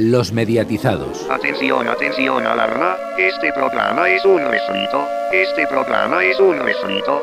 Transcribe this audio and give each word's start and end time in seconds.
Los 0.00 0.32
mediatizados. 0.32 1.28
Atención, 1.28 1.88
atención, 1.88 2.46
alarma. 2.46 2.94
Este 3.18 3.52
programa 3.52 4.08
es 4.08 4.24
un 4.24 4.38
refrito. 4.38 5.04
Este 5.32 5.66
programa 5.66 6.22
es 6.22 6.38
un 6.38 6.56
refrito. 6.56 7.20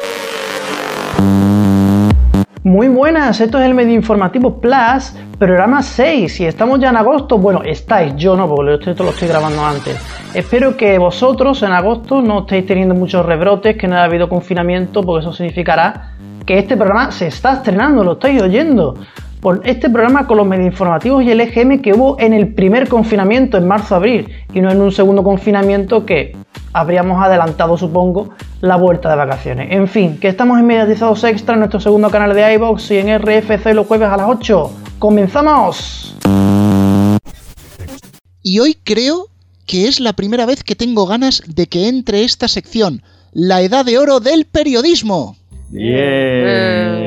Muy 2.64 2.90
buenas, 2.90 3.40
esto 3.40 3.60
es 3.60 3.66
el 3.66 3.76
Medio 3.76 3.94
Informativo 3.94 4.60
Plus, 4.60 5.14
programa 5.40 5.82
6. 5.82 6.42
Y 6.42 6.46
estamos 6.48 6.82
ya 6.82 6.90
en 6.90 6.98
agosto. 6.98 7.38
Bueno, 7.38 7.64
estáis, 7.64 8.14
yo 8.18 8.36
no, 8.36 8.46
porque 8.54 8.92
esto 8.92 9.06
lo 9.06 9.12
estoy 9.12 9.30
grabando 9.30 9.64
antes. 9.64 9.98
Espero 10.34 10.76
que 10.76 10.98
vosotros 10.98 11.64
en 11.64 11.72
agosto 11.72 12.22
no 12.22 12.40
estéis 12.40 12.66
teniendo 12.66 12.94
muchos 12.94 13.26
rebrotes, 13.26 13.78
que 13.78 13.88
no 13.88 13.96
haya 13.96 14.04
habido 14.04 14.28
confinamiento, 14.28 15.02
porque 15.02 15.22
eso 15.22 15.32
significará 15.32 16.12
que 16.46 16.60
este 16.60 16.76
programa 16.76 17.10
se 17.14 17.28
está 17.28 17.54
estrenando, 17.54 18.04
lo 18.04 18.14
estáis 18.14 18.42
oyendo. 18.42 18.96
Por 19.46 19.62
este 19.64 19.92
programa 19.92 20.26
con 20.26 20.38
los 20.38 20.48
medios 20.48 20.66
informativos 20.66 21.24
y 21.24 21.30
el 21.30 21.40
EGM 21.40 21.84
que 21.84 21.94
hubo 21.94 22.20
en 22.20 22.34
el 22.34 22.56
primer 22.56 22.90
confinamiento 22.90 23.58
en 23.58 23.68
marzo-abril 23.68 24.28
y 24.52 24.60
no 24.60 24.72
en 24.72 24.82
un 24.82 24.92
segundo 24.92 25.22
confinamiento 25.22 26.04
que 26.04 26.36
habríamos 26.74 27.24
adelantado, 27.24 27.78
supongo, 27.78 28.32
la 28.62 28.76
vuelta 28.76 29.08
de 29.08 29.18
vacaciones. 29.18 29.68
En 29.70 29.88
fin, 29.88 30.18
que 30.18 30.30
estamos 30.30 30.58
en 30.58 30.66
Mediatizados 30.66 31.24
Extra 31.24 31.54
en 31.54 31.60
nuestro 31.60 31.80
segundo 31.80 32.10
canal 32.10 32.34
de 32.34 32.56
iBox 32.56 32.90
y 32.90 32.98
en 32.98 33.20
RFC 33.20 33.76
los 33.76 33.86
jueves 33.86 34.10
a 34.10 34.18
las 34.18 34.28
8. 34.28 34.72
¡Comenzamos! 34.98 36.18
Y 38.42 38.58
hoy 38.62 38.76
creo 38.84 39.28
que 39.68 39.88
es 39.88 40.00
la 40.00 40.14
primera 40.14 40.48
vez 40.48 40.64
que 40.64 40.74
tengo 40.74 41.06
ganas 41.06 41.44
de 41.46 41.68
que 41.68 41.88
entre 41.88 42.24
esta 42.24 42.48
sección, 42.48 43.04
la 43.32 43.62
edad 43.62 43.86
de 43.86 44.00
oro 44.00 44.20
del 44.20 44.46
periodismo. 44.46 45.38
Bien. 45.70 47.06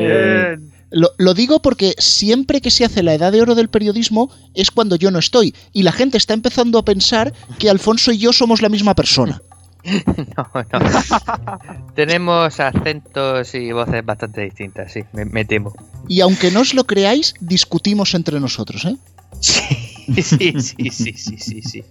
Lo, 0.90 1.10
lo, 1.18 1.34
digo 1.34 1.60
porque 1.60 1.94
siempre 1.98 2.60
que 2.60 2.70
se 2.70 2.84
hace 2.84 3.02
la 3.02 3.14
edad 3.14 3.30
de 3.32 3.42
oro 3.42 3.54
del 3.54 3.68
periodismo 3.68 4.30
es 4.54 4.70
cuando 4.70 4.96
yo 4.96 5.10
no 5.10 5.18
estoy 5.18 5.54
y 5.72 5.82
la 5.82 5.92
gente 5.92 6.16
está 6.16 6.32
empezando 6.32 6.78
a 6.78 6.84
pensar 6.84 7.34
que 7.58 7.68
Alfonso 7.68 8.10
y 8.10 8.18
yo 8.18 8.32
somos 8.32 8.62
la 8.62 8.68
misma 8.68 8.94
persona. 8.94 9.42
No, 10.36 10.46
no. 10.54 11.88
Tenemos 11.94 12.60
acentos 12.60 13.54
y 13.54 13.72
voces 13.72 14.04
bastante 14.04 14.42
distintas, 14.42 14.92
sí, 14.92 15.00
me, 15.12 15.24
me, 15.24 15.44
temo. 15.44 15.72
Y 16.08 16.20
aunque 16.20 16.50
no 16.50 16.60
os 16.60 16.74
lo 16.74 16.84
creáis, 16.84 17.34
discutimos 17.40 18.14
entre 18.14 18.40
nosotros, 18.40 18.84
¿eh? 18.84 18.96
Sí, 19.40 19.62
sí, 20.22 20.52
sí, 20.60 20.90
sí, 20.90 21.12
sí, 21.16 21.36
sí, 21.38 21.62
sí. 21.62 21.84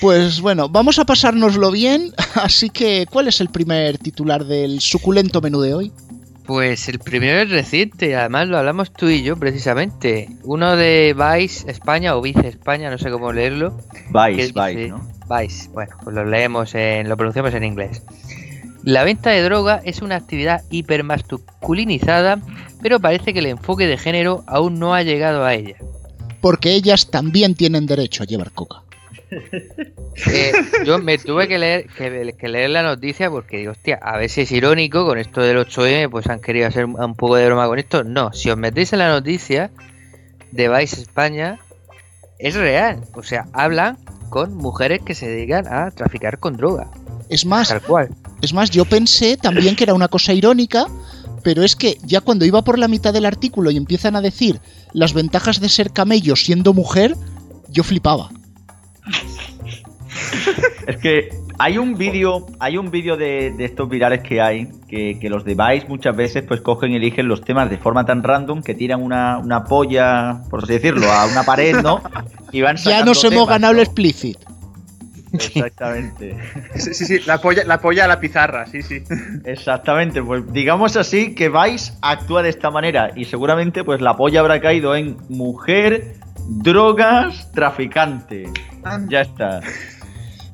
Pues 0.00 0.40
bueno, 0.40 0.68
vamos 0.68 0.98
a 0.98 1.04
pasárnoslo 1.04 1.70
bien, 1.70 2.12
así 2.34 2.70
que 2.70 3.06
¿cuál 3.10 3.28
es 3.28 3.40
el 3.40 3.48
primer 3.48 3.98
titular 3.98 4.44
del 4.44 4.80
suculento 4.80 5.40
menú 5.40 5.60
de 5.60 5.74
hoy? 5.74 5.92
Pues 6.46 6.88
el 6.88 6.98
primero 6.98 7.40
es 7.40 7.50
reciente, 7.50 8.16
además 8.16 8.48
lo 8.48 8.58
hablamos 8.58 8.92
tú 8.92 9.08
y 9.08 9.22
yo 9.22 9.36
precisamente. 9.36 10.28
Uno 10.42 10.76
de 10.76 11.14
Vice 11.16 11.70
España 11.70 12.16
o 12.16 12.20
Vice 12.20 12.48
España, 12.48 12.90
no 12.90 12.98
sé 12.98 13.10
cómo 13.10 13.32
leerlo. 13.32 13.76
Vice, 14.08 14.52
Vice, 14.52 14.88
¿no? 14.88 15.08
Vice, 15.30 15.68
bueno, 15.70 15.96
pues 16.02 16.14
lo 16.16 16.24
leemos, 16.24 16.74
en, 16.74 17.08
lo 17.08 17.16
pronunciamos 17.16 17.54
en 17.54 17.64
inglés. 17.64 18.02
La 18.82 19.04
venta 19.04 19.30
de 19.30 19.42
droga 19.42 19.80
es 19.84 20.02
una 20.02 20.16
actividad 20.16 20.62
hipermasculinizada, 20.70 22.40
pero 22.82 22.98
parece 22.98 23.32
que 23.32 23.38
el 23.38 23.46
enfoque 23.46 23.86
de 23.86 23.96
género 23.96 24.42
aún 24.48 24.80
no 24.80 24.94
ha 24.94 25.02
llegado 25.02 25.44
a 25.44 25.54
ella. 25.54 25.76
Porque 26.40 26.72
ellas 26.72 27.08
también 27.08 27.54
tienen 27.54 27.86
derecho 27.86 28.24
a 28.24 28.26
llevar 28.26 28.50
coca. 28.50 28.81
Eh, 30.26 30.52
yo 30.84 30.98
me 30.98 31.18
tuve 31.18 31.48
que 31.48 31.58
leer, 31.58 31.86
que, 31.86 32.34
que, 32.38 32.48
leer 32.48 32.70
la 32.70 32.82
noticia 32.82 33.30
porque 33.30 33.58
digo, 33.58 33.72
hostia, 33.72 33.98
a 34.02 34.26
si 34.28 34.42
es 34.42 34.52
irónico 34.52 35.06
con 35.06 35.18
esto 35.18 35.40
del 35.40 35.56
8M, 35.58 36.10
pues 36.10 36.26
han 36.28 36.40
querido 36.40 36.68
hacer 36.68 36.84
un 36.84 37.14
poco 37.14 37.36
de 37.36 37.46
broma 37.46 37.66
con 37.66 37.78
esto. 37.78 38.04
No, 38.04 38.32
si 38.32 38.50
os 38.50 38.56
metéis 38.56 38.92
en 38.92 38.98
la 38.98 39.08
noticia 39.08 39.70
de 40.50 40.68
Vice 40.68 41.00
España, 41.00 41.58
es 42.38 42.54
real. 42.54 43.04
O 43.14 43.22
sea, 43.22 43.46
hablan 43.52 43.98
con 44.28 44.54
mujeres 44.54 45.00
que 45.04 45.14
se 45.14 45.28
dedican 45.28 45.66
a 45.66 45.90
traficar 45.90 46.38
con 46.38 46.56
droga. 46.56 46.90
Es 47.28 47.46
más, 47.46 47.68
Tal 47.68 47.82
cual. 47.82 48.08
es 48.42 48.52
más, 48.52 48.70
yo 48.70 48.84
pensé 48.84 49.36
también 49.36 49.76
que 49.76 49.84
era 49.84 49.94
una 49.94 50.08
cosa 50.08 50.32
irónica, 50.32 50.86
pero 51.42 51.62
es 51.62 51.76
que 51.76 51.98
ya 52.04 52.20
cuando 52.20 52.44
iba 52.44 52.62
por 52.62 52.78
la 52.78 52.88
mitad 52.88 53.12
del 53.12 53.26
artículo 53.26 53.70
y 53.70 53.76
empiezan 53.76 54.16
a 54.16 54.20
decir 54.20 54.60
las 54.92 55.14
ventajas 55.14 55.60
de 55.60 55.68
ser 55.68 55.92
camello 55.92 56.36
siendo 56.36 56.74
mujer, 56.74 57.16
yo 57.68 57.82
flipaba. 57.84 58.30
Es 60.86 60.96
que 60.96 61.28
hay 61.58 61.78
un 61.78 61.96
vídeo, 61.96 62.46
hay 62.58 62.76
un 62.76 62.90
vídeo 62.90 63.16
de, 63.16 63.52
de, 63.56 63.64
estos 63.64 63.88
virales 63.88 64.20
que 64.20 64.40
hay, 64.40 64.68
que, 64.88 65.18
que, 65.20 65.30
los 65.30 65.44
de 65.44 65.54
Vice 65.54 65.86
muchas 65.88 66.16
veces 66.16 66.42
pues 66.46 66.60
cogen 66.60 66.92
y 66.92 66.96
eligen 66.96 67.28
los 67.28 67.42
temas 67.42 67.70
de 67.70 67.78
forma 67.78 68.04
tan 68.04 68.22
random 68.22 68.62
que 68.62 68.74
tiran 68.74 69.02
una, 69.02 69.38
una 69.38 69.64
polla, 69.64 70.42
por 70.50 70.64
así 70.64 70.72
decirlo, 70.72 71.10
a 71.10 71.26
una 71.26 71.44
pared, 71.44 71.80
¿no? 71.82 72.02
Y 72.52 72.60
van 72.60 72.76
ya 72.76 73.04
nos 73.04 73.22
hemos 73.24 73.48
ganado 73.48 73.72
¿no? 73.72 73.80
el 73.80 73.86
explicit. 73.86 74.38
Exactamente. 75.32 76.36
Sí, 76.74 76.94
sí, 76.94 77.06
sí, 77.06 77.20
la 77.26 77.38
polla, 77.38 77.64
la 77.64 77.80
polla 77.80 78.04
a 78.04 78.08
la 78.08 78.20
pizarra, 78.20 78.66
sí, 78.66 78.82
sí. 78.82 79.02
Exactamente, 79.44 80.22
pues 80.22 80.52
digamos 80.52 80.96
así 80.96 81.34
que 81.34 81.48
Vice 81.48 81.94
actúa 82.02 82.42
de 82.42 82.50
esta 82.50 82.70
manera 82.70 83.12
y 83.16 83.24
seguramente 83.24 83.84
pues 83.84 84.00
la 84.00 84.16
polla 84.16 84.40
habrá 84.40 84.60
caído 84.60 84.94
en 84.94 85.16
mujer, 85.28 86.16
drogas, 86.48 87.50
traficante. 87.52 88.44
Ya 89.08 89.20
está. 89.22 89.60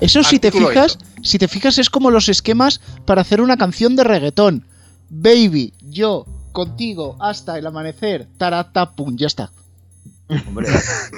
Eso 0.01 0.23
si 0.23 0.39
te 0.39 0.53
fijas, 0.53 0.99
si 1.23 1.39
te 1.39 1.49
fijas 1.49 1.79
es 1.79 1.91
como 1.91 2.11
los 2.11 2.29
esquemas 2.29 2.81
para 3.05 3.23
hacer 3.23 3.41
una 3.41 3.57
canción 3.57 3.97
de 3.97 4.05
reggaetón. 4.05 4.65
Baby, 5.11 5.73
yo, 5.91 6.27
contigo, 6.53 7.17
hasta 7.19 7.59
el 7.59 7.67
amanecer, 7.67 8.29
tarata, 8.37 8.93
pum, 8.93 9.17
ya 9.17 9.27
está. 9.27 9.51
Hombre, 10.47 10.69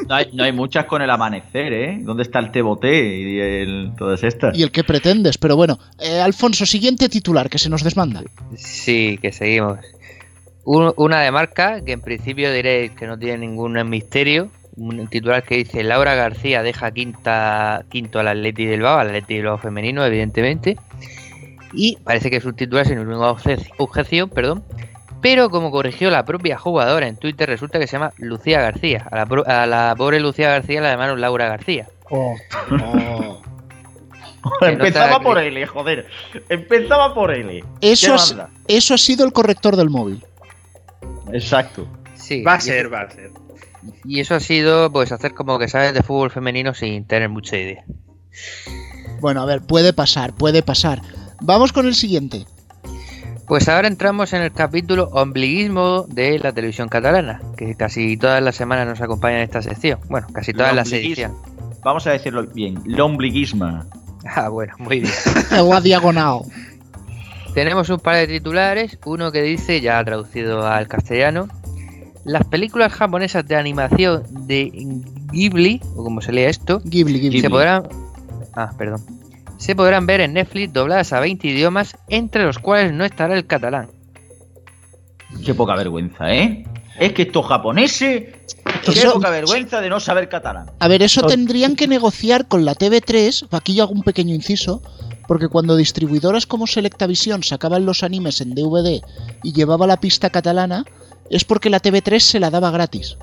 no 0.08 0.14
hay, 0.14 0.30
no 0.32 0.44
hay, 0.44 0.52
muchas 0.52 0.86
con 0.86 1.02
el 1.02 1.10
amanecer, 1.10 1.72
¿eh? 1.72 1.98
¿Dónde 2.00 2.22
está 2.22 2.38
el 2.38 2.52
teboté 2.52 3.18
y 3.18 3.40
el, 3.40 3.92
todas 3.98 4.22
estas? 4.22 4.56
Y 4.56 4.62
el 4.62 4.70
que 4.70 4.84
pretendes, 4.84 5.36
pero 5.36 5.56
bueno. 5.56 5.80
Eh, 5.98 6.20
Alfonso, 6.20 6.64
siguiente 6.64 7.08
titular, 7.08 7.50
que 7.50 7.58
se 7.58 7.68
nos 7.68 7.82
desmanda. 7.82 8.22
Sí, 8.56 9.18
que 9.20 9.32
seguimos. 9.32 9.80
Un, 10.64 10.92
una 10.96 11.22
de 11.22 11.32
marca, 11.32 11.80
que 11.84 11.92
en 11.92 12.00
principio 12.00 12.52
diréis 12.52 12.92
que 12.92 13.08
no 13.08 13.18
tiene 13.18 13.38
ningún 13.38 13.72
misterio, 13.88 14.48
un 14.80 15.06
titular 15.08 15.42
que 15.42 15.56
dice 15.56 15.82
Laura 15.82 16.14
García 16.14 16.62
deja 16.62 16.90
quinta 16.90 17.84
quinto 17.90 18.18
al 18.18 18.28
Atleti 18.28 18.64
del 18.64 18.78
Bilbao, 18.78 18.98
al 18.98 19.08
Atleti 19.08 19.34
del 19.34 19.42
Bilbao 19.42 19.58
femenino, 19.58 20.04
evidentemente. 20.04 20.78
Y 21.72 21.98
parece 22.02 22.30
que 22.30 22.36
es 22.36 22.44
un 22.44 22.56
titular 22.56 22.86
sin 22.86 22.98
ninguna 22.98 23.36
objeción, 23.78 24.30
perdón. 24.30 24.64
Pero 25.20 25.50
como 25.50 25.70
corrigió 25.70 26.10
la 26.10 26.24
propia 26.24 26.56
jugadora 26.56 27.06
en 27.06 27.16
Twitter, 27.16 27.48
resulta 27.48 27.78
que 27.78 27.86
se 27.86 27.92
llama 27.92 28.12
Lucía 28.16 28.62
García. 28.62 29.06
A 29.10 29.16
la, 29.16 29.62
a 29.62 29.66
la 29.66 29.94
pobre 29.96 30.18
Lucía 30.18 30.48
García 30.48 30.80
la 30.80 30.92
llamaron 30.92 31.20
Laura 31.20 31.46
García. 31.48 31.86
Oh. 32.08 32.34
Oh. 32.82 33.42
Empezaba 34.62 35.18
no 35.18 35.22
por 35.22 35.38
L, 35.38 35.66
joder. 35.66 36.06
Empezaba 36.48 37.12
por 37.12 37.30
L. 37.30 37.62
Eso, 37.82 38.14
es, 38.14 38.34
eso 38.66 38.94
ha 38.94 38.98
sido 38.98 39.26
el 39.26 39.32
corrector 39.34 39.76
del 39.76 39.90
móvil. 39.90 40.24
Exacto. 41.32 41.86
Sí, 42.14 42.42
va 42.42 42.54
a 42.54 42.60
ser, 42.60 42.92
va 42.92 43.02
a 43.02 43.10
ser. 43.10 43.30
Y 44.04 44.20
eso 44.20 44.34
ha 44.34 44.40
sido, 44.40 44.90
pues, 44.92 45.12
hacer 45.12 45.34
como 45.34 45.58
que 45.58 45.68
sabes 45.68 45.94
de 45.94 46.02
fútbol 46.02 46.30
femenino 46.30 46.74
sin 46.74 47.04
tener 47.04 47.28
mucha 47.28 47.56
idea. 47.56 47.84
Bueno, 49.20 49.42
a 49.42 49.46
ver, 49.46 49.62
puede 49.62 49.92
pasar, 49.92 50.32
puede 50.32 50.62
pasar. 50.62 51.02
Vamos 51.40 51.72
con 51.72 51.86
el 51.86 51.94
siguiente. 51.94 52.46
Pues 53.46 53.68
ahora 53.68 53.88
entramos 53.88 54.32
en 54.32 54.42
el 54.42 54.52
capítulo 54.52 55.08
ombliguismo 55.12 56.04
de 56.08 56.38
la 56.38 56.52
televisión 56.52 56.88
catalana, 56.88 57.40
que 57.56 57.74
casi 57.74 58.16
todas 58.16 58.40
las 58.40 58.54
semanas 58.54 58.86
nos 58.86 59.00
acompaña 59.00 59.38
en 59.38 59.42
esta 59.42 59.60
sección. 59.60 59.98
Bueno, 60.08 60.28
casi 60.32 60.52
todas 60.52 60.72
las 60.74 60.92
ediciones. 60.92 61.36
Vamos 61.82 62.06
a 62.06 62.12
decirlo 62.12 62.46
bien, 62.46 62.80
l'ombliguismo. 62.84 63.84
Ah, 64.24 64.48
bueno, 64.50 64.74
muy 64.78 65.00
bien. 65.00 65.12
Agua 65.50 65.80
diagonal. 65.80 66.42
Tenemos 67.54 67.88
un 67.88 67.98
par 67.98 68.16
de 68.16 68.28
titulares, 68.28 68.96
uno 69.04 69.32
que 69.32 69.42
dice, 69.42 69.80
ya 69.80 70.04
traducido 70.04 70.64
al 70.66 70.86
castellano, 70.86 71.48
las 72.24 72.46
películas 72.46 72.92
japonesas 72.92 73.46
de 73.46 73.56
animación 73.56 74.24
de 74.46 74.70
Ghibli, 75.32 75.80
o 75.96 76.04
como 76.04 76.20
se 76.20 76.32
lee 76.32 76.44
esto, 76.44 76.80
Ghibli, 76.84 77.20
Ghibli. 77.20 77.40
se 77.40 77.50
podrán... 77.50 77.88
Ah, 78.54 78.70
perdón. 78.76 79.00
Se 79.58 79.74
podrán 79.74 80.06
ver 80.06 80.20
en 80.20 80.34
Netflix 80.34 80.72
dobladas 80.72 81.12
a 81.12 81.20
20 81.20 81.46
idiomas, 81.46 81.96
entre 82.08 82.44
los 82.44 82.58
cuales 82.58 82.92
no 82.92 83.04
estará 83.04 83.34
el 83.34 83.46
catalán. 83.46 83.90
Qué 85.44 85.54
poca 85.54 85.74
vergüenza, 85.76 86.32
¿eh? 86.32 86.64
Es 86.98 87.12
que 87.12 87.22
estos 87.22 87.46
japoneses... 87.46 88.34
Qué 88.84 88.90
eso... 88.92 89.12
poca 89.12 89.30
vergüenza 89.30 89.80
de 89.80 89.88
no 89.88 90.00
saber 90.00 90.28
catalán. 90.28 90.70
A 90.78 90.88
ver, 90.88 91.02
eso 91.02 91.22
tendrían 91.22 91.76
que 91.76 91.86
negociar 91.86 92.48
con 92.48 92.64
la 92.64 92.74
TV3, 92.74 93.48
aquí 93.50 93.74
yo 93.74 93.84
hago 93.84 93.92
un 93.92 94.02
pequeño 94.02 94.34
inciso, 94.34 94.82
porque 95.28 95.48
cuando 95.48 95.76
distribuidoras 95.76 96.46
como 96.46 96.66
Selectavision 96.66 97.42
sacaban 97.42 97.86
los 97.86 98.02
animes 98.02 98.40
en 98.40 98.54
DVD 98.54 99.00
y 99.42 99.52
llevaba 99.52 99.86
la 99.86 100.00
pista 100.00 100.30
catalana, 100.30 100.84
es 101.30 101.44
porque 101.44 101.70
la 101.70 101.80
TV3 101.80 102.18
se 102.18 102.40
la 102.40 102.50
daba 102.50 102.70
gratis. 102.70 103.16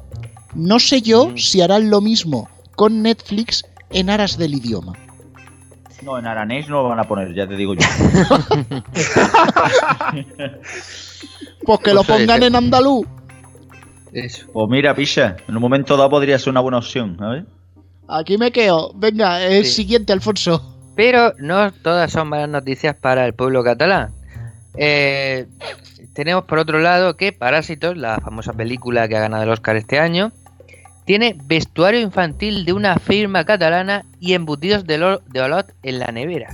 No 0.56 0.80
sé 0.80 1.02
yo 1.02 1.30
mm. 1.30 1.38
si 1.38 1.62
harán 1.62 1.90
lo 1.90 2.02
mismo 2.02 2.50
con 2.76 3.02
Netflix 3.04 3.64
en 3.92 4.10
aras 4.10 4.38
del 4.38 4.56
idioma. 4.56 4.94
No, 6.04 6.18
en 6.18 6.26
aranés 6.28 6.70
no 6.70 6.84
lo 6.84 6.90
van 6.90 7.00
a 7.00 7.08
poner, 7.08 7.34
ya 7.34 7.48
te 7.48 7.56
digo 7.56 7.74
yo. 7.74 7.82
pues 11.66 11.80
que 11.82 11.94
lo 11.94 12.04
pongan 12.04 12.44
en 12.44 12.56
andaluz. 12.56 13.06
Eso. 14.14 14.48
Pues 14.54 14.70
mira, 14.70 14.96
picha, 14.96 15.36
en 15.48 15.56
un 15.56 15.62
momento 15.62 15.98
dado 15.98 16.10
podría 16.10 16.40
ser 16.40 16.52
una 16.52 16.62
buena 16.62 16.78
opción, 16.78 17.18
¿sabes? 17.20 17.44
Aquí 18.08 18.38
me 18.38 18.52
quedo. 18.52 18.92
Venga, 18.96 19.44
el 19.44 19.66
Sí. 19.66 19.74
siguiente, 19.74 20.14
Alfonso. 20.14 20.76
Pero 20.96 21.34
no 21.40 21.72
todas 21.72 22.12
son 22.12 22.30
malas 22.30 22.50
noticias 22.50 22.96
para 22.96 23.26
el 23.26 23.34
pueblo 23.34 23.64
catalán. 23.64 24.12
Eh, 24.76 25.46
tenemos 26.18 26.46
por 26.46 26.58
otro 26.58 26.80
lado 26.80 27.16
que 27.16 27.32
Parásitos, 27.32 27.96
la 27.96 28.20
famosa 28.20 28.52
película 28.54 29.08
que 29.08 29.16
ha 29.16 29.20
ganado 29.20 29.44
el 29.44 29.50
Oscar 29.52 29.76
este 29.76 30.00
año, 30.00 30.32
tiene 31.06 31.38
vestuario 31.46 32.00
infantil 32.02 32.66
de 32.66 32.74
una 32.74 32.98
firma 32.98 33.46
catalana 33.46 34.04
y 34.20 34.34
embutidos 34.34 34.86
de, 34.88 34.98
lo- 34.98 35.20
de 35.20 35.42
Olot 35.42 35.68
en 35.84 36.00
la 36.00 36.08
nevera. 36.08 36.50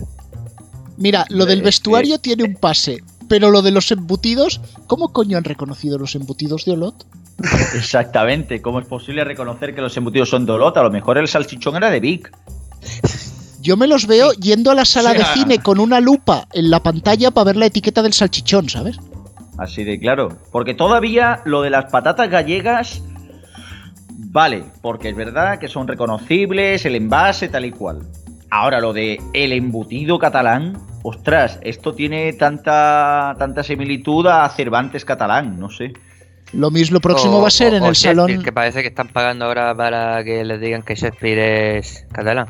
Mira, 0.98 1.25
lo 1.30 1.45
del 1.45 1.60
Eh, 1.62 1.63
vestuario 1.63 2.19
tiene 2.19 2.44
un 2.44 2.56
pase, 2.56 2.98
pero 3.30 3.50
lo 3.51 3.62
de 3.62 3.71
los 3.71 3.89
embutidos, 3.92 4.60
¿cómo 4.86 5.13
coño 5.13 5.38
han 5.38 5.45
reconocido 5.45 5.98
los 5.98 6.13
embutidos 6.15 6.65
de 6.65 6.74
Olot? 6.74 7.06
Exactamente. 7.75 8.62
¿Cómo 8.62 8.81
es 8.81 8.86
posible 8.86 9.24
reconocer 9.24 9.74
que 9.74 9.80
los 9.81 9.95
embutidos 9.95 10.30
son 10.30 10.45
de 10.45 10.51
Olot? 10.51 10.75
A 10.75 10.83
lo 10.83 10.92
mejor 10.92 11.18
el 11.18 11.30
salchichón 11.30 11.77
era 11.77 11.89
de 11.89 12.01
Vic. 12.01 12.31
Yo 13.62 13.77
me 13.77 13.88
los 13.88 14.07
veo 14.07 14.33
yendo 14.33 14.71
a 14.71 14.75
la 14.75 14.83
sala 14.83 15.12
O 15.12 15.15
sea- 15.15 15.27
de 15.30 15.33
cine 15.39 15.60
con 15.60 15.80
una 15.80 16.01
lupa 16.01 16.48
en 16.51 16.69
la 16.69 16.83
pantalla 16.83 17.31
para 17.31 17.45
ver 17.45 17.56
la 17.56 17.68
etiqueta 17.68 18.01
del 18.04 18.12
salchichón, 18.13 18.68
¿sabes? 18.69 18.98
Así 19.58 19.84
de 19.84 20.00
claro. 20.00 20.38
Porque 20.52 20.74
todavía 20.74 21.42
lo 21.46 21.62
de 21.62 21.70
las 21.70 21.92
patatas 21.92 22.30
gallegas. 22.30 23.04
Vale, 24.10 24.64
porque 24.82 25.10
es 25.10 25.16
verdad 25.16 25.60
que 25.60 25.68
son 25.68 25.88
reconocibles, 25.88 26.86
el 26.86 26.96
envase, 26.96 27.50
tal 27.50 27.66
y 27.66 27.72
cual. 27.72 28.02
Ahora, 28.50 28.80
lo 28.80 28.94
de 28.94 29.20
el 29.34 29.52
embutido 29.52 30.18
catalán. 30.20 30.78
Ostras, 31.04 31.60
esto 31.64 31.94
tiene 31.94 32.32
tanta, 32.34 33.36
tanta 33.38 33.62
similitud 33.64 34.26
a 34.28 34.48
Cervantes 34.50 35.04
catalán, 35.06 35.60
no 35.60 35.70
sé. 35.70 35.94
Lo 36.54 36.72
mismo 36.72 37.00
próximo 37.00 37.40
O- 37.40 37.42
va 37.42 37.48
a 37.48 37.52
ser 37.52 37.74
o- 37.74 37.78
en 37.78 37.84
o 37.84 37.88
el 37.90 37.96
salón. 37.96 38.44
Que 38.44 38.52
parece 38.52 38.82
que 38.82 38.88
están 38.88 39.08
pagando 39.10 39.46
ahora 39.46 39.76
para 39.76 40.24
que 40.24 40.46
les 40.46 40.62
digan 40.62 40.82
que 40.84 40.96
Shakespeare 40.96 41.78
es 41.78 42.06
catalán. 42.12 42.48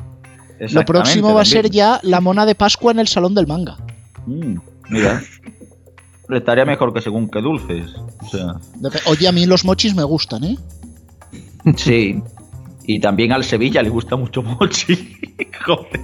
Lo 0.59 0.85
próximo 0.85 1.33
va 1.33 1.41
a 1.41 1.45
ser 1.45 1.69
ya 1.69 1.99
la 2.03 2.21
mona 2.21 2.45
de 2.45 2.55
Pascua 2.55 2.91
en 2.91 2.99
el 2.99 3.07
salón 3.07 3.33
del 3.33 3.47
manga. 3.47 3.77
Mm, 4.25 4.57
mira. 4.89 5.21
Estaría 6.35 6.65
mejor 6.65 6.93
que 6.93 7.01
según 7.01 7.29
que 7.29 7.41
dulces. 7.41 7.91
O 8.21 8.29
sea. 8.29 8.45
Dep- 8.79 9.01
Oye, 9.07 9.27
a 9.27 9.31
mí 9.31 9.45
los 9.45 9.65
mochis 9.65 9.95
me 9.95 10.03
gustan, 10.03 10.43
¿eh? 10.43 10.57
Sí. 11.77 12.21
Y 12.85 12.99
también 12.99 13.31
al 13.31 13.43
Sevilla 13.45 13.81
le 13.81 13.89
gusta 13.89 14.15
mucho 14.17 14.43
Mochi. 14.43 15.17
Joder. 15.65 16.01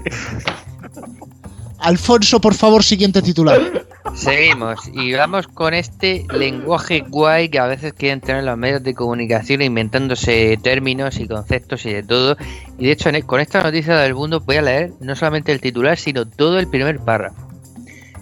Alfonso, 1.80 2.42
por 2.42 2.54
favor, 2.54 2.84
siguiente 2.84 3.22
titular. 3.22 3.86
Seguimos 4.14 4.80
y 4.94 5.14
vamos 5.14 5.48
con 5.48 5.74
este 5.74 6.26
lenguaje 6.34 7.02
guay 7.08 7.48
que 7.50 7.60
a 7.60 7.68
veces 7.68 7.94
quieren 7.94 8.20
tener 8.22 8.44
los 8.44 8.58
medios 8.58 8.84
de 8.84 8.94
comunicación 8.94 9.62
inventándose 9.62 10.58
términos 10.62 11.20
y 11.20 11.28
conceptos 11.28 11.86
y 11.86 11.94
de 11.94 12.04
todo. 12.04 12.36
Y 12.78 12.86
de 12.86 12.92
hecho, 12.92 13.10
e, 13.10 13.24
con 13.24 13.40
esta 13.40 13.62
noticia 13.64 13.96
del 13.98 14.16
mundo 14.16 14.42
voy 14.42 14.58
a 14.58 14.62
leer 14.62 14.92
no 15.00 15.16
solamente 15.16 15.52
el 15.52 15.62
titular, 15.62 15.98
sino 15.98 16.26
todo 16.26 16.60
el 16.60 16.68
primer 16.68 17.00
párrafo. 17.00 17.48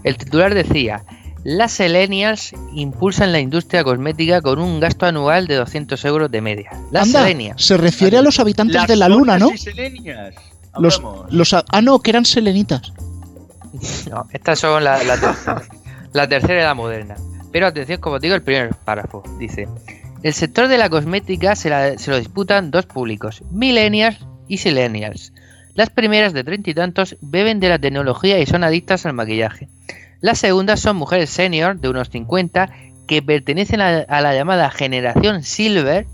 El 0.04 0.18
titular 0.18 0.54
decía: 0.54 1.04
Las 1.50 1.72
Selenials 1.72 2.52
impulsan 2.74 3.32
la 3.32 3.40
industria 3.40 3.82
cosmética 3.86 4.42
con 4.42 4.60
un 4.60 4.82
gasto 4.82 5.06
anual 5.06 5.48
de 5.48 5.56
200 5.56 6.04
euros 6.04 6.30
de 6.30 6.42
media. 6.42 6.72
Las 6.92 7.04
Anda, 7.08 7.22
Selenials. 7.24 7.64
se 7.66 7.78
refiere 7.78 8.18
a 8.18 8.22
los 8.22 8.38
habitantes 8.42 8.76
Las 8.76 8.88
de 8.88 8.98
la 8.98 9.08
luna, 9.08 9.40
¿no? 9.40 9.50
selenias. 9.56 10.36
Los, 10.78 11.54
ah, 11.54 11.82
no, 11.82 12.00
que 12.00 12.10
eran 12.12 12.26
selenitas. 12.26 12.92
No, 14.10 14.28
estas 14.34 14.60
son 14.60 14.84
la, 14.84 15.02
la 15.04 15.18
tercera. 15.18 15.62
la 16.14 16.28
tercera 16.28 16.62
edad 16.64 16.76
moderna. 16.76 17.16
Pero 17.54 17.68
atención, 17.68 18.02
como 18.02 18.20
digo, 18.20 18.36
el 18.36 18.42
primer 18.42 18.72
párrafo. 18.76 19.24
Dice, 19.40 19.68
el 20.24 20.34
sector 20.34 20.68
de 20.68 20.78
la 20.78 20.90
cosmética 20.90 21.56
se, 21.56 21.70
la- 21.70 21.98
se 21.98 22.12
lo 22.12 22.18
disputan 22.18 22.72
dos 22.72 22.86
públicos, 22.88 23.42
millennials 23.52 24.18
y 24.50 24.58
silenials. 24.58 25.32
Las 25.76 25.90
primeras 25.92 26.34
de 26.34 26.44
treinta 26.44 26.70
y 26.72 26.74
tantos 26.74 27.16
beben 27.22 27.60
de 27.62 27.70
la 27.70 27.80
tecnología 27.80 28.38
y 28.40 28.46
son 28.46 28.64
adictas 28.66 29.06
al 29.06 29.14
maquillaje. 29.14 29.70
Las 30.22 30.40
segundas 30.40 30.80
son 30.80 30.98
mujeres 30.98 31.30
senior 31.30 31.80
de 31.80 31.90
unos 31.90 32.10
50 32.10 32.70
que 33.08 33.22
pertenecen 33.22 33.82
a, 33.82 34.06
la 34.22 34.34
llamada 34.34 34.70
generación 34.70 35.44
silver, 35.44 36.06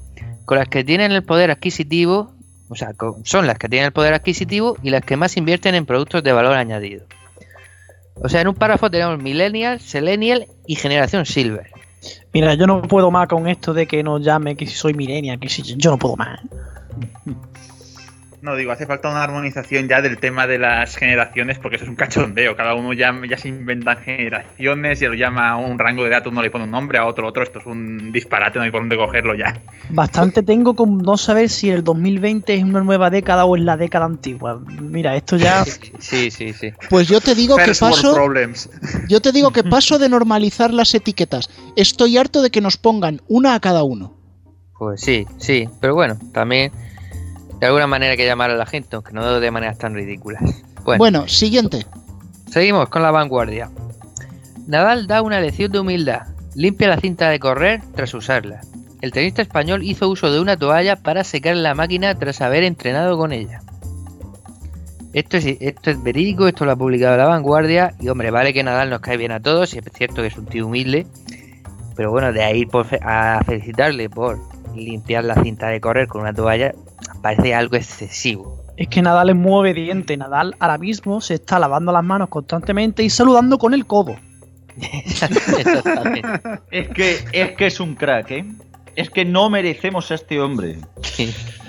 con 0.46 0.58
las 0.58 0.68
que 0.68 0.84
tienen 0.84 1.12
el 1.12 1.24
poder 1.24 1.52
adquisitivo, 1.52 2.32
o 2.70 2.76
sea, 2.76 2.94
son 3.24 3.48
las 3.48 3.58
que 3.58 3.70
tienen 3.70 3.88
el 3.88 3.92
poder 3.92 4.14
adquisitivo 4.14 4.78
y 4.84 4.90
las 4.90 5.04
que 5.04 5.18
más 5.18 5.38
invierten 5.38 5.76
en 5.76 5.86
productos 5.86 6.24
de 6.24 6.32
valor 6.32 6.56
añadido. 6.56 7.06
O 8.16 8.30
sea, 8.30 8.42
en 8.42 8.48
un 8.48 8.56
párrafo 8.56 8.92
tenemos 8.92 9.18
Millennial, 9.22 9.80
Selenial 9.80 10.48
y 10.68 10.76
Generación 10.76 11.26
Silver. 11.26 11.72
Mira, 12.34 12.54
yo 12.54 12.68
no 12.68 12.82
puedo 12.84 13.10
más 13.10 13.28
con 13.28 13.48
esto 13.48 13.74
de 13.74 13.88
que 13.88 14.04
nos 14.04 14.22
llame 14.22 14.56
que 14.56 14.68
si 14.68 14.76
soy 14.76 14.94
millennial, 14.94 15.40
que 15.40 15.50
si 15.50 15.62
yo 15.64 15.92
no 15.92 15.98
puedo 15.98 16.16
más. 16.16 16.40
No, 18.44 18.58
digo, 18.58 18.74
hace 18.74 18.86
falta 18.86 19.10
una 19.10 19.24
armonización 19.24 19.88
ya 19.88 20.02
del 20.02 20.18
tema 20.18 20.48
de 20.48 20.60
las 20.60 20.98
generaciones, 20.98 21.60
porque 21.60 21.78
eso 21.78 21.86
es 21.86 21.90
un 21.90 21.96
cachondeo. 21.96 22.58
Cada 22.58 22.76
uno 22.76 22.92
ya, 22.92 23.16
ya 23.26 23.38
se 23.38 23.48
inventan 23.48 23.96
generaciones, 24.00 25.00
ya 25.00 25.08
lo 25.08 25.14
llama 25.14 25.52
a 25.52 25.56
un 25.56 25.80
rango 25.80 26.04
de 26.04 26.10
edad, 26.10 26.28
uno 26.28 26.42
le 26.42 26.52
pone 26.52 26.66
un 26.66 26.72
nombre, 26.72 26.98
a 26.98 27.06
otro 27.06 27.26
otro. 27.26 27.42
Esto 27.42 27.60
es 27.60 27.66
un 27.66 28.12
disparate, 28.12 28.60
no 28.60 28.66
hay 28.66 28.72
por 28.72 28.82
dónde 28.82 28.98
cogerlo 28.98 29.34
ya. 29.34 29.62
Bastante 29.92 30.44
tengo 30.44 30.76
con 30.76 30.98
no 30.98 31.16
saber 31.16 31.48
si 31.48 31.70
el 31.70 31.86
2020 31.86 32.54
es 32.54 32.64
una 32.66 32.82
nueva 32.82 33.10
década 33.10 33.46
o 33.46 33.56
es 33.56 33.64
la 33.64 33.78
década 33.78 34.08
antigua. 34.08 34.62
Mira, 34.82 35.16
esto 35.16 35.38
ya... 35.38 35.64
Sí, 35.64 36.30
sí, 36.30 36.52
sí. 36.52 36.74
Pues 36.90 37.08
yo 37.08 37.22
te 37.22 37.36
digo 37.36 37.56
que 37.56 37.64
First 37.64 37.80
paso, 37.80 38.14
problems. 38.14 38.70
yo 39.08 39.22
te 39.22 39.32
digo 39.32 39.52
que 39.52 39.64
paso 39.64 40.00
de 40.00 40.10
normalizar 40.10 40.74
las 40.74 40.94
etiquetas. 40.94 41.50
Estoy 41.78 42.18
harto 42.18 42.42
de 42.42 42.52
que 42.52 42.60
nos 42.60 42.76
pongan 42.76 43.22
una 43.30 43.56
a 43.56 43.62
cada 43.62 43.84
uno. 43.84 44.18
Pues 44.78 45.00
sí, 45.00 45.26
sí. 45.38 45.70
Pero 45.80 45.96
bueno, 45.96 46.18
también 46.34 46.74
de 47.64 47.68
alguna 47.68 47.88
manera 47.88 48.12
hay 48.12 48.18
que 48.18 48.26
llamar 48.26 48.52
a 48.52 48.56
la 48.58 48.66
gente, 48.66 48.98
aunque 48.98 49.14
no 49.14 49.40
de 49.40 49.50
maneras 49.50 49.78
tan 49.78 49.94
ridículas. 49.94 50.44
Bueno, 50.84 50.98
Bueno, 50.98 51.28
siguiente. 51.30 51.86
seguimos 52.52 52.90
con 52.90 53.02
la 53.02 53.10
vanguardia. 53.10 53.70
Nadal 54.68 55.08
da 55.08 55.22
una 55.22 55.40
lección 55.40 55.72
de 55.72 55.80
humildad. 55.80 56.24
Limpia 56.56 56.90
la 56.90 56.98
cinta 56.98 57.30
de 57.30 57.40
correr 57.40 57.82
tras 57.96 58.14
usarla. 58.14 58.60
El 59.00 59.14
tenista 59.14 59.42
español 59.42 59.82
hizo 59.82 60.10
uso 60.10 60.30
de 60.30 60.42
una 60.42 60.58
toalla 60.58 60.98
para 60.98 61.24
secar 61.24 61.56
la 61.56 61.74
máquina 61.74 62.14
tras 62.16 62.42
haber 62.42 62.66
entrenado 62.66 63.18
con 63.18 63.32
ella. 63.32 63.62
Esto 65.14 65.38
es, 65.38 65.46
esto 65.62 65.90
es 65.90 66.04
verídico, 66.04 66.50
esto 66.50 66.66
lo 66.66 66.72
ha 66.72 66.76
publicado 66.76 67.16
La 67.16 67.28
Vanguardia. 67.28 67.94
Y 68.02 68.10
hombre, 68.10 68.30
vale 68.30 68.54
que 68.54 68.62
Nadal 68.66 68.90
nos 68.90 69.00
cae 69.00 69.16
bien 69.16 69.32
a 69.32 69.40
todos, 69.40 69.74
y 69.74 69.78
es 69.78 69.86
cierto 69.94 70.16
que 70.22 70.28
es 70.28 70.38
un 70.38 70.48
tío 70.48 70.68
humilde. 70.68 71.08
Pero 71.96 72.12
bueno, 72.12 72.34
de 72.34 72.44
ahí 72.44 72.66
por 72.66 72.88
a 73.04 73.40
felicitarle 73.46 74.10
por 74.10 74.38
limpiar 74.76 75.24
la 75.24 75.42
cinta 75.42 75.68
de 75.70 75.80
correr 75.80 76.10
con 76.10 76.20
una 76.24 76.34
toalla, 76.34 76.74
parece 77.22 77.54
algo 77.54 77.76
excesivo. 77.76 78.64
Es 78.78 78.88
que 78.88 79.02
Nadal 79.02 79.30
es 79.30 79.36
muy 79.36 79.54
obediente. 79.54 80.18
Nadal 80.18 80.56
ahora 80.60 80.78
mismo 80.78 81.22
se 81.22 81.36
está 81.36 81.60
lavando 81.60 81.92
las 81.92 82.04
manos 82.04 82.30
constantemente 82.30 83.04
y 83.04 83.10
saludando 83.10 83.58
con 83.58 83.74
el 83.74 83.86
codo. 83.86 84.16
Exactamente. 85.06 86.22
Es 86.72 86.90
que, 86.90 87.24
es 87.32 87.52
que 87.52 87.68
es 87.68 87.80
un 87.80 87.94
crack, 87.94 88.32
¿eh? 88.32 88.46
Es 88.96 89.12
que 89.12 89.26
no 89.26 89.50
merecemos 89.50 90.10
a 90.10 90.16
este 90.16 90.40
hombre. 90.40 90.80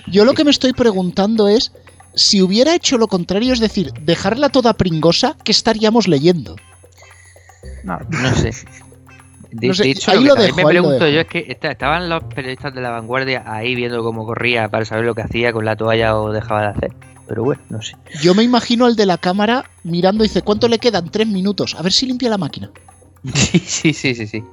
Yo 0.07 0.25
lo 0.25 0.33
que 0.33 0.45
me 0.45 0.51
estoy 0.51 0.73
preguntando 0.73 1.49
es 1.49 1.73
si 2.15 2.41
hubiera 2.41 2.75
hecho 2.75 2.97
lo 2.97 3.09
contrario, 3.09 3.53
es 3.53 3.61
decir, 3.61 3.93
dejarla 4.01 4.49
toda 4.49 4.75
pringosa, 4.75 5.37
¿qué 5.45 5.53
estaríamos 5.53 6.09
leyendo? 6.09 6.57
No, 7.83 7.99
No 8.09 8.35
sé. 8.35 8.53
De, 9.57 9.69
No 9.69 9.75
sé, 9.75 9.85
de 9.85 9.91
hecho, 9.91 10.11
ahí 10.11 10.19
lo 10.19 10.25
lo 10.31 10.35
que 10.35 10.43
dejo, 10.43 10.57
también 10.57 10.67
me 10.67 10.71
ahí 10.71 10.77
lo 10.77 10.83
pregunto 10.83 11.05
dejo. 11.05 11.15
yo 11.15 11.21
es 11.21 11.27
que 11.29 11.45
esta- 11.49 11.71
estaban 11.71 12.09
los 12.09 12.25
periodistas 12.25 12.75
de 12.75 12.81
la 12.81 12.91
vanguardia 12.91 13.45
ahí 13.47 13.75
viendo 13.75 14.03
cómo 14.03 14.27
corría 14.27 14.69
para 14.69 14.85
saber 14.85 15.05
lo 15.05 15.15
que 15.15 15.23
hacía 15.23 15.53
con 15.53 15.65
la 15.65 15.77
toalla 15.77 16.19
o 16.19 16.33
dejaba 16.33 16.63
de 16.63 16.67
hacer. 16.69 16.93
Pero 17.29 17.45
bueno, 17.45 17.63
no 17.71 17.81
sé. 17.81 17.97
Yo 18.21 18.35
me 18.35 18.43
imagino 18.43 18.85
al 18.85 18.97
de 18.97 19.07
la 19.07 19.17
cámara 19.17 19.65
mirando 19.85 20.25
y 20.25 20.29
dice, 20.29 20.43
¿cuánto 20.43 20.69
le 20.69 20.79
quedan? 20.79 21.11
Tres 21.11 21.27
minutos. 21.29 21.75
A 21.77 21.83
ver 21.83 21.93
si 21.93 22.07
limpia 22.07 22.29
la 22.31 22.39
máquina. 22.39 22.71
Sí, 23.35 23.59
sí, 23.61 23.93
sí, 23.95 24.15
sí, 24.15 24.27
sí. 24.27 24.45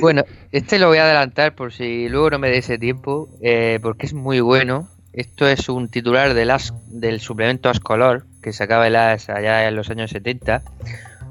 Bueno, 0.00 0.24
este 0.52 0.78
lo 0.78 0.88
voy 0.88 0.98
a 0.98 1.04
adelantar 1.04 1.54
por 1.54 1.72
si 1.72 2.08
luego 2.08 2.30
no 2.30 2.38
me 2.38 2.48
dé 2.50 2.58
ese 2.58 2.78
tiempo, 2.78 3.28
eh, 3.42 3.78
porque 3.82 4.06
es 4.06 4.14
muy 4.14 4.40
bueno. 4.40 4.88
Esto 5.12 5.48
es 5.48 5.68
un 5.68 5.88
titular 5.88 6.34
del, 6.34 6.50
As- 6.50 6.72
del 6.86 7.18
suplemento 7.20 7.68
Ascolor, 7.68 8.26
que 8.42 8.52
sacaba 8.52 8.86
el 8.86 8.94
As 8.96 9.28
allá 9.28 9.66
en 9.66 9.74
los 9.74 9.90
años 9.90 10.10
70. 10.10 10.62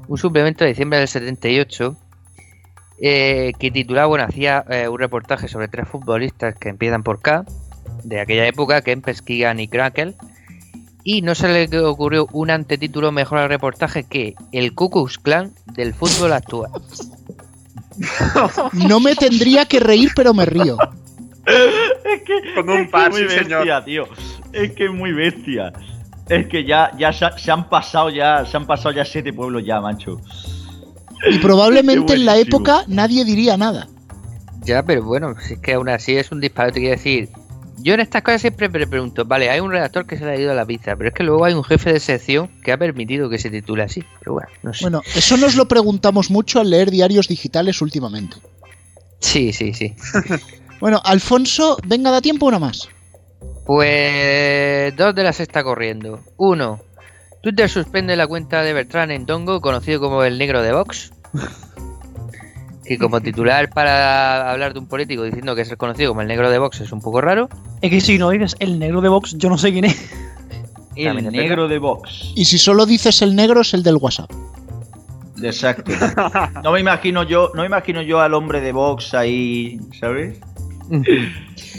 Un 0.08 0.18
suplemento 0.18 0.64
de 0.64 0.70
diciembre 0.70 0.98
del 0.98 1.08
78, 1.08 1.96
eh, 3.00 3.52
que 3.58 3.70
titulaba, 3.70 4.06
bueno, 4.06 4.24
hacía 4.24 4.64
eh, 4.68 4.88
un 4.88 4.98
reportaje 4.98 5.48
sobre 5.48 5.68
tres 5.68 5.88
futbolistas 5.88 6.54
que 6.56 6.68
empiezan 6.68 7.02
por 7.02 7.20
K, 7.20 7.44
de 8.04 8.20
aquella 8.20 8.46
época, 8.46 8.82
Kempes, 8.82 9.22
Keegan 9.22 9.60
y 9.60 9.68
Krakel. 9.68 10.14
Y 11.02 11.22
no 11.22 11.34
se 11.34 11.48
le 11.48 11.78
ocurrió 11.80 12.26
un 12.32 12.50
antetítulo 12.50 13.10
mejor 13.10 13.38
al 13.38 13.48
reportaje 13.48 14.04
que 14.04 14.34
El 14.52 14.74
Ku 14.74 14.90
Klux 14.90 15.18
Klan 15.18 15.52
del 15.72 15.94
fútbol 15.94 16.32
actual. 16.34 16.70
No 18.72 19.00
me 19.00 19.14
tendría 19.14 19.64
que 19.64 19.80
reír, 19.80 20.10
pero 20.14 20.34
me 20.34 20.44
río. 20.46 20.76
Con 22.54 22.68
un 22.70 22.80
Es 22.80 22.90
que 22.90 23.02
es 23.06 23.10
muy 23.10 23.22
sí, 23.22 23.28
señor. 23.30 23.58
bestia, 23.60 23.84
tío. 23.84 24.04
Es 24.52 24.72
que 24.72 24.84
es 24.86 24.90
muy 24.92 25.12
bestia. 25.12 25.72
Es 26.28 26.46
que 26.46 26.64
ya, 26.64 26.90
ya 26.98 27.12
se, 27.12 27.24
ha- 27.24 27.36
se 27.38 27.50
han 27.50 27.68
pasado 27.68 28.10
ya, 28.10 28.44
se 28.46 28.56
han 28.56 28.66
pasado 28.66 28.92
ya 28.94 29.04
siete 29.04 29.32
pueblos 29.32 29.64
ya, 29.64 29.80
macho. 29.80 30.20
Y 31.28 31.38
probablemente 31.38 32.14
en 32.14 32.24
la 32.24 32.38
época 32.38 32.84
nadie 32.86 33.24
diría 33.24 33.56
nada. 33.56 33.88
Ya, 34.64 34.82
pero 34.82 35.02
bueno, 35.02 35.34
si 35.40 35.54
es 35.54 35.58
que 35.60 35.74
aún 35.74 35.88
así 35.88 36.16
es 36.16 36.32
un 36.32 36.40
disparate, 36.40 36.80
quiero 36.80 36.96
decir, 36.96 37.28
Yo 37.82 37.94
en 37.94 38.00
estas 38.00 38.22
cosas 38.22 38.42
siempre 38.42 38.68
me 38.68 38.86
pregunto, 38.86 39.24
vale, 39.24 39.48
hay 39.48 39.60
un 39.60 39.70
redactor 39.70 40.06
que 40.06 40.18
se 40.18 40.24
le 40.26 40.32
ha 40.32 40.36
ido 40.36 40.50
a 40.52 40.54
la 40.54 40.66
pizza, 40.66 40.96
pero 40.96 41.08
es 41.08 41.14
que 41.14 41.22
luego 41.22 41.46
hay 41.46 41.54
un 41.54 41.64
jefe 41.64 41.94
de 41.94 42.00
sección 42.00 42.50
que 42.62 42.72
ha 42.72 42.76
permitido 42.76 43.30
que 43.30 43.38
se 43.38 43.48
titule 43.48 43.82
así. 43.82 44.04
Pero 44.18 44.34
bueno, 44.34 44.48
no 44.62 44.74
sé. 44.74 44.84
Bueno, 44.84 45.00
eso 45.14 45.36
nos 45.38 45.54
lo 45.54 45.66
preguntamos 45.66 46.30
mucho 46.30 46.60
al 46.60 46.68
leer 46.68 46.90
diarios 46.90 47.26
digitales 47.28 47.80
últimamente. 47.80 48.36
Sí, 49.20 49.52
sí, 49.52 49.72
sí. 49.72 49.94
Bueno, 50.80 50.98
Alfonso, 51.04 51.76
venga, 51.86 52.10
da 52.10 52.22
tiempo 52.22 52.46
una 52.46 52.58
más. 52.58 52.88
Pues 53.66 54.96
dos 54.96 55.14
de 55.14 55.22
las 55.22 55.38
está 55.38 55.62
corriendo. 55.62 56.20
Uno, 56.38 56.80
Twitter 57.42 57.68
suspende 57.70 58.16
la 58.16 58.26
cuenta 58.26 58.62
de 58.62 58.72
Bertrand 58.72 59.12
en 59.12 59.26
Tongo, 59.26 59.60
conocido 59.60 60.00
como 60.00 60.24
el 60.24 60.38
negro 60.38 60.62
de 60.62 60.72
Vox. 60.72 61.12
Que 62.84 62.98
como 62.98 63.20
titular 63.20 63.70
para 63.70 64.50
hablar 64.50 64.72
de 64.72 64.80
un 64.80 64.88
político 64.88 65.22
diciendo 65.22 65.54
que 65.54 65.62
es 65.62 65.70
reconocido 65.70 66.10
como 66.10 66.22
el 66.22 66.26
negro 66.26 66.50
de 66.50 66.58
Vox 66.58 66.80
es 66.80 66.90
un 66.90 67.00
poco 67.00 67.20
raro. 67.20 67.48
Es 67.82 67.88
que 67.88 68.00
si 68.00 68.18
no 68.18 68.30
dices 68.30 68.56
el 68.58 68.80
negro 68.80 69.00
de 69.00 69.08
Vox, 69.08 69.38
yo 69.38 69.48
no 69.48 69.56
sé 69.56 69.70
quién 69.70 69.84
es. 69.84 70.10
El 70.96 71.30
negro 71.30 71.68
de 71.68 71.78
Vox. 71.78 72.32
Y 72.34 72.46
si 72.46 72.58
solo 72.58 72.86
dices 72.86 73.22
el 73.22 73.36
negro, 73.36 73.60
es 73.60 73.74
el 73.74 73.84
del 73.84 73.94
WhatsApp. 73.94 74.32
Exacto. 75.40 75.92
No 76.64 76.72
me 76.72 76.80
imagino 76.80 77.22
yo, 77.22 77.52
no 77.54 77.62
me 77.62 77.66
imagino 77.66 78.02
yo 78.02 78.20
al 78.20 78.34
hombre 78.34 78.60
de 78.60 78.72
Vox 78.72 79.14
ahí, 79.14 79.80
¿sabes? 79.98 80.40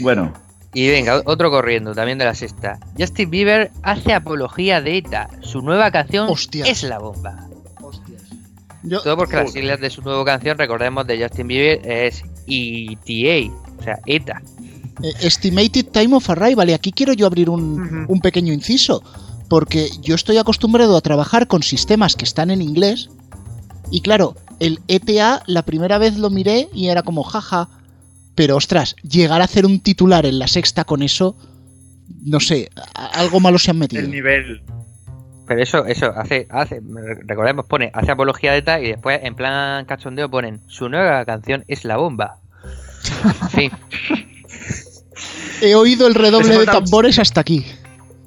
Bueno, 0.00 0.32
Y 0.74 0.88
venga, 0.88 1.22
otro 1.26 1.50
corriendo, 1.50 1.94
también 1.94 2.18
de 2.18 2.24
la 2.24 2.34
sexta. 2.34 2.78
Justin 2.98 3.30
Bieber 3.30 3.70
hace 3.82 4.14
apología 4.14 4.80
de 4.80 4.98
ETA. 4.98 5.28
Su 5.42 5.60
nueva 5.60 5.90
canción 5.90 6.28
Hostias. 6.30 6.68
es 6.68 6.82
la 6.84 6.98
bomba. 6.98 7.48
Yo, 8.84 9.00
Todo 9.02 9.16
porque 9.16 9.36
las 9.36 9.52
siglas 9.52 9.80
de 9.80 9.90
su 9.90 10.02
nueva 10.02 10.24
canción, 10.24 10.58
recordemos, 10.58 11.06
de 11.06 11.22
Justin 11.22 11.46
Bieber 11.46 11.80
es 11.88 12.24
ETA, 12.48 13.54
o 13.78 13.82
sea, 13.82 13.98
ETA. 14.06 14.42
eh, 15.02 15.12
Estimated 15.20 15.86
Time 15.92 16.16
of 16.16 16.28
Arrival, 16.30 16.68
y 16.68 16.72
aquí 16.72 16.90
quiero 16.90 17.12
yo 17.12 17.26
abrir 17.26 17.48
un, 17.48 18.06
un 18.08 18.20
pequeño 18.20 18.52
inciso, 18.52 19.02
porque 19.48 19.88
yo 20.00 20.16
estoy 20.16 20.38
acostumbrado 20.38 20.96
a 20.96 21.00
trabajar 21.00 21.46
con 21.46 21.62
sistemas 21.62 22.16
que 22.16 22.24
están 22.24 22.50
en 22.50 22.60
inglés, 22.60 23.08
y 23.92 24.00
claro, 24.00 24.34
el 24.58 24.80
ETA 24.88 25.44
la 25.46 25.62
primera 25.62 25.98
vez 25.98 26.16
lo 26.16 26.28
miré 26.30 26.68
y 26.72 26.88
era 26.88 27.02
como 27.02 27.22
jaja, 27.22 27.68
pero 28.34 28.56
ostras, 28.56 28.96
llegar 29.02 29.40
a 29.40 29.44
hacer 29.44 29.66
un 29.66 29.80
titular 29.80 30.26
en 30.26 30.38
la 30.38 30.46
sexta 30.48 30.84
con 30.84 31.02
eso, 31.02 31.36
no 32.24 32.40
sé, 32.40 32.70
algo 32.94 33.40
malo 33.40 33.58
se 33.58 33.70
han 33.70 33.78
metido. 33.78 34.02
El 34.02 34.10
nivel. 34.10 34.62
Pero 35.46 35.62
eso, 35.62 35.84
eso, 35.86 36.06
hace, 36.16 36.46
hace, 36.50 36.80
recordemos, 37.26 37.66
pone, 37.66 37.90
hace 37.92 38.12
apología 38.12 38.52
de 38.52 38.58
ETA 38.58 38.80
y 38.80 38.88
después, 38.88 39.20
en 39.22 39.34
plan 39.34 39.84
cachondeo, 39.86 40.30
ponen, 40.30 40.60
su 40.68 40.88
nueva 40.88 41.24
canción 41.24 41.64
es 41.68 41.84
la 41.84 41.96
bomba. 41.96 42.38
En 43.42 43.48
fin, 43.50 43.70
He 45.60 45.74
oído 45.74 46.06
el 46.08 46.14
redoble 46.14 46.58
de 46.58 46.66
tambores 46.66 47.18
hasta 47.18 47.40
aquí. 47.40 47.64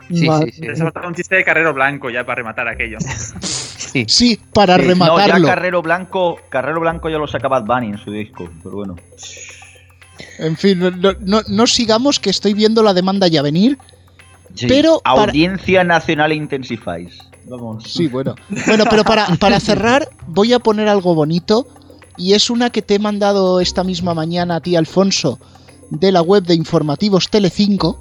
sí, 0.10 0.28
Madre- 0.28 0.52
sí, 0.54 0.62
sí. 0.74 0.82
Faltado 0.82 1.08
un 1.08 1.16
chiste 1.16 1.36
de 1.36 1.44
carrero 1.44 1.74
blanco 1.74 2.10
ya 2.10 2.26
para 2.26 2.36
rematar 2.38 2.68
aquello. 2.68 2.98
sí. 3.00 4.06
Sí, 4.08 4.40
para 4.54 4.76
sí, 4.76 4.82
no, 4.82 4.88
rematarlo. 4.90 5.48
ya 5.48 5.56
Carrero 5.56 5.82
Blanco, 5.82 6.38
Carrero 6.50 6.82
Blanco 6.82 7.10
ya 7.10 7.18
lo 7.18 7.28
saca 7.28 7.48
Bad 7.48 7.64
Bunny 7.64 7.88
en 7.92 7.98
su 7.98 8.12
disco, 8.12 8.50
pero 8.62 8.76
bueno. 8.76 8.96
En 10.40 10.56
fin, 10.58 10.80
no, 10.80 10.92
no- 10.92 11.14
no- 11.20 11.42
no 11.48 11.68
sigamos 11.68 12.20
que 12.20 12.30
estoy 12.30 12.54
viendo 12.54 12.84
la 12.84 12.94
demanda 12.94 13.28
ya 13.28 13.42
venir. 13.42 13.78
Pero 14.68 15.02
para- 15.04 15.24
Audiencia 15.24 15.84
Nacional 15.84 16.32
Intensifies. 16.32 17.18
Vamos. 17.48 17.84
Sí, 17.86 18.08
bueno. 18.08 18.36
Bueno, 18.68 18.86
pero 18.90 19.04
para, 19.04 19.28
para 19.40 19.60
cerrar, 19.60 20.10
voy 20.28 20.54
a 20.54 20.60
poner 20.60 20.88
algo 20.88 21.14
bonito. 21.14 21.68
Y 22.18 22.34
es 22.34 22.50
una 22.50 22.70
que 22.70 22.82
te 22.82 22.96
he 22.96 23.00
mandado 23.00 23.60
esta 23.60 23.84
misma 23.84 24.14
mañana 24.14 24.56
a 24.56 24.62
ti, 24.62 24.76
Alfonso, 24.78 25.38
de 25.90 26.12
la 26.14 26.22
web 26.22 26.44
de 26.44 26.56
informativos 26.56 27.30
Telecinco, 27.30 28.00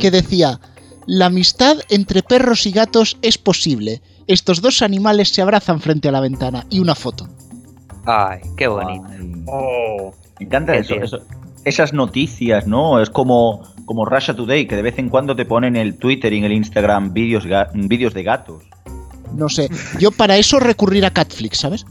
que 0.00 0.10
decía: 0.10 0.60
La 1.06 1.26
amistad 1.26 1.76
entre 1.88 2.22
perros 2.24 2.66
y 2.66 2.72
gatos 2.72 3.16
es 3.22 3.38
posible. 3.38 4.02
Estos 4.26 4.60
dos 4.60 4.82
animales 4.82 5.28
se 5.28 5.40
abrazan 5.40 5.80
frente 5.80 6.08
a 6.08 6.12
la 6.12 6.20
ventana. 6.20 6.66
Y 6.68 6.80
una 6.80 6.96
foto. 6.96 7.28
Ay, 8.06 8.40
qué 8.56 8.68
bonito. 8.68 9.06
Ay, 9.08 9.42
Oh. 9.48 10.12
me 10.38 10.46
encanta 10.46 10.76
eso, 10.76 10.94
Esas 11.64 11.92
noticias, 11.92 12.66
¿no? 12.66 13.00
Es 13.00 13.10
como, 13.10 13.62
como 13.84 14.04
Russia 14.04 14.34
Today, 14.34 14.66
que 14.66 14.76
de 14.76 14.82
vez 14.82 14.98
en 14.98 15.08
cuando 15.08 15.34
te 15.34 15.44
ponen 15.44 15.76
en 15.76 15.82
el 15.82 15.98
Twitter 15.98 16.32
y 16.32 16.38
en 16.38 16.44
el 16.44 16.52
Instagram 16.52 17.12
vídeos 17.12 17.44
de 17.44 18.22
gatos. 18.22 18.62
No 19.34 19.48
sé. 19.48 19.68
Yo 19.98 20.12
para 20.12 20.36
eso 20.36 20.60
recurrir 20.60 21.04
a 21.04 21.10
Catflix, 21.10 21.58
¿sabes? 21.58 21.84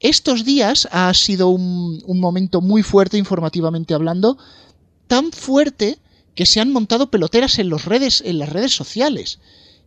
Estos 0.00 0.44
días 0.44 0.88
ha 0.90 1.12
sido 1.14 1.48
un, 1.48 2.02
un 2.06 2.20
momento 2.20 2.60
muy 2.60 2.82
fuerte 2.82 3.16
informativamente 3.18 3.94
hablando, 3.94 4.38
tan 5.06 5.32
fuerte 5.32 5.98
que 6.34 6.46
se 6.46 6.60
han 6.60 6.72
montado 6.72 7.10
peloteras 7.10 7.58
en, 7.58 7.68
los 7.68 7.84
redes, 7.84 8.22
en 8.24 8.38
las 8.38 8.50
redes 8.50 8.72
sociales. 8.74 9.38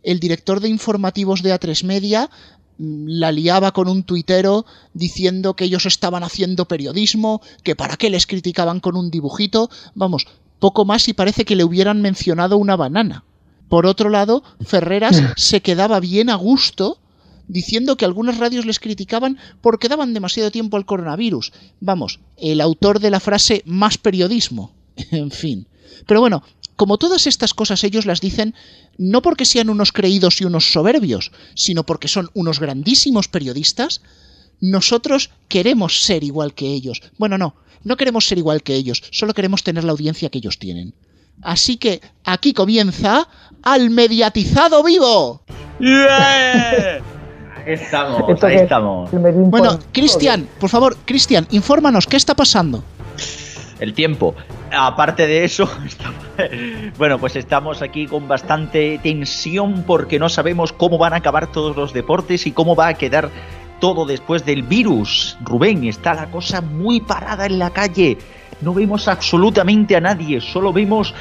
El 0.03 0.19
director 0.19 0.59
de 0.59 0.69
informativos 0.69 1.43
de 1.43 1.53
A3 1.53 1.83
Media 1.83 2.29
la 2.77 3.31
liaba 3.31 3.71
con 3.71 3.87
un 3.87 4.03
tuitero 4.03 4.65
diciendo 4.93 5.55
que 5.55 5.65
ellos 5.65 5.85
estaban 5.85 6.23
haciendo 6.23 6.67
periodismo, 6.67 7.41
que 7.63 7.75
para 7.75 7.97
qué 7.97 8.09
les 8.09 8.27
criticaban 8.27 8.79
con 8.79 8.95
un 8.95 9.09
dibujito. 9.09 9.69
Vamos, 9.95 10.27
poco 10.59 10.85
más 10.85 11.07
y 11.07 11.13
parece 11.13 11.45
que 11.45 11.55
le 11.55 11.63
hubieran 11.63 12.01
mencionado 12.01 12.57
una 12.57 12.75
banana. 12.75 13.23
Por 13.69 13.85
otro 13.85 14.09
lado, 14.09 14.43
Ferreras 14.61 15.21
se 15.37 15.61
quedaba 15.61 15.99
bien 15.99 16.29
a 16.29 16.35
gusto 16.35 16.99
diciendo 17.47 17.95
que 17.95 18.05
algunas 18.05 18.37
radios 18.37 18.65
les 18.65 18.79
criticaban 18.79 19.37
porque 19.61 19.87
daban 19.87 20.13
demasiado 20.13 20.51
tiempo 20.51 20.77
al 20.77 20.85
coronavirus. 20.85 21.53
Vamos, 21.79 22.19
el 22.37 22.61
autor 22.61 22.99
de 22.99 23.11
la 23.11 23.19
frase 23.19 23.63
más 23.65 23.97
periodismo. 23.97 24.71
En 25.11 25.31
fin. 25.31 25.67
Pero 26.07 26.19
bueno, 26.19 26.43
como 26.77 26.97
todas 26.97 27.27
estas 27.27 27.53
cosas 27.53 27.83
ellos 27.83 28.05
las 28.05 28.21
dicen 28.21 28.55
no 28.97 29.21
porque 29.21 29.45
sean 29.45 29.69
unos 29.69 29.91
creídos 29.91 30.39
y 30.39 30.45
unos 30.45 30.71
soberbios, 30.71 31.31
sino 31.55 31.85
porque 31.85 32.07
son 32.07 32.29
unos 32.33 32.59
grandísimos 32.59 33.27
periodistas, 33.27 34.01
nosotros 34.61 35.31
queremos 35.49 36.03
ser 36.03 36.23
igual 36.23 36.53
que 36.53 36.67
ellos. 36.67 37.01
Bueno, 37.17 37.37
no, 37.37 37.55
no 37.83 37.97
queremos 37.97 38.25
ser 38.25 38.37
igual 38.37 38.63
que 38.63 38.75
ellos, 38.75 39.03
solo 39.11 39.33
queremos 39.33 39.63
tener 39.63 39.83
la 39.83 39.91
audiencia 39.91 40.29
que 40.29 40.37
ellos 40.37 40.59
tienen. 40.59 40.93
Así 41.41 41.77
que 41.77 42.01
aquí 42.23 42.53
comienza 42.53 43.27
al 43.61 43.89
mediatizado 43.89 44.83
vivo. 44.83 45.43
Ahí 45.79 47.01
estamos, 47.65 48.43
ahí 48.43 48.55
estamos. 48.55 49.11
Bueno, 49.11 49.79
Cristian, 49.91 50.47
por 50.59 50.69
favor, 50.69 50.95
Cristian, 51.05 51.47
infórmanos, 51.51 52.07
¿qué 52.07 52.17
está 52.17 52.35
pasando? 52.35 52.83
El 53.79 53.93
tiempo. 53.93 54.33
Aparte 54.75 55.27
de 55.27 55.43
eso, 55.43 55.69
está- 55.85 56.11
bueno, 56.97 57.19
pues 57.19 57.35
estamos 57.35 57.81
aquí 57.81 58.07
con 58.07 58.27
bastante 58.27 58.99
tensión 59.03 59.83
porque 59.85 60.17
no 60.19 60.29
sabemos 60.29 60.73
cómo 60.73 60.97
van 60.97 61.13
a 61.13 61.17
acabar 61.17 61.51
todos 61.51 61.75
los 61.75 61.93
deportes 61.93 62.47
y 62.47 62.51
cómo 62.51 62.75
va 62.75 62.87
a 62.87 62.93
quedar 62.95 63.29
todo 63.79 64.05
después 64.05 64.43
del 64.45 64.63
virus. 64.63 65.37
Rubén, 65.41 65.83
está 65.83 66.13
la 66.15 66.25
cosa 66.31 66.61
muy 66.61 66.99
parada 67.01 67.45
en 67.45 67.59
la 67.59 67.69
calle. 67.69 68.17
No 68.61 68.73
vemos 68.73 69.07
absolutamente 69.07 69.95
a 69.95 70.01
nadie, 70.01 70.41
solo 70.41 70.73
vemos 70.73 71.13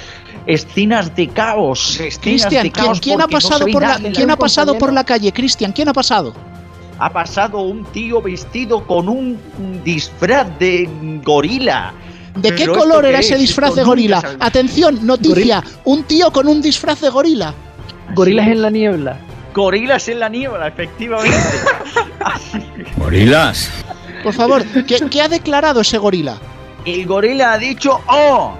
escenas 0.46 1.14
de 1.14 1.28
caos. 1.28 2.00
escenas 2.00 2.18
Cristian, 2.20 2.62
de 2.62 2.72
¿quién, 2.72 2.84
caos 2.86 3.00
quién 3.00 3.20
ha 3.20 3.25
no 3.25 3.28
pasado 3.28 3.66
por 3.70 3.82
la, 3.82 3.96
quién 3.98 4.28
la- 4.28 4.32
ha 4.32 4.36
pasado 4.38 4.78
por 4.78 4.92
la 4.92 5.04
calle? 5.04 5.30
Cristian, 5.32 5.72
¿quién 5.72 5.88
ha 5.88 5.92
pasado? 5.92 6.32
Ha 6.98 7.10
pasado 7.12 7.60
un 7.60 7.84
tío 7.92 8.22
vestido 8.22 8.86
con 8.86 9.10
un 9.10 9.38
disfraz 9.84 10.58
de 10.58 10.88
gorila. 11.22 11.92
¿De 12.37 12.55
qué 12.55 12.64
¿Pero 12.66 12.75
color 12.78 13.05
era 13.07 13.19
qué 13.19 13.25
ese 13.25 13.35
es? 13.35 13.40
disfraz 13.40 13.75
de 13.75 13.83
gorila? 13.83 14.23
Atención, 14.40 15.07
noticia, 15.07 15.62
un 15.85 16.05
tío 16.05 16.31
con 16.31 16.49
un 16.49 16.61
disfraz 16.62 17.00
de 17.00 17.09
gorila. 17.11 17.55
Gorilas 18.14 18.49
en 18.49 18.62
la 18.62 18.71
niebla. 18.71 19.19
Gorilas 19.55 20.09
en 20.09 20.21
la 20.21 20.28
niebla, 20.28 20.69
efectivamente. 20.69 21.37
Gorilas. 22.97 23.71
Por 24.23 24.33
favor, 24.35 24.64
¿qué, 24.87 24.99
qué 25.11 25.23
ha 25.23 25.28
declarado 25.28 25.81
ese 25.81 25.99
gorila? 25.99 26.37
El 26.85 27.07
gorila 27.07 27.52
ha 27.52 27.59
dicho 27.59 28.00
¡Oh! 28.07 28.55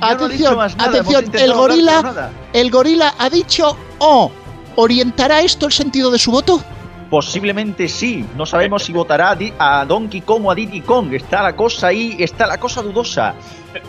No 0.00 0.06
Atención, 0.06 0.56
nada, 0.56 0.72
atención, 0.78 1.24
el 1.32 1.52
gorila-. 1.52 2.30
El 2.52 2.70
gorila 2.70 3.14
ha 3.18 3.28
dicho 3.28 3.76
¡Oh! 3.98 4.30
¿Orientará 4.76 5.40
esto 5.40 5.66
el 5.66 5.72
sentido 5.72 6.10
de 6.10 6.18
su 6.20 6.30
voto? 6.30 6.62
Posiblemente 7.10 7.88
sí. 7.88 8.24
No 8.36 8.44
sabemos 8.44 8.84
si 8.84 8.92
votará 8.92 9.36
a, 9.58 9.84
Donkey 9.86 10.20
Kong 10.20 10.44
o 10.44 10.50
a 10.50 10.54
Diddy 10.54 10.82
Kong. 10.82 11.12
Está 11.14 11.42
la 11.42 11.56
cosa 11.56 11.88
ahí, 11.88 12.16
está 12.18 12.46
la 12.46 12.58
cosa 12.58 12.82
dudosa. 12.82 13.34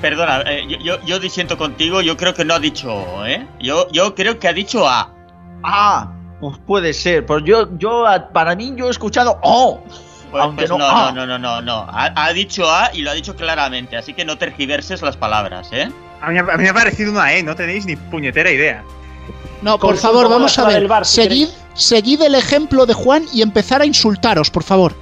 Perdona, 0.01 0.41
eh, 0.45 0.65
yo, 0.69 0.77
yo, 0.79 1.05
yo 1.05 1.19
disiento 1.19 1.57
contigo, 1.57 2.01
yo 2.01 2.15
creo 2.15 2.33
que 2.33 2.45
no 2.45 2.53
ha 2.53 2.59
dicho 2.59 2.93
O, 2.93 3.25
¿eh? 3.25 3.45
Yo, 3.59 3.87
yo 3.91 4.15
creo 4.15 4.39
que 4.39 4.47
ha 4.47 4.53
dicho 4.53 4.87
A. 4.87 5.13
Ah, 5.63 6.13
pues 6.39 6.57
puede 6.65 6.93
ser. 6.93 7.25
Pues 7.25 7.43
yo, 7.43 7.77
yo, 7.77 8.05
para 8.33 8.55
mí, 8.55 8.73
yo 8.75 8.87
he 8.87 8.91
escuchado 8.91 9.39
¡Oh! 9.43 9.81
Pues, 10.31 10.43
Aunque 10.43 10.67
pues 10.67 10.69
no- 10.69 10.77
no, 10.77 10.85
ah. 10.87 11.11
no, 11.13 11.25
no, 11.25 11.39
no, 11.39 11.61
no, 11.61 11.61
no. 11.61 11.87
Ha, 11.89 12.13
ha 12.15 12.33
dicho 12.33 12.69
A 12.69 12.91
y 12.93 13.01
lo 13.01 13.11
ha 13.11 13.13
dicho 13.15 13.35
claramente, 13.35 13.97
así 13.97 14.13
que 14.13 14.23
no 14.25 14.37
tergiverses 14.37 15.01
las 15.01 15.17
palabras, 15.17 15.69
¿eh? 15.73 15.91
A 16.21 16.29
mí, 16.29 16.37
a 16.37 16.43
mí 16.43 16.63
me 16.63 16.69
ha 16.69 16.73
parecido 16.73 17.11
una 17.11 17.33
E, 17.33 17.43
no 17.43 17.55
tenéis 17.55 17.85
ni 17.85 17.95
puñetera 17.95 18.51
idea. 18.51 18.83
No, 19.61 19.77
por 19.77 19.97
favor, 19.97 20.29
vamos 20.29 20.57
a 20.57 20.65
ver. 20.65 20.75
del 20.75 20.87
bar, 20.87 21.05
si 21.05 21.21
seguid, 21.21 21.47
seguid 21.73 22.21
el 22.21 22.35
ejemplo 22.35 22.85
de 22.85 22.93
Juan 22.93 23.25
y 23.33 23.41
empezar 23.41 23.81
a 23.81 23.85
insultaros, 23.85 24.49
por 24.49 24.63
favor. 24.63 24.93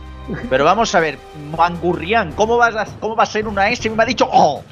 Pero 0.49 0.65
vamos 0.65 0.93
a 0.95 0.99
ver, 0.99 1.17
Mangurrián, 1.55 2.31
¿cómo, 2.33 2.57
vas 2.57 2.75
a- 2.75 2.85
¿cómo 2.99 3.15
va 3.15 3.23
a 3.23 3.27
ser 3.27 3.47
una 3.47 3.69
S? 3.69 3.89
Me 3.89 4.03
ha 4.03 4.05
dicho 4.05 4.27
¡Oh! 4.31 4.63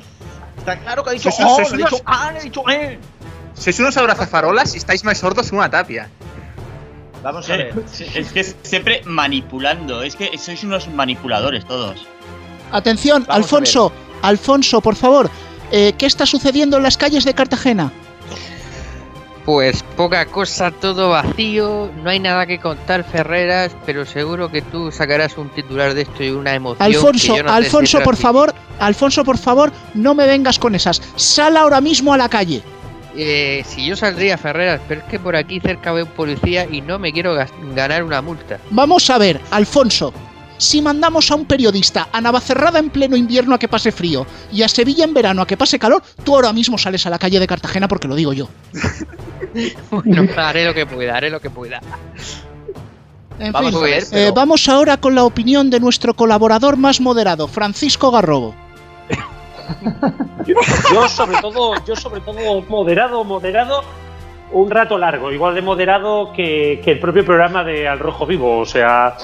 Está 0.58 0.77
claro 0.80 1.04
que 1.04 1.12
ha 1.12 1.13
dicho 1.13 1.30
Sois- 1.30 1.46
oh, 1.48 1.56
sois 1.58 1.72
ha 1.72 1.75
unos- 1.75 1.92
dicho 1.92 2.04
ah, 2.06 2.27
ha 2.36 2.39
dicho 2.39 2.63
eh. 2.70 3.00
Sois 3.54 3.80
unos 3.80 3.96
abrazafarolas 3.96 4.74
y 4.74 4.77
estáis 4.80 5.04
más 5.06 5.18
sordos 5.18 5.50
que 5.50 5.56
una 5.56 5.70
tapia. 5.70 6.10
Vamos 7.24 7.50
a 7.50 7.56
Eh, 7.56 7.72
ver. 7.74 7.84
Es 8.15 8.32
que 8.32 8.44
siempre 8.63 9.01
manipulando. 9.06 10.01
Es 10.04 10.15
que 10.15 10.38
sois 10.38 10.63
unos 10.63 10.88
manipuladores 10.89 11.65
todos. 11.65 12.06
Atención, 12.72 13.24
Vamos 13.27 13.44
Alfonso, 13.46 13.92
Alfonso, 14.24 14.82
por 14.82 14.96
favor, 14.96 15.30
eh, 15.72 15.94
¿qué 15.98 16.06
está 16.06 16.25
sucediendo 16.25 16.77
en 16.77 16.84
las 16.84 16.98
calles 16.98 17.24
de 17.24 17.34
Cartagena? 17.34 17.92
Pues 19.46 19.84
poca 19.96 20.25
cosa, 20.25 20.72
todo 20.72 21.10
vacío, 21.10 21.92
no 22.04 22.10
hay 22.10 22.20
nada 22.20 22.48
que 22.48 22.60
contar, 22.60 23.04
Ferreras, 23.04 23.75
pero 23.86 24.04
seguro 24.04 24.50
que 24.50 24.64
tú 24.64 24.92
sacarás 24.92 25.38
un 25.38 25.50
titular 25.50 25.94
de 25.94 26.02
esto 26.02 26.24
y 26.24 26.32
una 26.32 26.56
emoción. 26.56 26.84
Alfonso, 26.84 27.34
que 27.34 27.38
yo 27.38 27.44
no 27.44 27.50
te 27.50 27.62
sé 27.62 27.66
Alfonso, 27.66 28.02
por 28.02 28.16
favor, 28.16 28.56
Alfonso, 28.80 29.24
por 29.24 29.38
favor, 29.38 29.72
no 29.94 30.16
me 30.16 30.25
vengas 30.25 30.58
con 30.58 30.74
esas. 30.74 31.00
Sal 31.16 31.58
ahora 31.58 31.80
mismo 31.80 32.12
a 32.12 32.18
la 32.18 32.28
calle. 32.28 32.64
Eh, 33.16 33.64
si 33.68 33.86
yo 33.86 33.96
saldría, 33.96 34.36
Ferreras, 34.40 34.82
pero 34.88 35.02
es 35.02 35.08
que 35.08 35.20
por 35.20 35.36
aquí 35.36 35.60
cerca 35.60 35.92
veo 35.92 36.06
un 36.06 36.12
policía 36.12 36.68
y 36.70 36.82
no 36.82 36.98
me 36.98 37.14
quiero 37.14 37.36
ganar 37.75 38.04
una 38.04 38.24
multa. 38.24 38.60
Vamos 38.72 39.12
a 39.12 39.20
ver, 39.20 39.40
Alfonso. 39.52 40.12
Si 40.58 40.82
mandamos 40.82 41.30
a 41.32 41.36
un 41.36 41.46
periodista 41.46 42.08
a 42.12 42.22
Navacerrada 42.22 42.80
en 42.80 42.90
pleno 42.90 43.16
invierno 43.18 43.56
a 43.56 43.60
que 43.60 43.68
pase 43.68 43.92
frío 43.92 44.25
y 44.52 44.64
a 44.64 44.70
Sevilla 44.70 45.04
en 45.04 45.14
verano 45.14 45.42
a 45.42 45.48
que 45.48 45.58
pase 45.58 45.78
calor, 45.78 46.02
tú 46.24 46.34
ahora 46.34 46.54
mismo 46.54 46.78
sales 46.78 47.06
a 47.06 47.10
la 47.10 47.20
calle 47.20 47.40
de 47.40 47.48
Cartagena 47.48 47.88
porque 47.88 48.08
lo 48.08 48.16
digo 48.16 48.34
yo. 48.34 48.48
Bueno, 49.92 50.28
haré 50.38 50.66
lo 50.66 50.74
que 50.74 50.86
pueda, 50.86 51.16
haré 51.18 51.30
lo 51.30 51.40
que 51.40 51.50
pueda. 51.50 51.80
En 53.40 53.52
Vamos 53.52 53.72
fin, 53.72 53.80
a 53.80 53.84
ver, 53.84 54.04
eh, 54.12 54.32
vamos 54.34 54.68
ahora 54.70 54.98
con 54.98 55.14
la 55.16 55.24
opinión 55.26 55.70
de 55.70 55.80
nuestro 55.80 56.14
colaborador 56.14 56.78
más 56.78 57.02
moderado, 57.02 57.48
Francisco 57.48 58.10
Garrobo. 58.12 58.56
Yo 60.94 61.08
sobre 61.10 61.38
todo, 61.42 61.74
yo 61.86 61.96
sobre 61.96 62.22
todo 62.22 62.62
moderado, 62.70 63.24
moderado, 63.24 63.82
un 64.52 64.70
rato 64.70 64.98
largo, 64.98 65.32
igual 65.32 65.56
de 65.56 65.62
moderado 65.64 66.32
que, 66.34 66.82
que 66.84 66.92
el 66.92 67.00
propio 67.00 67.26
programa 67.26 67.64
de 67.64 67.88
Al 67.88 67.98
Rojo 68.00 68.26
Vivo. 68.28 68.60
O 68.60 68.66
sea, 68.66 69.18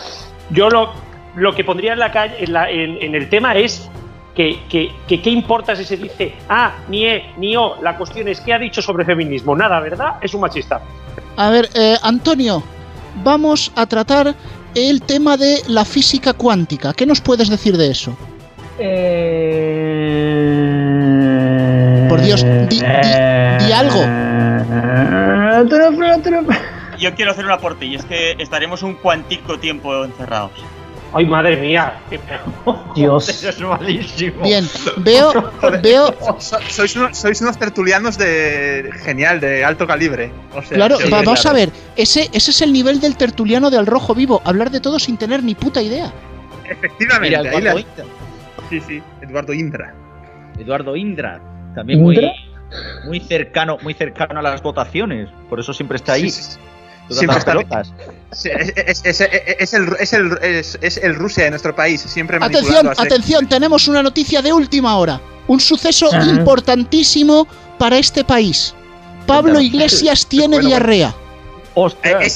yo 0.50 0.68
lo, 0.70 0.90
lo 1.36 1.54
que 1.54 1.64
pondría 1.64 1.94
en 1.94 2.00
la 2.00 2.12
calle, 2.12 2.36
en, 2.44 2.54
la- 2.54 2.72
en- 2.72 2.98
en 3.02 3.14
el 3.16 3.30
tema 3.30 3.54
es 3.56 3.88
que, 4.36 4.60
que, 4.70 4.92
que 5.08 5.22
qué 5.22 5.30
importa 5.30 5.76
si 5.76 5.84
se 5.84 5.98
dice 5.98 6.34
ah, 6.50 6.74
ni 6.88 7.06
e, 7.06 7.32
ni 7.38 7.56
o. 7.56 7.76
La 7.82 7.98
cuestión 7.98 8.28
es 8.28 8.40
qué 8.42 8.54
ha 8.54 8.60
dicho 8.60 8.82
sobre 8.82 9.04
feminismo. 9.06 9.56
Nada, 9.56 9.80
¿verdad? 9.80 10.16
Es 10.22 10.34
un 10.34 10.42
machista. 10.42 10.82
A 11.38 11.50
ver, 11.50 11.70
eh, 11.76 11.96
Antonio, 12.02 12.64
vamos 13.24 13.72
a 13.76 13.86
tratar 13.86 14.34
el 14.76 15.02
tema 15.02 15.36
de 15.38 15.58
la 15.68 15.84
física 15.86 16.34
cuántica. 16.34 16.94
¿Qué 16.94 17.06
nos 17.06 17.20
puedes 17.22 17.50
decir 17.50 17.76
de 17.78 17.92
eso? 17.92 18.16
Por 22.10 22.22
Dios, 22.22 22.44
di, 22.70 22.80
di- 22.80 23.66
di 23.66 23.72
algo. 23.72 24.02
Yo 27.00 27.16
quiero 27.16 27.32
hacer 27.32 27.46
un 27.46 27.52
aporte 27.52 27.86
y 27.86 27.96
es 27.96 28.06
que 28.06 28.32
estaremos 28.40 28.84
un 28.84 28.96
cuantico 28.96 29.58
tiempo 29.60 30.04
encerrados. 30.06 30.52
Ay, 31.14 31.26
madre 31.26 31.58
mía. 31.58 32.00
Dios. 32.96 33.28
Eso 33.28 33.50
es 33.50 33.60
malísimo. 33.60 34.44
Bien, 34.44 34.66
veo, 34.98 35.52
veo, 35.84 36.16
So- 36.40 36.60
sois, 36.70 36.96
unos, 36.96 37.18
sois 37.18 37.42
unos 37.42 37.58
tertulianos 37.58 38.18
de 38.18 38.90
genial, 39.04 39.40
de 39.42 39.66
alto 39.66 39.86
calibre. 39.86 40.32
O 40.56 40.62
sea, 40.62 40.78
claro, 40.78 40.98
vamos 41.10 41.46
a 41.46 41.54
ver, 41.54 41.70
ese, 41.96 42.30
ese 42.32 42.52
es 42.52 42.62
el 42.62 42.72
nivel 42.72 43.00
del 43.02 43.18
tertuliano 43.18 43.70
de 43.70 43.78
Al 43.78 43.88
Rojo 43.88 44.16
Vivo, 44.16 44.42
hablar 44.46 44.72
de 44.72 44.80
todo 44.80 45.00
sin 45.00 45.18
tener 45.18 45.44
ni 45.44 45.54
puta 45.56 45.82
idea. 45.82 46.12
Efectivamente, 46.70 47.38
Mira, 47.38 47.40
ahí 47.52 47.58
Eduardo 47.58 47.74
la- 47.76 47.82
Indra. 47.82 48.06
sí, 48.70 48.80
sí, 48.88 49.04
Eduardo 49.22 49.54
Indra. 49.54 49.94
Eduardo 50.58 50.96
Indra. 50.96 51.42
También 51.76 52.02
muy, 52.02 52.16
¿Indra? 52.16 52.32
muy 53.06 53.20
cercano, 53.20 53.78
muy 53.82 53.94
cercano 53.94 54.40
a 54.40 54.44
las 54.44 54.62
votaciones. 54.62 55.28
Por 55.50 55.60
eso 55.60 55.74
siempre 55.74 55.98
está 55.98 56.14
ahí. 56.14 56.30
Sí, 56.30 56.42
sí, 56.42 56.52
sí. 56.54 56.58
tocando 57.10 57.16
Siempre 57.20 57.38
está- 57.40 57.52
pelotas. 57.52 57.88
Sí, 57.88 57.94
Es, 58.32 58.46
el, 58.46 59.96
es, 60.00 60.14
el, 60.14 60.38
es, 60.42 60.80
es 60.82 60.98
el 60.98 61.16
Rusia 61.16 61.44
de 61.46 61.50
nuestro 61.50 61.76
país, 61.76 62.02
siempre 62.02 62.38
Atención, 62.42 62.88
a 62.88 62.92
atención, 62.92 63.48
tenemos 63.48 63.88
una 63.90 64.02
noticia 64.02 64.42
de 64.42 64.54
última 64.54 64.96
hora. 64.98 65.20
Un 65.48 65.60
suceso 65.60 66.10
importantísimo 66.26 67.46
para 67.78 67.98
este 67.98 68.24
país. 68.24 68.74
Pablo. 69.28 69.60
Iglesias 69.60 70.26
tiene 70.28 70.56
Bueno, 70.56 70.70
bueno. 70.70 70.86
diarrea. 70.86 71.16
Eh. 72.04 72.28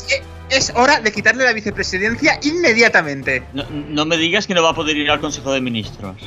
Es, 0.49 0.71
hora 0.75 0.99
de 0.99 1.12
quitarle 1.12 1.43
la 1.43 1.53
vicepresidencia 1.53 2.39
inmediatamente. 2.43 3.43
No, 3.53 3.63
no 3.69 4.05
me 4.05 4.17
digas 4.17 4.45
que 4.45 4.53
no 4.53 4.62
va 4.62 4.71
a 4.71 4.75
poder 4.75 4.95
ir 4.95 5.10
al 5.10 5.19
Consejo 5.19 5.51
de 5.51 5.62
Ministros. 5.62 6.17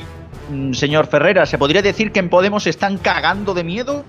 Mm, 0.49 0.73
Señor 0.73 1.07
Ferrera, 1.07 1.45
¿se 1.45 1.57
podría 1.57 1.81
decir 1.81 2.11
que 2.11 2.19
en 2.19 2.29
Podemos 2.29 2.67
están 2.67 2.97
cagando 2.97 3.53
de 3.53 3.63
miedo? 3.63 4.03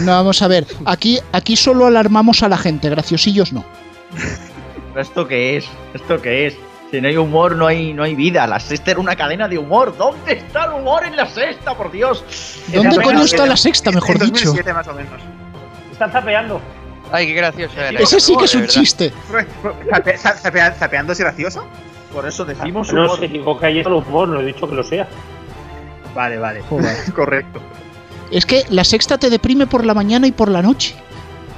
No, 0.00 0.12
vamos 0.12 0.42
a 0.42 0.48
ver, 0.48 0.66
aquí, 0.84 1.18
aquí 1.32 1.56
solo 1.56 1.86
alarmamos 1.86 2.42
a 2.42 2.48
la 2.48 2.58
gente, 2.58 2.90
graciosillos 2.90 3.52
no. 3.52 3.64
¿Esto 4.96 5.26
qué 5.26 5.56
es? 5.56 5.66
¿Esto 5.92 6.20
qué 6.20 6.46
es? 6.46 6.56
Si 6.90 7.00
no 7.00 7.08
hay 7.08 7.16
humor, 7.16 7.56
no 7.56 7.66
hay, 7.66 7.92
no 7.92 8.04
hay 8.04 8.14
vida. 8.14 8.46
La 8.46 8.60
sexta 8.60 8.92
era 8.92 9.00
una 9.00 9.16
cadena 9.16 9.48
de 9.48 9.58
humor. 9.58 9.96
¿Dónde 9.96 10.34
está 10.34 10.66
el 10.66 10.80
humor 10.80 11.04
en 11.04 11.16
la 11.16 11.26
sexta, 11.26 11.74
por 11.76 11.90
Dios? 11.90 12.24
¿Dónde 12.72 13.02
coño 13.02 13.22
está 13.22 13.46
la 13.46 13.56
sexta, 13.56 13.90
mejor 13.90 14.12
en 14.16 14.18
dicho? 14.30 14.44
2007 14.50 14.72
más 14.72 14.86
o 14.88 14.94
menos. 14.94 15.20
Están 15.90 16.12
zapeando. 16.12 16.60
Ay, 17.10 17.26
qué 17.26 17.34
gracioso 17.34 17.80
era. 17.80 18.00
Ese 18.00 18.20
sí 18.20 18.36
que 18.36 18.44
es 18.44 18.54
un 18.54 18.66
chiste. 18.66 19.12
Zape- 19.90 20.16
za- 20.16 20.36
zapea- 20.36 20.74
¿Zapeando 20.74 21.12
es 21.12 21.18
gracioso? 21.20 21.66
Por 22.12 22.26
eso 22.28 22.44
decimos 22.44 22.92
No 22.92 23.04
humor. 23.06 23.18
se 23.18 23.24
equivoca 23.26 23.68
humor, 23.70 24.28
no 24.28 24.40
he 24.40 24.44
dicho 24.46 24.68
que 24.68 24.74
lo 24.76 24.84
sea. 24.84 25.08
Vale, 26.14 26.38
vale. 26.38 26.62
Correcto. 27.14 27.60
Es 28.30 28.46
que 28.46 28.64
la 28.70 28.84
sexta 28.84 29.18
te 29.18 29.30
deprime 29.30 29.66
por 29.66 29.84
la 29.84 29.94
mañana 29.94 30.26
y 30.28 30.32
por 30.32 30.48
la 30.48 30.62
noche. 30.62 30.94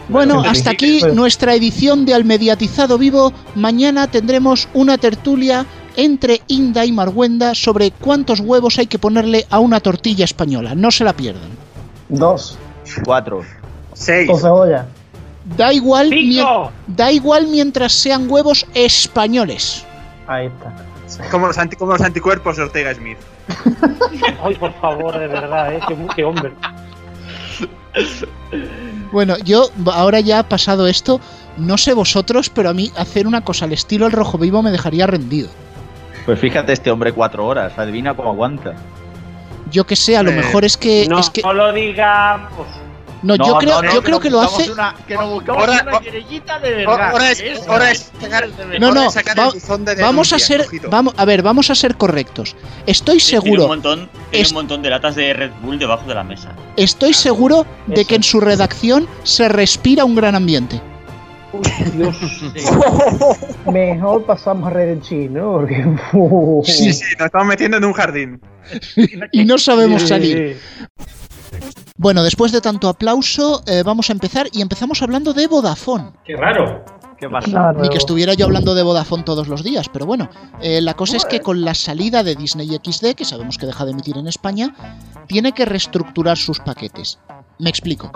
Bueno, 0.09 0.41
hasta 0.41 0.71
aquí 0.71 1.01
nuestra 1.15 1.55
edición 1.55 2.05
de 2.07 2.15
Al 2.15 2.25
Mediatizado 2.25 2.97
Vivo. 2.99 3.33
Mañana 3.55 4.07
tendremos 4.09 4.69
una 4.73 4.99
tertulia 4.99 5.67
entre 5.97 6.43
Inda 6.47 6.85
y 6.85 6.93
Marguenda 6.93 7.55
sobre 7.55 7.91
cuántos 7.91 8.41
huevos 8.41 8.79
hay 8.79 8.87
que 8.87 8.99
ponerle 8.99 9.47
a 9.51 9.59
una 9.59 9.81
tortilla 9.81 10.25
española. 10.25 10.75
No 10.75 10.91
se 10.91 11.05
la 11.05 11.13
pierdan. 11.13 11.51
Dos. 12.09 12.57
Cuatro. 13.05 13.43
Seis. 13.95 14.31
Con 14.31 14.39
cebolla. 14.41 14.87
Da 15.57 15.73
igual, 15.73 16.11
da 16.87 17.11
igual 17.13 17.47
mientras 17.47 17.93
sean 17.93 18.31
huevos 18.31 18.67
españoles. 18.75 19.85
Ahí 20.27 20.47
está. 20.47 21.31
Como 21.31 21.47
los, 21.47 21.57
anti- 21.57 21.77
como 21.77 21.93
los 21.93 22.01
anticuerpos 22.03 22.57
de 22.57 22.65
Ortega 22.65 22.93
Smith. 22.95 23.19
Ay, 24.43 24.55
por 24.57 24.73
favor, 24.81 25.17
de 25.19 25.29
verdad, 25.29 25.73
¿eh? 25.73 25.81
Qué, 25.87 25.97
qué 26.17 26.25
hombre. 26.25 26.53
Bueno, 29.13 29.37
yo 29.45 29.71
ahora 29.93 30.21
ya 30.21 30.41
ha 30.41 30.49
pasado 30.49 30.87
esto, 30.87 31.21
no 31.57 31.79
sé 31.79 31.95
vosotros, 31.95 32.51
pero 32.51 32.69
a 32.69 32.75
mí 32.75 32.91
hacer 32.97 33.27
una 33.27 33.43
cosa 33.43 33.65
al 33.65 33.73
estilo 33.73 34.07
el 34.07 34.13
rojo 34.13 34.37
vivo 34.39 34.63
me 34.63 34.71
dejaría 34.71 35.07
rendido. 35.07 35.49
Pues 36.27 36.39
fíjate 36.39 36.73
este 36.73 36.91
hombre 36.91 37.13
cuatro 37.13 37.47
horas. 37.47 37.79
Adivina 37.79 38.15
cómo 38.15 38.31
aguanta. 38.31 38.75
Yo 39.71 39.85
que 39.87 39.97
sé, 39.97 40.17
a 40.17 40.23
lo 40.23 40.31
Eh, 40.33 40.37
mejor 40.37 40.65
es 40.65 40.77
que, 40.77 41.07
No, 41.09 41.19
es 41.19 41.31
que 41.31 41.43
no 41.43 41.53
lo 41.53 41.73
digamos. 41.73 42.51
No, 43.27 43.37
yo 43.37 43.59
creo, 43.59 43.83
yo 43.93 44.03
creo 44.03 44.21
que 44.21 44.31
lo 44.31 44.41
hace. 44.41 44.71
Una, 44.71 44.95
que 45.07 45.15
nos 45.15 45.29
buscamos 45.31 45.61
Ahora- 45.69 45.83
una 45.89 46.01
querellita 46.01 46.59
de 46.61 46.71
verdad. 46.71 47.11
Ahora 47.11 47.31
es, 47.33 47.43
ahora 47.69 47.91
es 47.91 48.13
sacar, 48.21 48.49
No, 48.81 48.93
no, 48.93 49.11
sacar 49.11 49.39
va- 49.39 49.47
el 49.49 49.53
buzón 49.55 49.85
de 49.85 49.95
Vamos 49.97 50.33
a 50.33 50.39
ser, 50.39 50.61
ojito. 50.63 50.89
vamos, 50.91 51.15
a 51.17 51.25
ver, 51.25 51.43
vamos 51.43 51.71
a 51.71 51.75
ser 51.75 51.97
correctos. 51.97 52.57
Estoy 52.87 53.19
Tiene 53.19 53.39
un 53.39 53.45
seguro, 53.45 53.69
montón, 53.69 54.09
tiene 54.31 54.43
Es- 54.45 54.51
un 54.53 54.55
montón 54.57 54.83
de 54.83 54.91
latas 54.91 55.15
de 55.17 55.33
Red 55.35 55.51
Bull 55.63 55.79
debajo 55.79 56.07
de 56.09 56.15
la 56.15 56.25
mesa. 56.25 56.55
estoy 56.77 57.13
seguro 57.13 57.67
de 57.87 58.01
Eso. 58.03 58.09
que 58.09 58.15
en 58.17 58.23
su 58.23 58.41
redacción 58.41 59.09
se 59.25 59.49
respira 59.49 60.05
un 60.05 60.15
gran 60.15 60.35
ambiente. 60.35 60.81
Dios. 61.95 62.15
Mejor 63.73 64.25
pasamos 64.27 64.67
a 64.69 64.71
red 64.71 65.01
chino, 65.01 65.53
porque. 65.53 65.85
Sí, 66.71 66.93
sí, 66.93 67.05
nos 67.19 67.27
estamos 67.27 67.47
metiendo 67.47 67.77
en 67.79 67.85
un 67.85 67.93
jardín. 67.93 68.41
Y 69.33 69.45
no 69.45 69.59
sabemos 69.59 70.03
salir. 70.09 70.59
Bueno, 71.99 72.23
después 72.23 72.53
de 72.53 72.61
tanto 72.61 72.89
aplauso, 72.89 73.63
eh, 73.67 73.83
vamos 73.83 74.11
a 74.11 74.13
empezar 74.13 74.49
y 74.53 74.61
empezamos 74.61 75.03
hablando 75.03 75.33
de 75.33 75.47
Vodafone. 75.47 76.13
Qué 76.25 76.37
raro. 76.37 76.85
¿Qué 77.19 77.29
pasa? 77.31 77.51
Claro. 77.51 77.81
Ni 77.81 77.89
que 77.89 77.97
estuviera 77.97 78.35
yo 78.35 78.45
hablando 78.45 78.75
de 78.75 78.83
Vodafone 78.83 79.23
todos 79.23 79.49
los 79.49 79.65
días, 79.65 79.89
pero 79.89 80.05
bueno, 80.05 80.29
eh, 80.61 80.83
la 80.83 80.93
cosa 80.93 81.17
es 81.17 81.25
que 81.25 81.41
con 81.41 81.63
la 81.63 81.73
salida 81.73 82.23
de 82.23 82.35
Disney 82.35 82.69
XD, 82.69 83.15
que 83.15 83.25
sabemos 83.25 83.57
que 83.57 83.65
deja 83.65 83.87
de 83.87 83.93
emitir 83.93 84.19
en 84.19 84.29
España, 84.29 84.75
tiene 85.27 85.53
que 85.53 85.65
reestructurar 85.65 86.37
sus 86.37 86.61
paquetes. 86.61 87.19
Me 87.59 87.71
explico. 87.71 88.13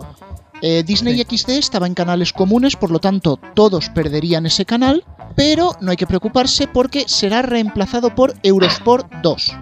Eh, 0.60 0.82
Disney 0.82 1.18
XD 1.18 1.50
estaba 1.52 1.86
en 1.86 1.94
canales 1.94 2.34
comunes, 2.34 2.76
por 2.76 2.90
lo 2.90 2.98
tanto 2.98 3.38
todos 3.54 3.88
perderían 3.88 4.44
ese 4.44 4.66
canal, 4.66 5.04
pero 5.34 5.72
no 5.80 5.90
hay 5.90 5.96
que 5.96 6.06
preocuparse 6.06 6.68
porque 6.68 7.04
será 7.08 7.40
reemplazado 7.40 8.14
por 8.14 8.34
Eurosport 8.42 9.10
2. 9.22 9.52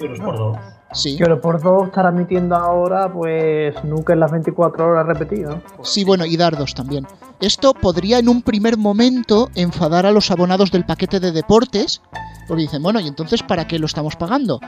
Euros 0.00 0.20
por 0.20 0.36
dos. 0.36 0.77
Sí. 0.92 1.16
Que 1.16 1.26
por 1.36 1.62
dos 1.62 1.88
estará 1.88 2.08
emitiendo 2.08 2.56
ahora, 2.56 3.12
pues 3.12 3.74
nunca 3.84 4.14
en 4.14 4.20
las 4.20 4.30
24 4.30 4.86
horas 4.86 5.06
repetido. 5.06 5.56
¿no? 5.56 5.84
Sí, 5.84 6.04
bueno, 6.04 6.24
y 6.24 6.36
dardos 6.36 6.74
también. 6.74 7.06
Esto 7.40 7.74
podría 7.74 8.18
en 8.18 8.28
un 8.28 8.42
primer 8.42 8.76
momento 8.76 9.50
enfadar 9.54 10.06
a 10.06 10.12
los 10.12 10.30
abonados 10.30 10.72
del 10.72 10.84
paquete 10.84 11.20
de 11.20 11.32
deportes, 11.32 12.00
Porque 12.48 12.62
dicen, 12.62 12.82
bueno, 12.82 12.98
¿y 12.98 13.06
entonces 13.06 13.42
para 13.42 13.68
qué 13.68 13.78
lo 13.78 13.86
estamos 13.86 14.16
pagando? 14.16 14.58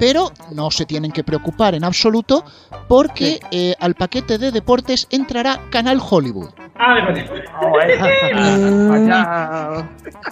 Pero 0.00 0.32
no 0.52 0.70
se 0.72 0.84
tienen 0.84 1.12
que 1.12 1.22
preocupar 1.22 1.74
en 1.74 1.84
absoluto 1.84 2.44
porque 2.88 3.38
eh, 3.52 3.74
al 3.78 3.94
paquete 3.94 4.38
de 4.38 4.50
deportes 4.50 5.06
entrará 5.10 5.60
Canal 5.70 6.00
Hollywood. 6.00 6.50
Ah, 6.74 6.98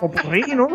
popurrí, 0.00 0.42
¿no? 0.54 0.66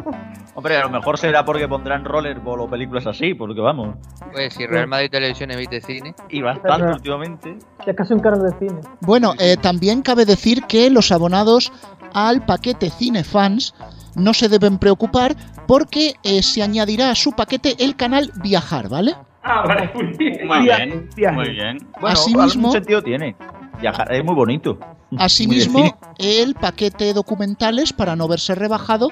Hombre, 0.56 0.78
a 0.78 0.84
lo 0.84 0.90
mejor 0.90 1.18
será 1.18 1.46
porque 1.46 1.68
pondrán 1.68 2.06
rollerball 2.06 2.62
o 2.62 2.70
películas 2.70 3.08
así, 3.08 3.34
porque 3.34 3.62
vamos. 3.62 3.96
Pues 4.32 4.54
si 4.54 4.66
Real 4.66 4.88
Madrid 4.88 5.10
Televisión 5.12 5.52
emite 5.52 5.82
cine. 5.82 6.14
Y 6.30 6.42
bastante 6.42 6.92
últimamente. 6.94 7.58
Es 7.86 7.96
casi 7.96 8.14
un 8.14 8.20
canal 8.20 8.42
de 8.44 8.58
cine. 8.58 8.82
Bueno, 9.02 9.34
eh, 9.40 9.58
también 9.58 10.02
cabe 10.02 10.26
decir 10.26 10.64
que 10.64 10.90
los 10.90 11.12
abonados 11.12 11.72
al 12.14 12.46
paquete 12.46 12.90
Cinefans 12.90 13.74
no 14.16 14.34
se 14.34 14.50
deben 14.50 14.78
preocupar 14.78 15.36
porque 15.68 16.16
eh, 16.24 16.44
se 16.44 16.62
añadirá 16.64 17.12
a 17.12 17.16
su 17.16 17.32
paquete 17.32 17.76
el 17.80 17.96
canal 17.96 18.32
Viajar, 18.42 18.90
¿vale? 18.90 19.16
Ah, 19.44 19.64
vale, 19.68 19.90
muy 19.96 20.06
bien. 20.18 20.48
Muy 20.48 20.62
bien, 20.64 21.36
muy 21.36 21.50
bien. 21.50 21.78
Bueno, 22.00 22.16
Asimismo- 22.20 22.42
algún 22.68 22.72
sentido 22.74 23.02
tiene. 23.02 23.36
Viajar 23.80 24.14
es 24.14 24.24
muy 24.24 24.36
bonito. 24.36 24.78
Asimismo, 25.18 25.98
el 26.20 26.54
paquete 26.54 27.14
documentales, 27.14 27.92
para 27.92 28.16
no 28.16 28.28
verse 28.28 28.54
rebajado, 28.54 29.10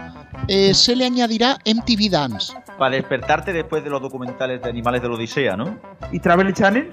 eh, 0.48 0.74
se 0.76 0.96
le 0.96 1.06
añadirá 1.06 1.58
MTV 1.66 2.10
Dance. 2.10 2.54
Para 2.78 2.96
despertarte 2.96 3.52
después 3.52 3.84
de 3.84 3.90
los 3.90 4.02
documentales 4.02 4.62
de 4.62 4.70
animales 4.70 5.02
de 5.02 5.10
la 5.10 5.16
Odisea, 5.16 5.58
¿no? 5.58 5.78
¿Y 6.12 6.20
Travel 6.20 6.54
Channel? 6.54 6.90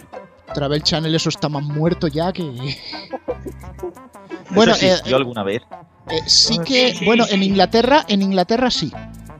Travel 0.54 0.82
Channel, 0.82 1.14
eso 1.14 1.28
está 1.28 1.48
más 1.48 1.62
muerto 1.64 2.08
ya 2.08 2.32
que... 2.32 2.42
bueno, 4.50 4.72
¿Eso 4.72 4.86
eh, 4.86 4.90
existió 4.90 5.16
alguna 5.16 5.42
vez? 5.44 5.62
Eh, 6.10 6.20
sí 6.26 6.58
que... 6.64 6.94
Bueno, 7.04 7.24
en 7.30 7.42
Inglaterra, 7.42 8.04
en 8.08 8.22
Inglaterra 8.22 8.70
sí. 8.70 8.92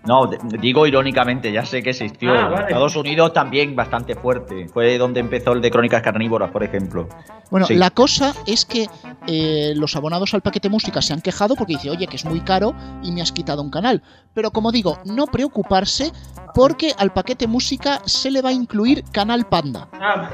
No, 0.06 0.30
digo 0.60 0.86
irónicamente, 0.86 1.50
ya 1.50 1.66
sé 1.66 1.82
que 1.82 1.90
existió. 1.90 2.32
Ah, 2.32 2.48
vale. 2.48 2.66
Estados 2.68 2.94
Unidos 2.94 3.32
también 3.32 3.74
bastante 3.74 4.14
fuerte. 4.14 4.68
Fue 4.68 4.98
donde 4.98 5.18
empezó 5.18 5.52
el 5.52 5.60
de 5.60 5.68
Crónicas 5.70 6.00
Carnívoras, 6.00 6.52
por 6.52 6.62
ejemplo. 6.62 7.08
Bueno, 7.50 7.66
Sí. 7.66 7.74
la 7.74 7.90
cosa 7.90 8.32
es 8.46 8.64
que 8.64 8.86
eh, 9.26 9.72
los 9.74 9.96
abonados 9.96 10.32
al 10.34 10.42
paquete 10.42 10.68
música 10.68 11.02
se 11.02 11.12
han 11.12 11.20
quejado 11.22 11.56
porque 11.56 11.72
dice, 11.72 11.90
oye, 11.90 12.06
que 12.06 12.14
es 12.16 12.24
muy 12.24 12.38
caro 12.40 12.72
y 13.02 13.10
me 13.10 13.20
has 13.20 13.32
quitado 13.32 13.62
un 13.62 13.70
canal. 13.70 14.00
Pero 14.32 14.52
como 14.52 14.70
digo, 14.70 14.98
no 15.06 15.26
preocuparse 15.26 16.12
porque 16.54 16.92
al 16.96 17.12
paquete 17.12 17.48
música 17.48 18.00
se 18.04 18.30
le 18.30 18.42
va 18.42 18.50
a 18.50 18.52
incluir 18.52 19.02
Canal 19.10 19.46
Panda. 19.48 19.88
Ah, 19.94 20.30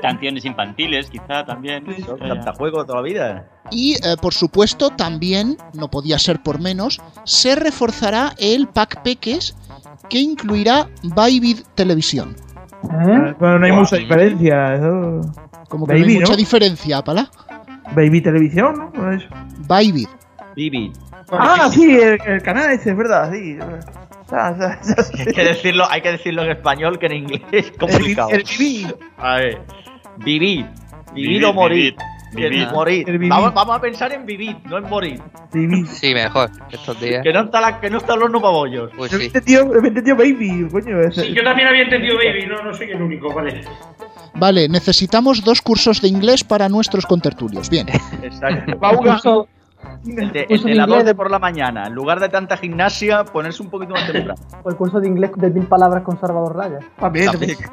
Canciones 0.00 0.46
infantiles, 0.46 1.10
quizá 1.10 1.44
también. 1.44 1.84
Cantajuegos 2.18 2.86
toda 2.86 3.00
la 3.00 3.04
vida. 3.04 3.48
Y 3.70 3.94
eh, 3.94 4.16
por 4.20 4.34
supuesto 4.34 4.90
también, 4.90 5.56
no 5.74 5.90
podía 5.90 6.18
ser 6.18 6.42
por 6.42 6.60
menos, 6.60 7.00
se 7.24 7.54
reforzará 7.56 8.34
el 8.38 8.68
pack 8.68 9.02
Peques 9.02 9.54
que 10.08 10.18
incluirá 10.18 10.88
Vivid 11.02 11.60
Televisión. 11.74 12.36
¿Eh? 12.84 13.34
Bueno, 13.38 13.58
no 13.58 13.66
hay 13.66 13.72
mucha 13.72 13.96
diferencia. 13.96 14.74
Eso... 14.74 15.20
Como 15.68 15.86
que 15.86 15.92
no 15.92 15.96
hay 15.96 16.02
Baby, 16.02 16.14
mucha 16.18 16.32
¿no? 16.32 16.36
diferencia, 16.36 17.02
¿pala? 17.02 17.30
Baby 17.94 18.20
Televisión, 18.20 18.74
¿no? 18.76 18.90
¿No 18.92 19.12
es? 19.12 19.22
Vivid. 19.68 20.08
Vivid. 20.56 20.92
Ah, 21.30 21.68
sí, 21.72 21.94
el, 21.96 22.18
el 22.26 22.42
canal 22.42 22.72
ese, 22.72 22.90
es 22.90 22.96
verdad, 22.96 23.30
sí. 23.32 23.56
Hay 24.32 25.32
que 25.32 25.44
decirlo, 25.44 25.90
hay 25.90 26.02
que 26.02 26.12
decirlo 26.12 26.42
en 26.44 26.50
español 26.50 26.98
que 26.98 27.06
en 27.06 27.12
inglés 27.14 27.42
es 27.50 27.66
el, 27.66 27.76
complicado. 27.76 28.30
el 28.30 28.44
Viví. 28.44 28.86
A 29.18 29.34
ver. 29.36 29.60
Vivir. 30.18 30.66
Vivir 31.12 31.28
Vivir, 31.28 31.44
o 31.46 31.52
morir. 31.52 31.76
vivir, 31.76 31.96
El 31.96 32.09
vivir. 32.32 32.68
morir. 32.72 33.06
Vivir. 33.06 33.28
Vamos, 33.28 33.52
vamos 33.54 33.76
a 33.76 33.80
pensar 33.80 34.12
en 34.12 34.24
vivir, 34.26 34.56
no 34.64 34.78
en 34.78 34.84
morir. 34.84 35.20
Viví. 35.52 35.84
Sí, 35.86 36.14
mejor. 36.14 36.50
Estos 36.70 37.00
días. 37.00 37.22
Que 37.22 37.32
no 37.32 37.40
está, 37.42 37.60
la, 37.60 37.80
que 37.80 37.90
no 37.90 37.98
está 37.98 38.14
el 38.14 38.22
horno 38.22 38.40
para 38.40 38.52
bollos. 38.54 38.90
Pues 38.96 39.10
Yo 39.10 39.18
he 39.18 39.20
sí. 39.20 39.26
entendido, 39.26 39.74
he 39.74 39.86
entendido 39.88 40.16
Baby, 40.16 40.68
coño. 40.70 41.00
ese- 41.00 41.22
sí, 41.22 41.34
yo 41.34 41.42
también 41.42 41.68
había 41.68 41.82
entendido 41.82 42.16
Baby, 42.16 42.46
no, 42.46 42.62
no 42.62 42.74
soy 42.74 42.90
el 42.90 43.02
único, 43.02 43.32
vale. 43.32 43.62
Vale, 44.34 44.68
necesitamos 44.68 45.42
dos 45.44 45.60
cursos 45.60 46.00
de 46.00 46.08
inglés 46.08 46.44
para 46.44 46.68
nuestros 46.68 47.04
contertulios. 47.06 47.68
Bien. 47.68 47.88
Exacto. 48.22 48.78
Curso- 48.78 49.48
El 50.06 50.32
de, 50.32 50.46
el 50.48 50.62
de 50.62 50.70
de 50.70 50.74
la 50.76 50.82
inglés 50.84 50.88
12 50.88 51.04
de- 51.04 51.14
por 51.14 51.30
la 51.30 51.38
mañana, 51.38 51.86
en 51.86 51.92
lugar 51.94 52.20
de 52.20 52.28
tanta 52.30 52.56
gimnasia, 52.56 53.24
ponerse 53.24 53.62
un 53.62 53.68
poquito 53.70 53.92
más 53.92 54.06
temprano. 54.10 54.34
o 54.62 54.68
el 54.70 54.76
curso 54.76 54.98
de 55.00 55.08
inglés 55.08 55.30
de 55.36 55.50
mil 55.50 55.64
palabras 55.66 56.02
con 56.02 56.18
Salvador 56.20 56.56
Raya. 56.56 56.78
También, 56.98 57.30
también. 57.32 57.56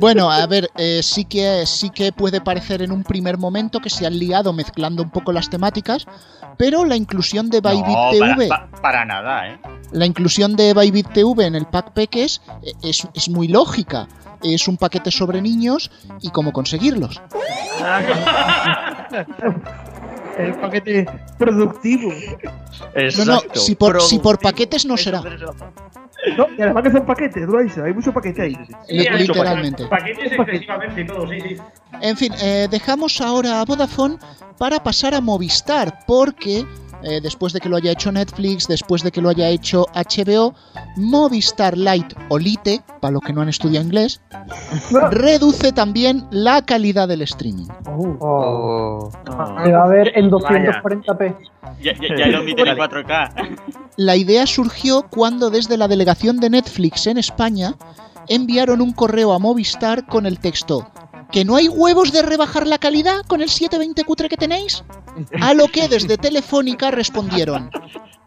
Bueno, 0.00 0.30
a 0.30 0.46
ver, 0.46 0.70
eh, 0.76 1.00
sí, 1.02 1.24
que, 1.24 1.66
sí 1.66 1.90
que 1.90 2.12
puede 2.12 2.40
parecer 2.40 2.80
en 2.80 2.92
un 2.92 3.02
primer 3.02 3.38
momento 3.38 3.80
que 3.80 3.90
se 3.90 4.06
han 4.06 4.16
liado 4.20 4.52
mezclando 4.52 5.02
un 5.02 5.10
poco 5.10 5.32
las 5.32 5.50
temáticas, 5.50 6.06
pero 6.56 6.84
la 6.84 6.94
inclusión 6.94 7.50
de 7.50 7.60
Bybit 7.60 7.86
No, 7.86 8.10
TV, 8.12 8.46
para, 8.48 8.70
pa- 8.70 8.80
para 8.80 9.04
nada, 9.04 9.48
¿eh? 9.48 9.58
la 9.90 10.06
inclusión 10.06 10.54
de 10.54 10.74
Bybit 10.74 11.08
TV 11.12 11.44
en 11.44 11.56
el 11.56 11.66
pack 11.66 11.90
Peques 11.90 12.40
eh, 12.62 12.70
es, 12.84 13.04
es 13.14 13.28
muy 13.28 13.48
lógica. 13.48 14.06
Es 14.44 14.68
un 14.68 14.76
paquete 14.76 15.10
sobre 15.10 15.42
niños 15.42 15.90
y 16.22 16.30
cómo 16.30 16.52
conseguirlos. 16.52 17.20
El 20.46 20.54
paquete 20.54 21.06
productivo. 21.38 22.12
No, 23.18 23.24
no, 23.24 23.40
si 23.54 23.74
por, 23.74 24.00
si 24.00 24.18
por 24.18 24.38
paquetes 24.38 24.86
no 24.86 24.96
será. 24.96 25.22
No, 26.36 26.46
y 26.56 26.62
además 26.62 26.82
que 26.82 26.90
son 26.90 27.06
paquetes, 27.06 27.46
dices, 27.62 27.78
hay 27.78 27.94
mucho 27.94 28.12
paquete 28.12 28.42
ahí. 28.42 28.58
Literalmente. 28.88 29.86
Paquetes 29.86 30.32
excesivamente 30.32 31.00
y 31.00 31.06
todo, 31.06 31.28
sí, 31.28 31.40
sí. 31.40 31.56
En 32.02 32.16
fin, 32.16 32.32
eh, 32.42 32.68
dejamos 32.70 33.20
ahora 33.20 33.60
a 33.60 33.64
Vodafone 33.64 34.18
para 34.58 34.82
pasar 34.82 35.14
a 35.14 35.20
Movistar, 35.20 36.00
porque 36.06 36.66
eh, 37.02 37.20
después 37.20 37.52
de 37.52 37.60
que 37.60 37.68
lo 37.68 37.76
haya 37.76 37.92
hecho 37.92 38.12
Netflix, 38.12 38.68
después 38.68 39.02
de 39.02 39.10
que 39.10 39.20
lo 39.20 39.28
haya 39.28 39.48
hecho 39.48 39.86
HBO, 39.94 40.54
Movistar 40.96 41.76
Lite 41.76 42.14
o 42.28 42.38
Lite, 42.38 42.82
para 43.00 43.12
los 43.12 43.22
que 43.22 43.32
no 43.32 43.42
han 43.42 43.48
estudiado 43.48 43.84
inglés, 43.84 44.20
reduce 45.10 45.72
también 45.72 46.26
la 46.30 46.62
calidad 46.62 47.08
del 47.08 47.22
streaming. 47.22 47.68
Oh. 47.86 48.16
Oh. 48.20 49.10
Se 49.64 49.72
va 49.72 49.84
a 49.84 49.88
ver 49.88 50.12
en 50.14 50.30
240p. 50.30 51.36
Ya, 51.82 51.92
ya, 51.94 52.16
ya 52.16 52.26
lo 52.26 52.40
emiten 52.40 52.68
en 52.68 52.76
4K. 52.76 53.58
La 53.96 54.16
idea 54.16 54.46
surgió 54.46 55.06
cuando 55.10 55.50
desde 55.50 55.76
la 55.76 55.88
delegación 55.88 56.38
de 56.38 56.50
Netflix 56.50 57.06
en 57.06 57.18
España 57.18 57.74
enviaron 58.28 58.80
un 58.80 58.92
correo 58.92 59.32
a 59.32 59.38
Movistar 59.38 60.06
con 60.06 60.26
el 60.26 60.38
texto 60.38 60.86
¿Que 61.32 61.44
no 61.44 61.56
hay 61.56 61.68
huevos 61.68 62.12
de 62.12 62.22
rebajar 62.22 62.66
la 62.66 62.78
calidad 62.78 63.22
con 63.26 63.40
el 63.40 63.48
720 63.48 64.04
cutre 64.04 64.28
que 64.28 64.36
tenéis? 64.36 64.82
A 65.40 65.54
lo 65.54 65.68
que 65.68 65.88
desde 65.88 66.16
Telefónica 66.18 66.90
respondieron 66.90 67.70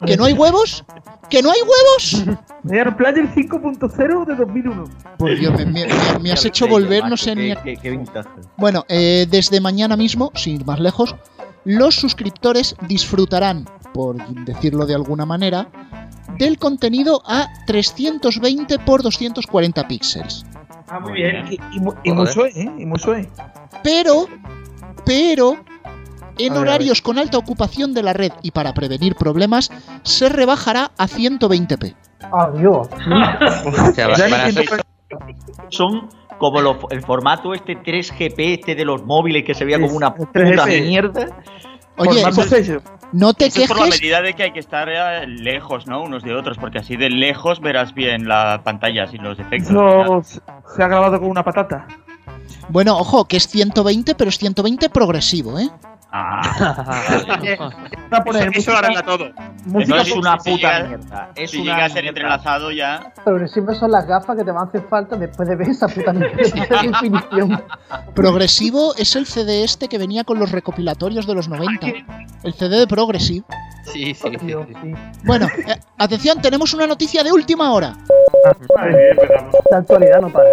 ¿Que 0.05 0.15
no 0.17 0.25
hay 0.25 0.33
huevos? 0.33 0.83
¿Que 1.29 1.41
no 1.41 1.51
hay 1.51 1.59
huevos? 1.61 2.37
Air 2.69 2.95
Player 2.95 3.25
5.0 3.33 4.25
de 4.25 4.35
2001. 4.35 4.83
Por 5.17 5.37
Dios, 5.39 5.53
me, 5.57 5.65
me- 5.65 5.85
me- 5.87 6.19
me 6.21 6.31
has 6.31 6.43
hecho 6.45 6.67
volver, 6.67 7.05
no 7.07 7.15
sé 7.17 7.35
ni... 7.35 7.53
Qué. 7.55 8.03
Bueno, 8.57 8.83
eh, 8.89 9.25
desde 9.29 9.59
mañana 9.61 9.95
mismo, 9.95 10.31
sin 10.35 10.55
ir 10.55 10.65
más 10.65 10.79
lejos, 10.79 11.15
los 11.65 11.95
suscriptores 11.95 12.75
disfrutarán, 12.87 13.65
por 13.93 14.17
decirlo 14.45 14.85
de 14.85 14.95
alguna 14.95 15.25
manera, 15.25 15.67
del 16.37 16.57
contenido 16.57 17.21
a 17.25 17.47
320 17.65 18.79
por 18.79 19.03
240 19.03 19.87
píxeles. 19.87 20.45
Ah, 20.93 20.99
muy 20.99 21.13
bien. 21.13 21.45
Y, 21.49 21.55
y, 21.55 21.79
¿eh? 22.45 22.71
Y 22.77 22.85
mucho, 22.85 23.15
¿eh? 23.15 23.27
Pero, 23.83 24.27
pero, 25.05 25.57
en 26.37 26.51
A 26.53 26.55
ver, 26.55 26.57
a 26.57 26.61
horarios 26.61 27.01
con 27.01 27.17
alta 27.17 27.39
ocupación 27.39 27.95
de 27.95 28.03
la 28.03 28.13
red 28.13 28.31
y 28.43 28.51
para 28.51 28.73
prevenir 28.75 29.15
problemas, 29.15 29.71
se 30.03 30.29
rebajará 30.29 30.91
a 30.97 31.07
120p. 31.07 31.95
Adiós. 32.31 32.87
O 33.65 33.93
sea, 33.93 34.15
Son 35.69 36.09
como 36.37 36.61
los- 36.61 36.77
el 36.91 37.01
formato 37.01 37.53
este 37.53 37.75
3GP, 37.77 38.59
este 38.59 38.75
de 38.75 38.85
los 38.85 39.03
móviles 39.03 39.43
que 39.43 39.53
se 39.55 39.65
veía 39.65 39.79
como 39.79 39.95
una 39.95 40.13
puta 40.13 40.31
3GP. 40.39 40.81
mierda. 40.87 41.27
Oye, 41.97 42.21
no- 42.23 42.31
no 43.11 43.33
te 43.35 43.45
Eso 43.45 43.61
es 43.61 43.67
por 43.67 43.77
la 43.77 43.83
quejes, 43.85 44.01
medida 44.01 44.21
de 44.21 44.33
que 44.33 44.43
hay 44.43 44.51
que 44.51 44.59
estar 44.59 44.89
eh, 44.89 45.27
lejos, 45.27 45.85
¿no? 45.85 46.01
Unos 46.01 46.23
de 46.23 46.33
otros, 46.35 46.57
porque 46.57 46.79
así 46.79 46.95
de 46.97 47.09
lejos 47.11 47.59
verás 47.61 47.93
bien 47.93 48.27
la 48.27 48.61
pantalla 48.63 49.05
sin 49.07 49.21
los 49.23 49.37
efectos. 49.39 50.27
Se- 50.27 50.41
se 50.75 50.83
ha 50.83 50.87
grabado 50.87 51.19
con 51.19 51.29
una 51.29 51.43
patata. 51.43 51.85
bueno, 52.69 52.97
ojo, 52.97 53.25
que 53.25 53.37
es 53.37 53.47
120, 53.47 54.15
pero 54.15 54.29
es 54.29 54.37
120 54.39 54.89
progresivo, 54.89 55.59
¿eh? 55.59 55.69
Ah, 56.15 56.41
Eso, 58.23 58.39
eso 58.51 58.71
arregla 58.77 59.01
todo. 59.03 59.31
música 59.65 60.01
es 60.01 60.11
una 60.11 60.39
si 60.39 60.51
puta 60.51 60.67
llega- 60.79 60.87
mierda. 60.87 61.29
Es 61.35 61.51
si 61.51 61.57
una 61.61 61.71
llega 61.73 61.85
a 61.85 61.89
ser 61.89 62.03
mierda. 62.03 62.09
entrelazado 62.09 62.71
ya. 62.71 63.13
Pero 63.25 63.47
siempre 63.47 63.73
son 63.75 63.89
las 63.91 64.05
gafas 64.05 64.37
que 64.37 64.43
te 64.43 64.51
van 64.51 64.65
a 64.65 64.69
hacer 64.69 64.83
falta 64.89 65.15
después 65.15 65.49
de 65.49 65.55
ver 65.55 65.69
esa 65.69 65.87
puta 65.87 66.13
mierda. 66.13 67.63
Progresivo 68.13 68.93
es 68.95 69.15
el 69.15 69.25
CD 69.25 69.63
este 69.63 69.87
que 69.87 69.97
venía 69.97 70.23
con 70.23 70.37
los 70.39 70.51
recopilatorios 70.51 71.25
de 71.25 71.33
los 71.33 71.49
90. 71.49 71.87
El 72.43 72.53
CD 72.53 72.77
de 72.79 72.87
Progressive. 72.87 73.45
Sí, 73.91 74.13
sí, 74.13 74.27
sí, 74.39 74.45
Dios, 74.45 74.65
sí. 74.67 74.73
sí. 74.81 74.93
Bueno, 75.25 75.47
eh, 75.67 75.75
atención, 75.97 76.41
tenemos 76.41 76.73
una 76.73 76.85
noticia 76.87 77.23
de 77.23 77.31
última 77.31 77.73
hora. 77.73 77.95
La 79.71 79.77
actualidad 79.79 80.21
no 80.21 80.29
para. 80.31 80.49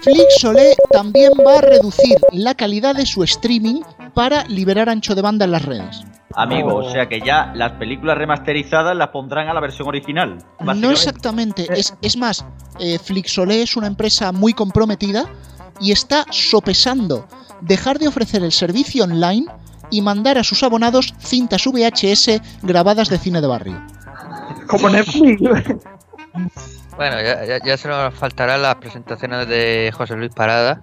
Flixolé 0.00 0.74
también 0.90 1.32
va 1.46 1.58
a 1.58 1.60
reducir 1.62 2.16
la 2.32 2.54
calidad 2.54 2.94
de 2.94 3.06
su 3.06 3.22
streaming 3.22 3.80
para 4.16 4.44
liberar 4.44 4.88
ancho 4.88 5.14
de 5.14 5.20
banda 5.20 5.44
en 5.44 5.50
las 5.52 5.62
redes. 5.66 6.02
Amigo, 6.34 6.70
Oh. 6.74 6.86
o 6.86 6.90
sea 6.90 7.06
que 7.06 7.20
ya 7.20 7.52
las 7.54 7.72
películas 7.72 8.16
remasterizadas 8.16 8.96
las 8.96 9.08
pondrán 9.08 9.46
a 9.48 9.52
la 9.52 9.60
versión 9.60 9.86
original. 9.88 10.38
No 10.60 10.90
exactamente. 10.90 11.66
Es, 11.68 11.94
es 12.00 12.16
más, 12.16 12.42
eh, 12.80 12.98
Flixolé 12.98 13.60
es 13.62 13.76
una 13.76 13.86
empresa 13.86 14.32
muy 14.32 14.54
comprometida 14.54 15.26
y 15.80 15.92
está 15.92 16.24
sopesando 16.30 17.28
dejar 17.60 17.98
de 17.98 18.08
ofrecer 18.08 18.42
el 18.42 18.52
servicio 18.52 19.04
online 19.04 19.44
y 19.90 20.00
mandar 20.00 20.38
a 20.38 20.44
sus 20.44 20.62
abonados 20.62 21.12
cintas 21.18 21.66
VHS 21.66 22.40
grabadas 22.62 23.10
de 23.10 23.18
cine 23.18 23.42
de 23.42 23.46
barrio. 23.46 23.86
Como 24.66 24.88
Netflix. 24.88 25.40
Bueno, 26.96 27.16
ya, 27.22 27.44
ya, 27.44 27.58
ya 27.62 27.76
se 27.76 27.88
nos 27.88 28.14
faltarán 28.14 28.62
las 28.62 28.76
presentaciones 28.76 29.46
de 29.46 29.92
José 29.94 30.16
Luis 30.16 30.32
Parada, 30.34 30.80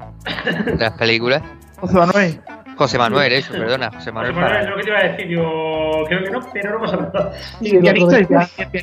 de 0.65 0.75
las 0.77 0.93
películas. 0.93 1.41
José 1.79 1.93
Manuel. 1.95 2.41
José 2.75 2.97
Manuel, 2.97 3.33
eso, 3.33 3.51
perdona, 3.51 3.91
José 3.91 4.11
Manuel 4.11 4.35
lo 4.69 4.77
que 4.77 4.83
te 4.83 4.89
iba 4.89 4.99
a 4.99 5.03
decir, 5.03 5.27
yo 5.27 6.03
creo 6.07 6.23
que 6.23 6.31
no, 6.31 6.39
pero 6.51 6.79
no 6.79 6.85
pasa 6.85 6.97
nada. 6.97 7.33
Sí, 7.61 7.71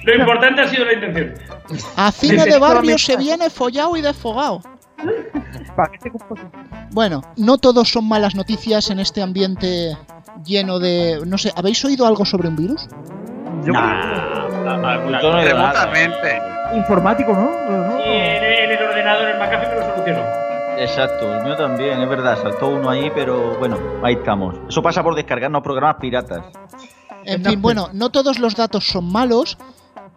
Lo 0.05 0.15
importante 0.15 0.63
ha 0.63 0.69
sido 0.69 0.85
la 0.85 0.93
intención. 0.93 1.35
A 1.97 2.13
cine 2.13 2.39
Sí, 2.39 2.45
sí, 2.45 2.51
de 2.51 2.59
barrio 2.59 2.99
se 2.99 3.17
viene 3.17 3.51
follado 3.51 3.97
y 3.97 4.03
desfogado. 4.03 4.61
Bueno, 6.93 7.23
no 7.37 7.57
todos 7.57 7.89
son 7.89 8.07
malas 8.09 8.35
noticias 8.35 8.91
en 8.91 8.99
este 8.99 9.23
ambiente 9.23 9.97
lleno 10.45 10.79
de... 10.79 11.21
No 11.25 11.39
sé, 11.39 11.53
¿habéis 11.57 11.83
oído 11.85 12.07
algo 12.07 12.25
sobre 12.25 12.49
un 12.49 12.57
virus? 12.57 12.89
Yo 13.65 13.73
no 13.73 13.81
nada. 13.81 15.43
Remotamente. 15.45 16.43
informático, 16.75 17.33
¿no? 17.33 17.51
¿no? 17.71 17.99
Y 17.99 18.03
en, 18.03 18.45
en 18.45 18.71
el 18.73 18.83
ordenador, 18.83 19.29
el 19.29 19.39
McAfee 19.39 19.69
me 19.69 19.75
lo 19.77 19.83
solucionó. 19.83 20.40
Exacto, 20.81 21.37
el 21.37 21.45
mío 21.45 21.57
también, 21.57 22.01
es 22.01 22.09
verdad, 22.09 22.41
saltó 22.41 22.69
uno 22.69 22.89
ahí, 22.89 23.11
pero 23.15 23.59
bueno, 23.59 23.77
ahí 24.03 24.15
estamos. 24.15 24.55
Eso 24.67 24.83
pasa 24.83 25.03
por 25.03 25.15
descargarnos 25.15 25.63
programas 25.63 25.97
piratas. 26.01 26.43
En 27.27 27.45
fin, 27.45 27.61
bueno, 27.61 27.91
no 27.93 28.09
todos 28.09 28.39
los 28.39 28.57
datos 28.57 28.87
son 28.87 29.13
malos 29.13 29.59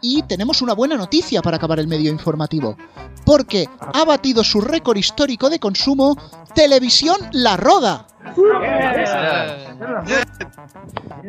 y 0.03 0.21
tenemos 0.23 0.61
una 0.61 0.73
buena 0.73 0.95
noticia 0.95 1.41
para 1.41 1.57
acabar 1.57 1.79
el 1.79 1.87
medio 1.87 2.11
informativo. 2.11 2.77
Porque 3.25 3.67
ha 3.79 4.03
batido 4.03 4.43
su 4.43 4.61
récord 4.61 4.97
histórico 4.97 5.49
de 5.49 5.57
consumo 5.57 6.15
Televisión 6.53 7.15
La 7.31 7.57
Roda. 7.57 8.05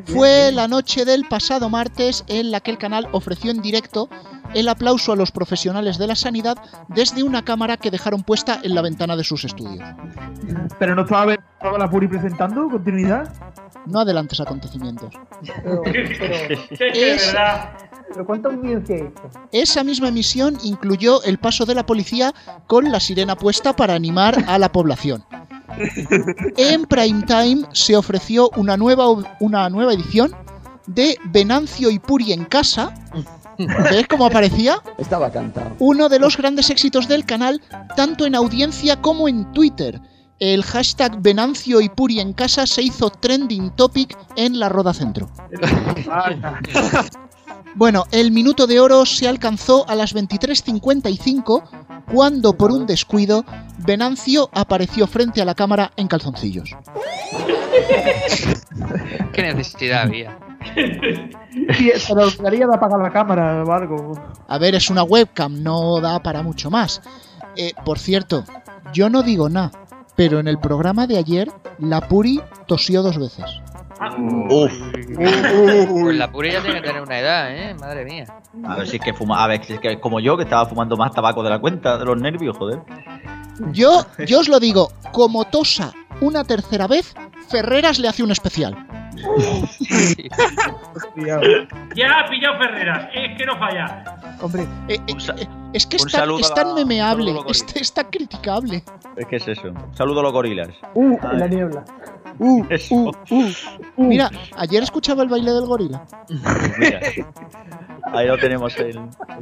Fue 0.06 0.50
la 0.52 0.68
noche 0.68 1.04
del 1.04 1.24
pasado 1.28 1.70
martes 1.70 2.24
en 2.26 2.50
la 2.50 2.60
que 2.60 2.72
el 2.72 2.78
canal 2.78 3.08
ofreció 3.12 3.50
en 3.52 3.62
directo 3.62 4.08
el 4.54 4.68
aplauso 4.68 5.12
a 5.12 5.16
los 5.16 5.30
profesionales 5.30 5.98
de 5.98 6.06
la 6.06 6.16
sanidad 6.16 6.56
desde 6.88 7.22
una 7.22 7.44
cámara 7.44 7.76
que 7.76 7.90
dejaron 7.90 8.22
puesta 8.22 8.60
en 8.62 8.74
la 8.74 8.82
ventana 8.82 9.16
de 9.16 9.24
sus 9.24 9.44
estudios. 9.44 9.84
Pero 10.78 10.94
no 10.94 11.02
estaba, 11.02 11.34
estaba 11.34 11.78
la 11.78 11.88
Puri 11.88 12.08
presentando 12.08 12.68
continuidad. 12.68 13.32
No 13.86 14.00
adelantes 14.00 14.40
acontecimientos. 14.40 15.14
Es. 16.80 17.34
¿Pero 18.08 18.26
cuánta 18.26 18.48
audiencia 18.48 18.96
hizo? 18.96 19.30
Esa 19.52 19.84
misma 19.84 20.08
emisión 20.08 20.58
incluyó 20.62 21.22
el 21.22 21.38
paso 21.38 21.64
de 21.64 21.74
la 21.74 21.86
policía 21.86 22.32
con 22.66 22.90
la 22.90 23.00
sirena 23.00 23.36
puesta 23.36 23.74
para 23.74 23.94
animar 23.94 24.44
a 24.46 24.58
la 24.58 24.70
población. 24.70 25.24
En 26.56 26.84
prime 26.86 27.22
time 27.26 27.66
se 27.72 27.96
ofreció 27.96 28.50
una 28.56 28.76
nueva, 28.76 29.06
una 29.40 29.68
nueva 29.68 29.94
edición 29.94 30.34
de 30.86 31.18
Venancio 31.26 31.90
y 31.90 31.98
Puri 31.98 32.32
en 32.32 32.44
casa. 32.44 32.94
¿Ves 33.58 34.06
cómo 34.08 34.26
aparecía? 34.26 34.82
Estaba 34.98 35.30
cantado. 35.30 35.70
Uno 35.78 36.08
de 36.08 36.18
los 36.18 36.36
grandes 36.36 36.70
éxitos 36.70 37.08
del 37.08 37.24
canal, 37.24 37.60
tanto 37.96 38.26
en 38.26 38.34
audiencia 38.34 39.00
como 39.00 39.28
en 39.28 39.50
Twitter. 39.52 40.00
El 40.38 40.64
hashtag 40.64 41.20
Venancio 41.20 41.80
y 41.80 41.88
Puri 41.88 42.20
en 42.20 42.32
casa 42.32 42.66
se 42.66 42.82
hizo 42.82 43.10
trending 43.10 43.70
topic 43.70 44.16
en 44.36 44.58
la 44.58 44.68
Roda 44.68 44.94
Centro. 44.94 45.28
Bueno, 47.76 48.04
el 48.12 48.30
minuto 48.30 48.68
de 48.68 48.78
oro 48.78 49.04
se 49.04 49.26
alcanzó 49.26 49.84
a 49.88 49.96
las 49.96 50.14
23.55 50.14 52.04
cuando 52.12 52.56
por 52.56 52.70
un 52.70 52.86
descuido 52.86 53.44
Venancio 53.78 54.48
apareció 54.52 55.08
frente 55.08 55.42
a 55.42 55.44
la 55.44 55.56
cámara 55.56 55.90
en 55.96 56.06
calzoncillos. 56.06 56.70
¿Qué 59.32 59.42
necesidad 59.42 60.02
había? 60.02 60.38
Sí, 61.76 61.90
se 61.94 62.14
lo 62.14 62.28
daría 62.30 62.66
de 62.66 62.74
apagar 62.74 63.00
la 63.00 63.12
cámara 63.12 63.62
o 63.64 63.72
algo. 63.72 64.12
A 64.48 64.58
ver, 64.58 64.74
es 64.74 64.90
una 64.90 65.04
webcam, 65.04 65.62
no 65.62 66.00
da 66.00 66.20
para 66.20 66.42
mucho 66.42 66.68
más. 66.68 67.00
Eh, 67.56 67.72
por 67.84 67.98
cierto, 67.98 68.44
yo 68.92 69.08
no 69.08 69.22
digo 69.22 69.48
nada, 69.48 69.70
pero 70.16 70.38
en 70.38 70.48
el 70.48 70.58
programa 70.58 71.06
de 71.06 71.18
ayer 71.18 71.50
la 71.78 72.08
Puri 72.08 72.40
tosió 72.66 73.02
dos 73.02 73.18
veces. 73.18 73.44
Uf, 74.50 74.72
Pues 76.02 76.16
la 76.16 76.30
pura 76.30 76.50
ya 76.50 76.62
tiene 76.62 76.80
que 76.80 76.86
tener 76.88 77.02
una 77.02 77.18
edad, 77.18 77.56
¿eh? 77.56 77.74
Madre 77.74 78.04
mía. 78.04 78.24
a 78.66 78.76
ver 78.76 78.88
si 78.88 78.96
es 78.96 79.02
que 79.02 79.14
fuma, 79.14 79.42
a 79.42 79.46
ver 79.46 79.64
si 79.64 79.74
es 79.74 79.80
que 79.80 79.92
es 79.92 79.98
como 80.00 80.20
yo 80.20 80.36
que 80.36 80.42
estaba 80.42 80.66
fumando 80.66 80.96
más 80.96 81.12
tabaco 81.12 81.42
de 81.42 81.50
la 81.50 81.58
cuenta, 81.58 81.96
de 81.96 82.04
los 82.04 82.20
nervios, 82.20 82.56
joder. 82.56 82.80
Yo, 83.72 84.04
yo 84.26 84.40
os 84.40 84.48
lo 84.48 84.58
digo, 84.58 84.90
como 85.12 85.44
tosa 85.44 85.92
una 86.20 86.44
tercera 86.44 86.86
vez, 86.86 87.14
Ferreras 87.48 87.98
le 87.98 88.08
hace 88.08 88.22
un 88.22 88.32
especial. 88.32 88.76
Ya 91.94 92.10
ha 92.10 92.28
pillado 92.28 92.58
Ferreras, 92.58 93.08
es 93.14 93.38
que 93.38 93.46
no 93.46 93.56
falla. 93.58 94.04
Hombre, 94.40 94.62
Eh, 94.88 94.98
eh, 95.06 95.08
eh, 95.08 95.46
es 95.72 95.86
que 95.86 95.96
es 95.96 96.02
tan, 96.02 96.10
saludo 96.10 96.40
es 96.40 96.50
a 96.50 96.54
tan 96.54 96.74
memeable, 96.74 97.34
es, 97.48 97.64
es 97.74 97.92
tan 97.92 98.06
criticable. 98.06 98.82
Es 99.16 99.26
que 99.26 99.36
es 99.36 99.48
eso. 99.48 99.68
Un 99.68 99.96
saludo 99.96 100.20
a 100.20 100.22
los 100.24 100.32
gorilas. 100.32 100.68
Uh, 100.94 101.16
en 101.32 101.38
la 101.38 101.46
niebla. 101.46 101.84
Uh, 102.38 102.64
Eso. 102.68 102.94
uh, 102.94 103.08
uh, 103.30 103.44
uh. 103.96 104.04
Mira, 104.04 104.30
ayer 104.56 104.82
escuchaba 104.82 105.22
el 105.22 105.28
baile 105.28 105.52
del 105.52 105.66
gorila. 105.66 106.04
Mira. 106.78 107.00
Ahí 108.12 108.26
lo 108.28 108.36
tenemos 108.38 108.76
el, 108.78 108.86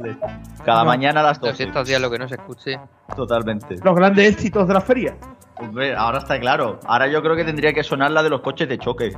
el- 0.03 0.17
cada 0.65 0.83
mañana 0.83 1.19
a 1.19 1.23
las 1.23 1.37
Los 1.41 1.51
12. 1.51 1.63
estos 1.65 1.87
días 1.87 2.01
lo 2.01 2.09
que 2.09 2.17
no 2.19 2.27
se 2.27 2.35
escuche. 2.35 2.79
Totalmente. 3.15 3.75
los 3.83 3.95
grandes 3.95 4.31
éxitos 4.33 4.67
de 4.67 4.73
la 4.73 4.81
feria. 4.81 5.15
Hombre, 5.57 5.95
ahora 5.95 6.17
está 6.19 6.39
claro. 6.39 6.79
Ahora 6.85 7.07
yo 7.07 7.21
creo 7.21 7.35
que 7.35 7.43
tendría 7.43 7.73
que 7.73 7.83
sonar 7.83 8.09
la 8.11 8.23
de 8.23 8.29
los 8.29 8.41
coches 8.41 8.67
de 8.67 8.77
choque. 8.79 9.13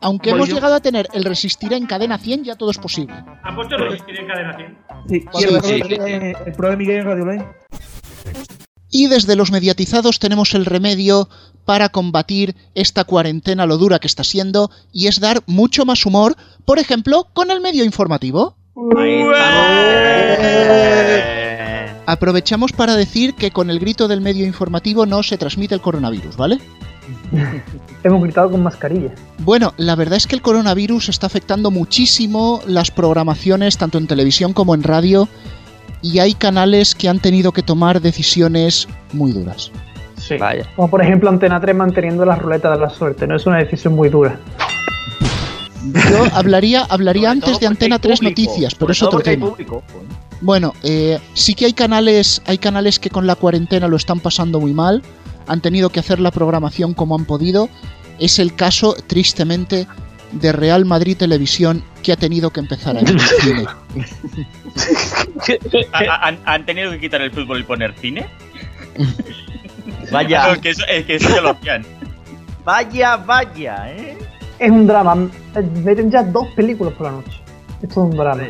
Aunque 0.00 0.30
Pues 0.30 0.34
hemos 0.36 0.48
yo- 0.48 0.54
llegado 0.56 0.74
a 0.74 0.80
tener 0.80 1.08
el 1.12 1.24
resistirá 1.24 1.76
en 1.76 1.86
cadena 1.86 2.18
100, 2.18 2.44
ya 2.44 2.54
todo 2.56 2.70
es 2.70 2.78
posible. 2.78 3.14
Ha 3.42 3.54
puesto 3.54 3.76
resistir 3.76 4.20
en 4.20 4.26
cadena 4.28 4.56
100. 4.56 4.78
Sí, 5.08 5.24
Sí, 5.32 5.44
el, 5.44 5.60
sí, 5.62 5.80
pro 5.82 6.04
de, 6.04 6.36
el 6.46 6.52
pro 6.52 6.70
de 6.70 6.76
Miguel 6.76 6.96
en 6.98 7.04
Radio 7.06 7.24
Lane. 7.24 7.46
Y 8.90 9.06
desde 9.06 9.36
los 9.36 9.52
mediatizados 9.52 10.18
tenemos 10.18 10.54
el 10.54 10.66
remedio 10.66 11.28
para 11.64 11.90
combatir 11.90 12.56
esta 12.74 13.04
cuarentena 13.04 13.66
lo 13.66 13.78
dura 13.78 13.98
que 14.00 14.08
está 14.08 14.24
siendo 14.24 14.70
y 14.92 15.06
es 15.06 15.20
dar 15.20 15.42
mucho 15.46 15.84
más 15.84 16.04
humor, 16.06 16.36
por 16.64 16.78
ejemplo, 16.78 17.28
con 17.32 17.50
el 17.50 17.60
medio 17.60 17.84
informativo. 17.84 18.56
Aprovechamos 22.06 22.72
para 22.72 22.96
decir 22.96 23.34
que 23.34 23.52
con 23.52 23.70
el 23.70 23.78
grito 23.78 24.08
del 24.08 24.20
medio 24.20 24.44
informativo 24.44 25.06
no 25.06 25.22
se 25.22 25.38
transmite 25.38 25.76
el 25.76 25.80
coronavirus, 25.80 26.36
¿vale? 26.36 26.58
Hemos 28.02 28.22
gritado 28.22 28.50
con 28.50 28.62
mascarilla. 28.62 29.10
Bueno, 29.38 29.74
la 29.76 29.94
verdad 29.94 30.16
es 30.16 30.26
que 30.26 30.34
el 30.34 30.42
coronavirus 30.42 31.08
está 31.08 31.26
afectando 31.26 31.70
muchísimo 31.70 32.60
las 32.66 32.90
programaciones 32.90 33.78
tanto 33.78 33.98
en 33.98 34.06
televisión 34.06 34.52
como 34.52 34.74
en 34.74 34.82
radio 34.82 35.28
y 36.02 36.18
hay 36.18 36.34
canales 36.34 36.94
que 36.94 37.08
han 37.08 37.18
tenido 37.18 37.52
que 37.52 37.62
tomar 37.62 38.00
decisiones 38.00 38.88
muy 39.12 39.32
duras. 39.32 39.70
Sí. 40.16 40.36
Vaya. 40.36 40.66
Como 40.76 40.88
por 40.88 41.02
ejemplo 41.02 41.28
Antena 41.30 41.60
3 41.60 41.74
manteniendo 41.74 42.24
la 42.24 42.36
ruleta 42.36 42.70
de 42.70 42.78
la 42.78 42.90
suerte. 42.90 43.26
No 43.26 43.36
es 43.36 43.46
una 43.46 43.58
decisión 43.58 43.94
muy 43.94 44.08
dura. 44.08 44.38
Yo 46.10 46.24
hablaría, 46.34 46.82
hablaría 46.88 47.30
antes 47.30 47.58
de 47.58 47.66
Antena 47.66 47.96
hay 47.96 48.00
3 48.00 48.18
público. 48.18 48.42
noticias, 48.42 48.74
pero 48.74 48.92
es 48.92 49.02
otro 49.02 49.20
tema. 49.20 49.48
público. 49.48 49.82
Bueno, 50.42 50.74
eh, 50.82 51.18
sí 51.34 51.54
que 51.54 51.66
hay 51.66 51.72
canales, 51.72 52.42
hay 52.46 52.58
canales 52.58 52.98
que 52.98 53.10
con 53.10 53.26
la 53.26 53.34
cuarentena 53.34 53.88
lo 53.88 53.96
están 53.96 54.20
pasando 54.20 54.60
muy 54.60 54.72
mal, 54.72 55.02
han 55.46 55.60
tenido 55.60 55.90
que 55.90 56.00
hacer 56.00 56.20
la 56.20 56.30
programación 56.30 56.94
como 56.94 57.14
han 57.14 57.24
podido. 57.24 57.68
Es 58.18 58.38
el 58.38 58.54
caso, 58.54 58.94
tristemente, 59.06 59.86
de 60.32 60.52
Real 60.52 60.84
Madrid 60.84 61.16
Televisión, 61.16 61.82
que 62.02 62.12
ha 62.12 62.16
tenido 62.16 62.50
que 62.50 62.60
empezar 62.60 62.96
a 62.96 63.00
emitir 63.00 63.20
cine. 63.40 63.64
¿Ha- 65.92 66.26
¿Han, 66.28 66.38
han 66.44 66.66
tenido 66.66 66.90
que 66.90 67.00
quitar 67.00 67.20
el 67.22 67.30
fútbol 67.30 67.60
y 67.60 67.62
poner 67.64 67.94
cine? 67.94 68.26
Vaya, 70.12 70.52
No, 70.54 70.60
que 70.60 70.70
eso, 70.70 70.82
es 70.88 71.04
que 71.06 71.16
eso 71.16 71.28
ya 71.28 71.40
lo 71.40 71.50
hacían. 71.50 71.84
vaya, 72.64 73.16
vaya, 73.16 73.92
¿eh? 73.92 74.18
Es 74.58 74.70
un 74.70 74.86
drama. 74.86 75.28
Meten 75.84 76.10
ya 76.10 76.22
dos 76.22 76.48
películas 76.48 76.92
por 76.94 77.06
la 77.06 77.12
noche. 77.12 77.30
Esto 77.82 78.06
es 78.06 78.10
un 78.12 78.16
drama. 78.16 78.42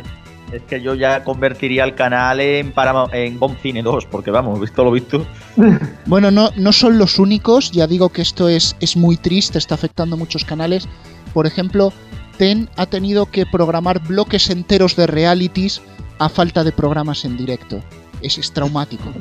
Es 0.52 0.62
que 0.62 0.80
yo 0.80 0.94
ya 0.94 1.22
convertiría 1.22 1.84
el 1.84 1.94
canal 1.94 2.40
en, 2.40 2.74
Paramount- 2.74 3.10
en 3.14 3.38
Bomb 3.38 3.56
Cine 3.62 3.82
2, 3.82 4.06
porque 4.06 4.32
vamos, 4.32 4.58
visto 4.60 4.82
lo 4.82 4.90
visto. 4.90 5.24
Bueno, 6.06 6.30
no, 6.32 6.50
no 6.56 6.72
son 6.72 6.98
los 6.98 7.18
únicos, 7.20 7.70
ya 7.70 7.86
digo 7.86 8.08
que 8.08 8.22
esto 8.22 8.48
es, 8.48 8.74
es 8.80 8.96
muy 8.96 9.16
triste, 9.16 9.58
está 9.58 9.76
afectando 9.76 10.16
a 10.16 10.18
muchos 10.18 10.44
canales. 10.44 10.88
Por 11.32 11.46
ejemplo, 11.46 11.92
TEN 12.38 12.68
ha 12.76 12.86
tenido 12.86 13.26
que 13.26 13.46
programar 13.46 14.00
bloques 14.00 14.50
enteros 14.50 14.96
de 14.96 15.06
realities 15.06 15.80
a 16.20 16.28
falta 16.28 16.62
de 16.62 16.70
programas 16.70 17.24
en 17.24 17.36
directo. 17.36 17.82
Es, 18.22 18.38
es 18.38 18.52
traumático. 18.52 19.12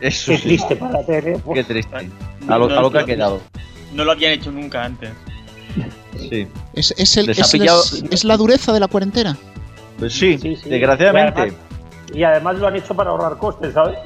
Eso 0.00 0.30
Qué 0.32 0.38
sí, 0.38 0.42
triste 0.44 0.76
para 0.76 0.92
la 1.00 1.04
tele. 1.06 1.40
qué 1.52 1.64
triste. 1.64 1.96
A 2.48 2.56
lo, 2.56 2.66
a 2.66 2.80
lo 2.80 2.90
que 2.90 2.98
ha 3.00 3.04
quedado. 3.04 3.40
No 3.92 4.04
lo 4.04 4.12
habían 4.12 4.32
hecho 4.32 4.50
nunca 4.52 4.84
antes. 4.84 5.10
Sí. 6.18 6.46
Es, 6.74 6.94
es 6.96 7.16
el- 7.16 7.26
Les 7.26 7.38
ha 7.38 7.42
es- 7.42 7.52
pillado- 7.52 7.82
es- 7.82 8.04
es 8.10 8.24
la 8.24 8.36
dureza 8.36 8.72
de 8.72 8.80
la 8.80 8.86
cuarentena. 8.88 9.36
Pues 9.98 10.12
sí, 10.12 10.38
Sí, 10.38 10.56
sí. 10.56 10.68
desgraciadamente. 10.70 11.40
Y 11.40 11.42
además, 11.42 11.60
y 12.14 12.22
además 12.22 12.58
lo 12.58 12.66
han 12.68 12.76
hecho 12.76 12.94
para 12.94 13.10
ahorrar 13.10 13.36
costes, 13.38 13.74
¿sabes? 13.74 13.98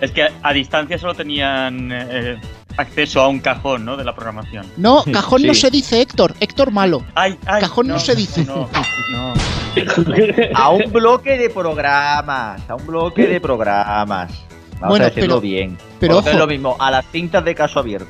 Es 0.00 0.12
que 0.12 0.26
a 0.42 0.52
distancia 0.52 0.96
solo 0.98 1.14
tenían 1.14 1.90
eh, 1.92 2.40
acceso 2.76 3.20
a 3.20 3.28
un 3.28 3.40
cajón, 3.40 3.84
¿no? 3.84 3.96
De 3.96 4.04
la 4.04 4.14
programación. 4.14 4.66
No, 4.76 5.04
cajón 5.12 5.42
no 5.42 5.54
se 5.54 5.70
dice 5.70 6.00
Héctor, 6.00 6.34
Héctor 6.40 6.70
malo. 6.72 7.02
Ay, 7.14 7.38
ay, 7.46 7.60
Cajón 7.60 7.86
no 7.88 7.98
se 7.98 8.14
dice. 8.14 8.44
No, 8.44 8.68
no. 9.10 9.34
A 10.54 10.70
un 10.70 10.92
bloque 10.92 11.36
de 11.36 11.50
programas. 11.50 12.60
A 12.68 12.74
un 12.76 12.86
bloque 12.86 13.26
de 13.26 13.40
programas. 13.40 14.30
Vamos 14.74 14.88
Bueno, 14.88 15.04
a 15.06 15.08
decirlo 15.08 15.28
pero- 15.36 15.40
bien. 15.40 15.78
pero 16.00 16.20
es 16.20 16.34
lo 16.34 16.46
mismo, 16.46 16.76
a 16.78 16.90
las 16.90 17.04
cintas 17.10 17.44
de 17.44 17.54
caso 17.54 17.78
abierto. 17.80 18.08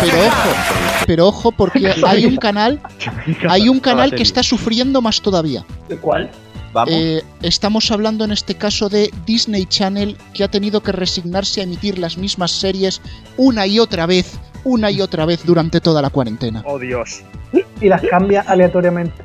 Pero 0.00 0.18
ojo, 0.26 0.50
pero 1.06 1.26
ojo 1.26 1.52
porque 1.52 1.92
hay 2.06 2.26
un 2.26 2.36
canal, 2.36 2.80
hay 3.48 3.68
un 3.68 3.80
canal 3.80 4.10
que 4.12 4.22
está 4.22 4.42
sufriendo 4.42 5.00
más 5.02 5.20
todavía. 5.20 5.64
¿De 5.88 5.96
cuál? 5.96 6.30
Vamos. 6.72 6.92
Eh, 6.94 7.22
estamos 7.42 7.90
hablando 7.90 8.24
en 8.24 8.32
este 8.32 8.54
caso 8.54 8.88
de 8.88 9.10
Disney 9.26 9.64
Channel 9.66 10.16
que 10.34 10.44
ha 10.44 10.48
tenido 10.48 10.82
que 10.82 10.92
resignarse 10.92 11.60
a 11.60 11.64
emitir 11.64 11.98
las 11.98 12.18
mismas 12.18 12.50
series 12.50 13.00
una 13.36 13.66
y 13.66 13.78
otra 13.78 14.06
vez, 14.06 14.38
una 14.64 14.90
y 14.90 15.00
otra 15.00 15.24
vez 15.24 15.44
durante 15.44 15.80
toda 15.80 16.02
la 16.02 16.10
cuarentena. 16.10 16.62
Oh, 16.66 16.78
Dios. 16.78 17.22
Y 17.80 17.88
las 17.88 18.02
cambia 18.02 18.42
aleatoriamente. 18.42 19.22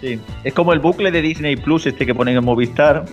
Sí. 0.00 0.20
Es 0.44 0.54
como 0.54 0.72
el 0.72 0.78
bucle 0.78 1.10
de 1.10 1.22
Disney 1.22 1.56
Plus 1.56 1.86
este 1.86 2.06
que 2.06 2.14
ponen 2.14 2.36
en 2.36 2.44
Movistar, 2.44 3.04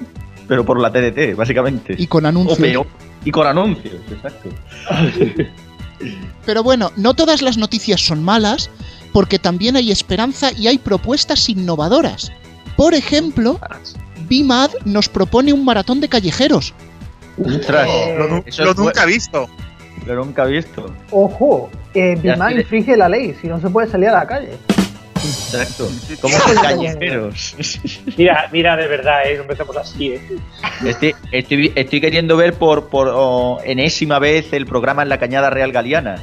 pero 0.48 0.66
por 0.66 0.80
la 0.80 0.92
TDT, 0.92 1.36
básicamente. 1.36 1.96
Y 1.98 2.08
con 2.08 2.26
O 2.26 2.30
anuncios. 2.30 2.58
peor. 2.60 2.88
Y 3.26 3.32
con 3.32 3.48
anuncios, 3.48 3.96
exacto. 4.12 4.50
Pero 6.46 6.64
bueno, 6.64 6.92
no 6.96 7.14
todas 7.14 7.42
las 7.42 7.58
noticias 7.58 8.02
son 8.02 8.24
malas, 8.24 8.70
porque 9.12 9.40
también 9.40 9.76
hay 9.76 9.92
esperanza 9.92 10.52
y 10.58 10.68
hay 10.68 10.78
propuestas 10.78 11.50
innovadoras. 11.50 12.32
Por 12.80 12.94
ejemplo, 12.94 13.60
BIMAD 14.30 14.72
nos 14.86 15.10
propone 15.10 15.52
un 15.52 15.66
maratón 15.66 16.00
de 16.00 16.08
callejeros. 16.08 16.74
Ostras, 17.38 17.90
Lo, 18.18 18.42
eso 18.46 18.64
lo 18.64 18.74
nunca 18.74 19.04
he 19.04 19.06
visto. 19.06 19.50
Lo 20.06 20.16
nunca 20.16 20.46
he 20.46 20.52
visto. 20.52 20.96
Ojo, 21.12 21.70
eh, 21.94 22.14
estoy- 22.24 22.58
infringe 22.58 22.96
la 22.96 23.10
ley, 23.10 23.36
si 23.42 23.48
no 23.48 23.60
se 23.60 23.70
puede 23.70 23.90
salir 23.90 24.08
a 24.08 24.20
la 24.20 24.26
calle. 24.26 24.52
Exacto. 25.14 25.90
Como 26.22 26.38
los 26.38 26.60
callejeros. 26.62 27.56
Mira, 28.16 28.48
mira, 28.54 28.78
de 28.78 28.88
verdad, 28.88 29.30
¿eh? 29.30 29.36
no 29.36 29.42
empezamos 29.42 29.76
así, 29.76 30.14
¿eh? 30.14 30.22
Estoy, 30.86 31.16
estoy, 31.34 31.74
estoy 31.76 32.00
queriendo 32.00 32.38
ver 32.38 32.54
por, 32.54 32.88
por 32.88 33.12
oh, 33.14 33.60
enésima 33.66 34.20
vez 34.20 34.54
el 34.54 34.66
programa 34.66 35.04
en 35.04 35.10
la 35.10 35.18
Cañada 35.20 35.50
Real 35.50 35.74
Galiana, 35.74 36.16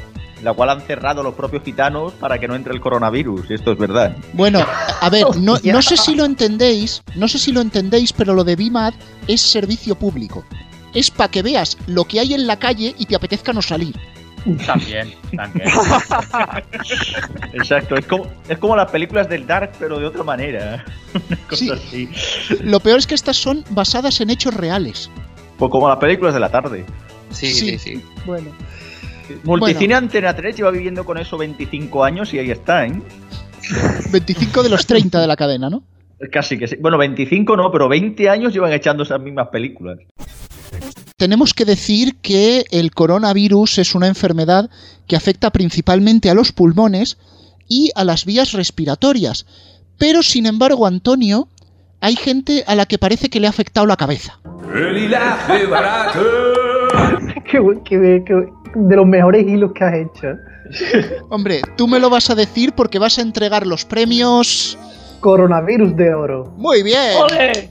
la 0.42 0.52
cual 0.52 0.70
han 0.70 0.80
cerrado 0.82 1.22
los 1.22 1.34
propios 1.34 1.62
gitanos 1.64 2.12
para 2.14 2.38
que 2.38 2.46
no 2.48 2.54
entre 2.54 2.74
el 2.74 2.80
coronavirus. 2.80 3.50
Y 3.50 3.54
esto 3.54 3.72
es 3.72 3.78
verdad. 3.78 4.16
Bueno, 4.32 4.64
a 5.00 5.10
ver, 5.10 5.24
no, 5.36 5.56
no 5.64 5.82
sé 5.82 5.96
si 5.96 6.14
lo 6.14 6.24
entendéis, 6.24 7.02
no 7.14 7.28
sé 7.28 7.38
si 7.38 7.52
lo 7.52 7.60
entendéis, 7.60 8.12
pero 8.12 8.34
lo 8.34 8.44
de 8.44 8.56
BIMAD 8.56 8.94
es 9.26 9.40
servicio 9.40 9.94
público. 9.94 10.44
Es 10.94 11.10
para 11.10 11.30
que 11.30 11.42
veas 11.42 11.76
lo 11.86 12.04
que 12.04 12.20
hay 12.20 12.34
en 12.34 12.46
la 12.46 12.58
calle 12.58 12.94
y 12.98 13.06
te 13.06 13.16
apetezca 13.16 13.52
no 13.52 13.62
salir. 13.62 13.94
También, 14.64 15.12
también. 15.36 15.68
Exacto. 17.52 17.96
Es 17.96 18.06
como, 18.06 18.26
es 18.48 18.58
como 18.58 18.76
las 18.76 18.90
películas 18.90 19.28
del 19.28 19.46
Dark, 19.46 19.72
pero 19.78 19.98
de 19.98 20.06
otra 20.06 20.22
manera. 20.22 20.84
Sí. 21.50 21.70
así. 21.70 22.08
Lo 22.60 22.80
peor 22.80 22.98
es 22.98 23.06
que 23.06 23.14
estas 23.14 23.36
son 23.36 23.64
basadas 23.70 24.20
en 24.20 24.30
hechos 24.30 24.54
reales. 24.54 25.10
Pues 25.58 25.70
como 25.70 25.88
las 25.88 25.98
películas 25.98 26.34
de 26.34 26.40
la 26.40 26.50
tarde. 26.50 26.84
Sí, 27.30 27.52
Sí. 27.52 27.70
sí, 27.70 27.78
sí. 27.78 28.04
Bueno. 28.24 28.50
Multicine 29.44 29.94
Antena 29.94 30.34
3 30.34 30.56
lleva 30.56 30.70
viviendo 30.70 31.04
con 31.04 31.18
eso 31.18 31.36
25 31.38 32.04
años 32.04 32.32
y 32.34 32.38
ahí 32.38 32.50
está, 32.50 32.86
¿eh? 32.86 33.00
25 34.10 34.62
de 34.62 34.68
los 34.68 34.86
30 34.86 35.20
de 35.20 35.26
la 35.26 35.36
cadena, 35.36 35.70
¿no? 35.70 35.82
Casi 36.32 36.58
que 36.58 36.66
sí. 36.68 36.76
Bueno, 36.80 36.98
25 36.98 37.56
no, 37.56 37.70
pero 37.70 37.88
20 37.88 38.28
años 38.30 38.52
llevan 38.52 38.72
echando 38.72 39.02
esas 39.02 39.20
mismas 39.20 39.48
películas. 39.48 39.98
Tenemos 41.16 41.54
que 41.54 41.64
decir 41.64 42.16
que 42.20 42.64
el 42.70 42.90
coronavirus 42.92 43.78
es 43.78 43.94
una 43.94 44.06
enfermedad 44.06 44.68
que 45.06 45.16
afecta 45.16 45.50
principalmente 45.50 46.28
a 46.30 46.34
los 46.34 46.52
pulmones 46.52 47.16
y 47.68 47.90
a 47.94 48.04
las 48.04 48.24
vías 48.26 48.52
respiratorias. 48.52 49.46
Pero, 49.98 50.22
sin 50.22 50.44
embargo, 50.46 50.86
Antonio, 50.86 51.48
hay 52.02 52.16
gente 52.16 52.64
a 52.66 52.74
la 52.74 52.84
que 52.84 52.98
parece 52.98 53.30
que 53.30 53.40
le 53.40 53.46
ha 53.46 53.50
afectado 53.50 53.86
la 53.86 53.96
cabeza. 53.96 54.38
Qué 57.50 57.60
bu- 57.60 57.82
qué- 57.84 58.22
qué- 58.26 58.48
de 58.76 58.96
los 58.96 59.06
mejores 59.06 59.46
hilos 59.46 59.72
que 59.74 59.84
has 59.84 59.94
hecho. 59.94 60.28
Hombre, 61.30 61.60
tú 61.76 61.88
me 61.88 61.98
lo 61.98 62.10
vas 62.10 62.28
a 62.30 62.34
decir 62.34 62.72
porque 62.74 62.98
vas 62.98 63.18
a 63.18 63.22
entregar 63.22 63.66
los 63.66 63.84
premios. 63.84 64.78
Coronavirus 65.20 65.96
de 65.96 66.14
oro. 66.14 66.52
Muy 66.56 66.82
bien. 66.82 67.14
¡Joder! 67.16 67.68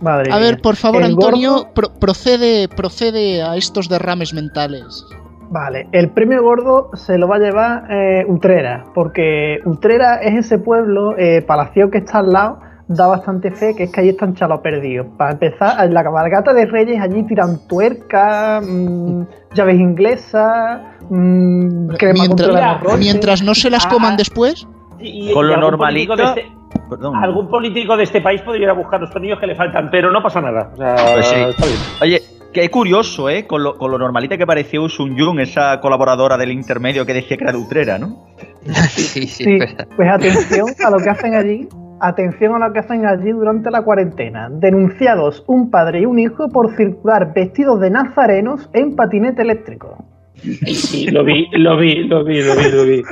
Madre 0.00 0.32
A 0.32 0.36
mía. 0.38 0.44
ver, 0.50 0.60
por 0.60 0.74
favor, 0.76 1.02
Antonio, 1.04 1.68
pro- 1.74 1.92
procede, 2.00 2.68
procede 2.68 3.42
a 3.42 3.56
estos 3.56 3.88
derrames 3.88 4.34
mentales. 4.34 5.04
Vale, 5.50 5.86
el 5.92 6.10
premio 6.10 6.42
gordo 6.42 6.90
se 6.94 7.18
lo 7.18 7.28
va 7.28 7.36
a 7.36 7.38
llevar 7.38 7.84
eh, 7.90 8.24
Utrera, 8.26 8.84
porque 8.94 9.58
Utrera 9.64 10.16
es 10.16 10.46
ese 10.46 10.58
pueblo, 10.58 11.16
eh, 11.18 11.42
Palacio 11.42 11.90
que 11.90 11.98
está 11.98 12.18
al 12.18 12.32
lado, 12.32 12.58
da 12.94 13.06
bastante 13.06 13.50
fe 13.50 13.74
que 13.76 13.84
es 13.84 13.90
que 13.92 14.00
allí 14.00 14.10
están 14.10 14.34
chalos 14.34 14.60
perdidos. 14.60 15.06
Para 15.16 15.32
empezar, 15.32 15.84
en 15.84 15.94
la 15.94 16.02
cabalgata 16.02 16.52
de 16.54 16.66
Reyes 16.66 17.00
allí 17.00 17.22
tiran 17.24 17.66
tuerca, 17.68 18.60
mm, 18.62 19.22
llaves 19.54 19.76
inglesas, 19.80 20.80
mm, 21.08 21.88
crema 21.98 22.26
contra 22.26 22.46
la 22.48 22.52
Mientras, 22.52 22.76
hemorroides. 22.76 22.98
mientras 23.00 23.42
no 23.42 23.54
se 23.54 23.70
las 23.70 23.86
Ah, 23.86 23.88
coman 23.90 24.16
después. 24.16 24.66
Y- 25.00 25.30
y 25.30 25.32
Con 25.32 25.46
lo 25.48 25.54
algún 25.54 25.78
político 25.78 26.16
normalito. 26.16 26.16
de 26.16 26.40
este- 26.40 26.62
Perdón. 26.88 27.16
algún 27.16 27.48
político 27.48 27.96
de 27.96 28.04
este 28.04 28.20
país 28.20 28.40
podría 28.42 28.64
ir 28.64 28.70
a 28.70 28.74
buscar 28.74 29.00
los 29.00 29.10
tornillos 29.10 29.38
que 29.40 29.46
le 29.46 29.54
faltan, 29.56 29.88
pero 29.90 30.10
no 30.10 30.22
pasa 30.22 30.40
nada. 30.40 30.70
O 30.72 30.76
sea, 30.76 30.94
Pues 31.14 31.26
sí. 31.26 31.34
está 31.36 31.66
bien. 31.66 31.78
Oye, 32.02 32.22
que 32.52 32.64
es 32.64 32.70
curioso, 32.70 33.30
¿eh? 33.30 33.46
Con 33.46 33.62
lo, 33.62 33.76
con 33.78 33.90
lo 33.90 33.98
normalita 33.98 34.36
que 34.36 34.46
pareció 34.46 34.86
Sun 34.88 35.18
Jung, 35.18 35.40
esa 35.40 35.80
colaboradora 35.80 36.36
del 36.36 36.52
intermedio 36.52 37.06
que 37.06 37.14
decía 37.14 37.36
que 37.38 37.44
era 37.44 37.52
de 37.52 37.58
Utrera, 37.58 37.98
¿no? 37.98 38.26
sí, 38.90 39.26
sí, 39.26 39.58
pues 39.96 40.08
atención 40.08 40.66
a 40.84 40.90
lo 40.90 40.98
que 40.98 41.10
hacen 41.10 41.34
allí. 41.34 41.66
Atención 42.04 42.52
a 42.60 42.66
lo 42.66 42.72
que 42.72 42.80
hacen 42.80 43.06
allí 43.06 43.30
durante 43.30 43.70
la 43.70 43.82
cuarentena. 43.82 44.48
Denunciados 44.50 45.44
un 45.46 45.70
padre 45.70 46.00
y 46.00 46.04
un 46.04 46.18
hijo 46.18 46.48
por 46.48 46.74
circular 46.76 47.32
vestidos 47.32 47.80
de 47.80 47.90
nazarenos 47.90 48.68
en 48.72 48.96
patinete 48.96 49.42
eléctrico. 49.42 50.04
Sí, 50.34 51.06
lo 51.06 51.22
vi, 51.22 51.46
lo 51.52 51.76
vi, 51.76 52.02
lo 52.02 52.24
vi, 52.24 52.42
lo 52.42 52.56
vi, 52.56 52.70
lo 52.72 52.84
vi. 52.84 53.02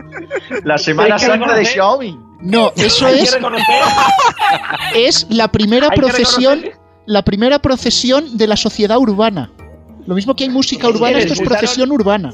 La 0.64 0.76
Semana 0.76 1.20
Santa 1.20 1.54
de 1.54 1.64
Xiaomi. 1.64 2.18
No, 2.42 2.72
eso 2.76 3.06
es, 3.06 3.38
es 4.96 5.26
la 5.30 5.46
primera 5.48 5.90
procesión, 5.90 6.64
la 7.06 7.22
primera 7.22 7.60
procesión 7.60 8.36
de 8.36 8.48
la 8.48 8.56
sociedad 8.56 8.98
urbana. 8.98 9.52
Lo 10.06 10.16
mismo 10.16 10.34
que 10.34 10.42
hay 10.44 10.50
música 10.50 10.88
urbana, 10.88 11.18
esto 11.18 11.34
es 11.34 11.40
procesión 11.42 11.92
urbana. 11.92 12.32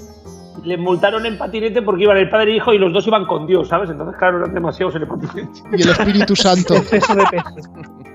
Le 0.66 0.76
multaron 0.76 1.24
en 1.24 1.38
patinete 1.38 1.80
porque 1.80 2.02
iban 2.02 2.16
el 2.16 2.28
padre 2.28 2.52
e 2.52 2.56
hijo 2.56 2.74
y 2.74 2.78
los 2.78 2.92
dos 2.92 3.06
iban 3.06 3.24
con 3.24 3.46
Dios, 3.46 3.68
¿sabes? 3.68 3.88
Entonces, 3.88 4.16
claro, 4.18 4.38
eran 4.38 4.52
demasiados 4.52 4.96
en 4.96 5.02
el 5.02 5.08
patinete. 5.08 5.62
Y 5.72 5.82
el 5.82 5.88
Espíritu 5.90 6.36
Santo. 6.36 6.74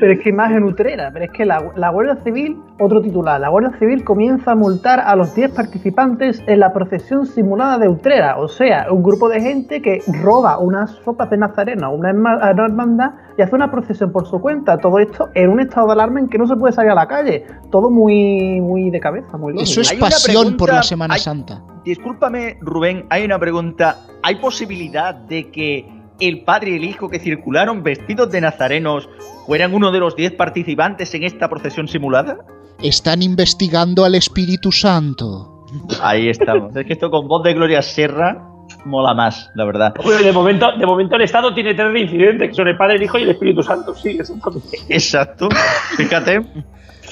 Pero 0.00 0.12
es 0.12 0.20
que 0.20 0.32
más 0.32 0.52
en 0.52 0.64
Utrera, 0.64 1.10
pero 1.12 1.24
es 1.24 1.30
que 1.30 1.44
la, 1.44 1.72
la 1.76 1.90
Guardia 1.90 2.16
Civil, 2.22 2.58
otro 2.78 3.00
titular, 3.00 3.40
la 3.40 3.48
Guardia 3.48 3.78
Civil 3.78 4.04
comienza 4.04 4.52
a 4.52 4.54
multar 4.54 5.00
a 5.00 5.14
los 5.16 5.34
10 5.34 5.52
participantes 5.52 6.42
en 6.46 6.60
la 6.60 6.72
procesión 6.72 7.26
simulada 7.26 7.78
de 7.78 7.88
Utrera, 7.88 8.38
o 8.38 8.48
sea, 8.48 8.86
un 8.90 9.02
grupo 9.02 9.28
de 9.28 9.40
gente 9.40 9.82
que 9.82 10.02
roba 10.22 10.58
unas 10.58 11.02
ropas 11.04 11.30
de 11.30 11.36
nazareno 11.36 11.86
a 11.86 11.88
una, 11.90 12.10
hermandad 12.10 13.12
y 13.36 13.42
hace 13.42 13.54
una 13.54 13.70
procesión 13.70 14.12
por 14.12 14.26
su 14.26 14.40
cuenta. 14.40 14.78
Todo 14.78 14.98
esto 14.98 15.30
en 15.34 15.50
un 15.50 15.60
estado 15.60 15.88
de 15.88 15.92
alarma 15.94 16.20
en 16.20 16.28
que 16.28 16.38
no 16.38 16.46
se 16.46 16.56
puede 16.56 16.72
salir 16.72 16.90
a 16.90 16.94
la 16.94 17.08
calle. 17.08 17.46
Todo 17.70 17.90
muy, 17.90 18.60
muy 18.60 18.90
de 18.90 19.00
cabeza, 19.00 19.36
muy 19.36 19.52
lógico. 19.52 19.80
Eso 19.80 19.80
es 19.80 19.92
pasión 19.94 20.56
por 20.56 20.72
la 20.72 20.82
Semana 20.82 21.14
hay- 21.14 21.20
Santa. 21.20 21.62
Discúlpame, 21.84 22.58
Rubén, 22.60 23.06
hay 23.08 23.24
una 23.24 23.38
pregunta. 23.38 23.96
¿Hay 24.22 24.36
posibilidad 24.36 25.14
de 25.14 25.50
que 25.50 25.99
el 26.20 26.42
padre 26.42 26.72
y 26.72 26.76
el 26.76 26.84
hijo 26.84 27.08
que 27.08 27.18
circularon 27.18 27.82
vestidos 27.82 28.30
de 28.30 28.40
nazarenos 28.40 29.08
fueran 29.46 29.74
uno 29.74 29.90
de 29.90 30.00
los 30.00 30.16
10 30.16 30.32
participantes 30.32 31.14
en 31.14 31.24
esta 31.24 31.48
procesión 31.48 31.88
simulada? 31.88 32.38
Están 32.82 33.22
investigando 33.22 34.04
al 34.04 34.14
Espíritu 34.14 34.72
Santo. 34.72 35.66
Ahí 36.02 36.28
estamos. 36.28 36.74
es 36.76 36.86
que 36.86 36.92
esto 36.92 37.10
con 37.10 37.28
voz 37.28 37.42
de 37.42 37.54
Gloria 37.54 37.82
Serra 37.82 38.46
mola 38.84 39.14
más, 39.14 39.50
la 39.54 39.64
verdad. 39.64 39.94
Bueno, 40.02 40.22
de 40.22 40.32
momento, 40.32 40.66
de 40.78 40.86
momento 40.86 41.16
el 41.16 41.22
Estado 41.22 41.52
tiene 41.54 41.74
tres 41.74 41.92
reincidentes, 41.92 42.48
que 42.48 42.54
son 42.54 42.68
el 42.68 42.76
Padre, 42.76 42.96
el 42.96 43.02
Hijo 43.02 43.18
y 43.18 43.22
el 43.22 43.30
Espíritu 43.30 43.62
Santo. 43.62 43.94
Sí, 43.94 44.10
exactamente. 44.10 44.78
Exacto. 44.88 45.48
Fíjate. 45.96 46.42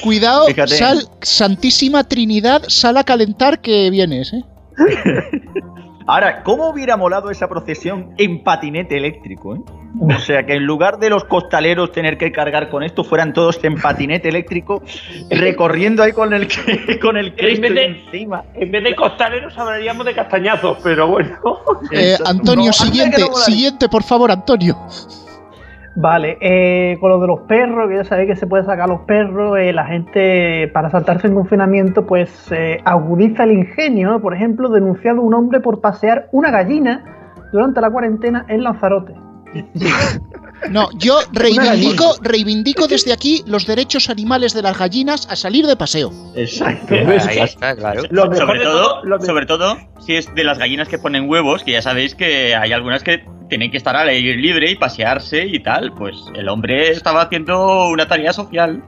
Cuidado, 0.03 0.47
Fíjate. 0.47 0.77
sal, 0.77 1.03
Santísima 1.23 2.05
Trinidad, 2.05 2.63
sal 2.69 2.97
a 2.97 3.05
calentar 3.05 3.61
que 3.61 3.91
vienes, 3.91 4.33
¿eh? 4.33 4.45
Ahora, 6.11 6.43
¿cómo 6.43 6.71
hubiera 6.71 6.97
molado 6.97 7.31
esa 7.31 7.49
procesión 7.49 8.15
en 8.17 8.43
patinete 8.43 8.97
eléctrico? 8.97 9.55
eh? 9.57 9.59
O 10.01 10.19
sea, 10.19 10.45
que 10.47 10.55
en 10.55 10.65
lugar 10.65 10.99
de 10.99 11.11
los 11.11 11.25
costaleros 11.25 11.93
tener 11.93 12.17
que 12.17 12.33
cargar 12.33 12.71
con 12.71 12.83
esto, 12.83 13.05
fueran 13.05 13.35
todos 13.35 13.63
en 13.63 13.75
patinete 13.75 14.31
eléctrico, 14.31 14.83
recorriendo 15.31 16.03
ahí 16.03 16.13
con 16.13 16.33
el, 16.33 16.49
con 17.03 17.17
el 17.19 17.35
Cristo 17.35 17.61
vez 17.61 17.75
de- 17.75 17.85
encima. 17.85 18.43
En 18.55 18.71
vez 18.71 18.85
de 18.85 18.97
costaleros 18.97 19.57
hablaríamos 19.59 20.07
de 20.07 20.15
castañazos, 20.15 20.79
pero 20.83 21.09
bueno. 21.09 21.37
Eh. 21.93 22.17
Antonio, 22.25 22.67
No, 22.69 22.73
siguiente, 22.73 23.21
no 23.21 23.35
siguiente, 23.37 23.89
por 23.91 24.03
favor, 24.03 24.31
Antonio. 24.31 24.79
Vale, 26.01 26.39
eh, 26.41 26.97
con 27.01 27.11
lo 27.11 27.19
de 27.19 27.27
los 27.27 27.41
perros, 27.49 27.89
que 27.89 27.97
ya 27.97 28.05
sabéis 28.05 28.29
que 28.31 28.37
se 28.37 28.47
puede 28.47 28.65
sacar 28.65 28.89
los 28.89 29.01
perros, 29.01 29.59
eh, 29.59 29.73
la 29.73 29.85
gente 29.85 30.69
para 30.69 30.91
saltarse 30.91 31.27
en 31.27 31.35
confinamiento 31.35 32.07
pues 32.07 32.31
eh, 32.53 32.81
agudiza 32.85 33.43
el 33.43 33.51
ingenio, 33.51 34.11
¿no? 34.11 34.21
Por 34.21 34.33
ejemplo, 34.33 34.69
denunciado 34.69 35.21
un 35.21 35.35
hombre 35.35 35.59
por 35.59 35.81
pasear 35.81 36.29
una 36.31 36.53
gallina 36.53 37.03
durante 37.53 37.81
la 37.81 37.91
cuarentena 37.91 38.47
en 38.49 38.63
Lanzarote. 38.63 39.15
No, 40.73 40.89
yo 40.99 41.21
reivindico, 41.33 42.17
reivindico 42.21 42.89
desde 42.89 43.13
aquí 43.13 43.45
los 43.47 43.65
derechos 43.65 44.11
animales 44.11 44.55
de 44.55 44.63
las 44.63 44.77
gallinas 44.77 45.29
a 45.31 45.37
salir 45.37 45.69
de 45.69 45.77
paseo. 45.77 46.11
Exacto. 46.35 46.97
Ahí 46.97 47.39
está, 47.39 47.77
claro. 47.77 48.03
Lo 48.11 48.29
mejor 48.29 48.47
Sobre 48.49 48.61
todo, 48.65 49.21
sobre 49.21 49.47
todo, 49.47 49.77
si 50.01 50.17
es 50.17 50.35
de 50.35 50.43
las 50.43 50.59
gallinas 50.59 50.89
que 50.89 50.99
ponen 50.99 51.31
huevos, 51.31 51.63
que 51.63 51.71
ya 51.71 51.81
sabéis 51.81 52.17
que 52.17 52.57
hay 52.57 52.73
algunas 52.73 53.05
que 53.05 53.23
tienen 53.49 53.71
que 53.71 53.77
estar 53.79 53.97
al 53.97 54.09
aire 54.09 54.35
libre 54.37 54.71
y 54.71 54.77
pasearse 54.77 55.45
y 55.47 55.59
tal. 55.61 55.93
Pues 55.93 56.17
el 56.35 56.49
hombre 56.49 56.91
estaba 56.91 57.23
haciendo 57.23 57.89
una 57.89 58.07
tarea 58.07 58.33
social. 58.33 58.83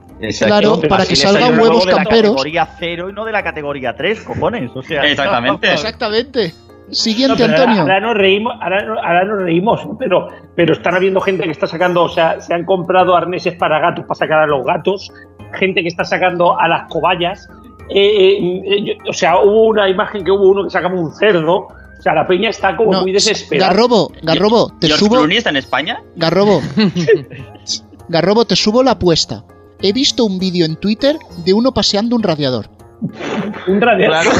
Claro, 0.45 0.79
para 0.87 1.05
que 1.05 1.15
salgan 1.15 1.53
huevos 1.59 1.83
luego 1.83 1.85
de 1.85 1.91
camperos. 1.93 2.21
la 2.23 2.29
categoría 2.29 2.67
0 2.79 3.09
y 3.09 3.13
no 3.13 3.25
de 3.25 3.31
la 3.31 3.43
categoría 3.43 3.95
3, 3.95 4.21
cojones. 4.21 4.71
O 4.75 4.81
sea, 4.83 5.03
Exactamente. 5.03 5.71
Exactamente. 5.73 6.53
No, 6.87 6.93
Siguiente, 6.95 7.35
pero 7.37 7.51
ahora- 7.53 7.61
Antonio. 7.63 7.81
Ahora, 7.83 7.99
nos 8.01 8.13
reímos, 8.15 8.53
ahora, 8.61 8.83
no- 8.85 8.99
ahora 8.99 9.23
nos 9.23 9.41
reímos, 9.43 9.79
pero, 9.97 10.27
pero 10.55 10.73
están 10.73 10.93
habiendo 10.95 11.21
gente 11.21 11.43
que 11.45 11.51
está 11.51 11.65
sacando, 11.65 12.03
o 12.03 12.09
sea, 12.09 12.41
se 12.41 12.53
han 12.53 12.65
comprado 12.65 13.15
arneses 13.15 13.55
para 13.55 13.79
gatos 13.79 14.03
para 14.05 14.15
sacar 14.15 14.39
a 14.39 14.45
los 14.47 14.65
gatos, 14.65 15.09
gente 15.53 15.81
que 15.83 15.87
está 15.87 16.03
sacando 16.03 16.59
a 16.59 16.67
las 16.67 16.87
cobayas. 16.89 17.47
eh, 17.93 18.37
eh, 18.37 18.83
yo- 18.85 19.09
o 19.09 19.13
sea, 19.13 19.39
hubo 19.41 19.63
una 19.67 19.89
imagen 19.89 20.23
que 20.23 20.31
hubo 20.31 20.47
uno 20.49 20.63
que 20.63 20.69
sacaba 20.69 20.95
un 20.95 21.11
cerdo. 21.13 21.67
O 22.01 22.03
sea, 22.03 22.15
la 22.15 22.25
peña 22.25 22.49
está 22.49 22.75
como 22.75 22.91
No, 22.91 23.01
muy 23.03 23.11
desesperada. 23.11 23.71
Garrobo, 23.73 24.11
Garrobo, 24.23 24.73
te 24.79 24.87
¿George 24.87 25.05
subo. 25.05 25.15
Clooney 25.17 25.37
está 25.37 25.51
en 25.51 25.57
España? 25.57 26.01
Garrobo. 26.15 26.59
Garrobo, 28.09 28.43
te 28.45 28.55
subo 28.55 28.81
la 28.81 28.91
apuesta. 28.91 29.43
He 29.83 29.93
visto 29.93 30.25
un 30.25 30.39
vídeo 30.39 30.65
en 30.65 30.77
Twitter 30.77 31.17
de 31.45 31.53
uno 31.53 31.71
paseando 31.75 32.15
un 32.15 32.23
radiador. 32.23 32.65
Un 33.67 33.81
radiador. 33.81 34.33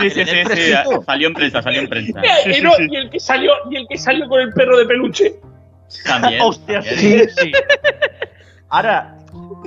Sí, 0.00 0.10
sí, 0.10 0.24
sí, 0.24 0.30
sí, 0.30 0.44
fresquito. 0.44 1.02
Salió 1.04 1.26
en 1.26 1.34
prensa, 1.34 1.60
salió 1.62 1.80
en 1.80 1.88
prensa. 1.88 2.20
No, 2.62 2.70
y 2.88 2.96
el 2.96 3.10
que 3.10 3.18
salió, 3.18 3.50
y 3.68 3.76
el 3.76 3.86
que 3.88 3.98
salió 3.98 4.28
con 4.28 4.40
el 4.40 4.52
perro 4.52 4.78
de 4.78 4.86
peluche. 4.86 5.34
También. 6.06 6.40
Hostia, 6.40 6.82
también. 6.82 7.28
sí, 7.30 7.34
sí. 7.36 7.52
Ahora, 8.68 9.18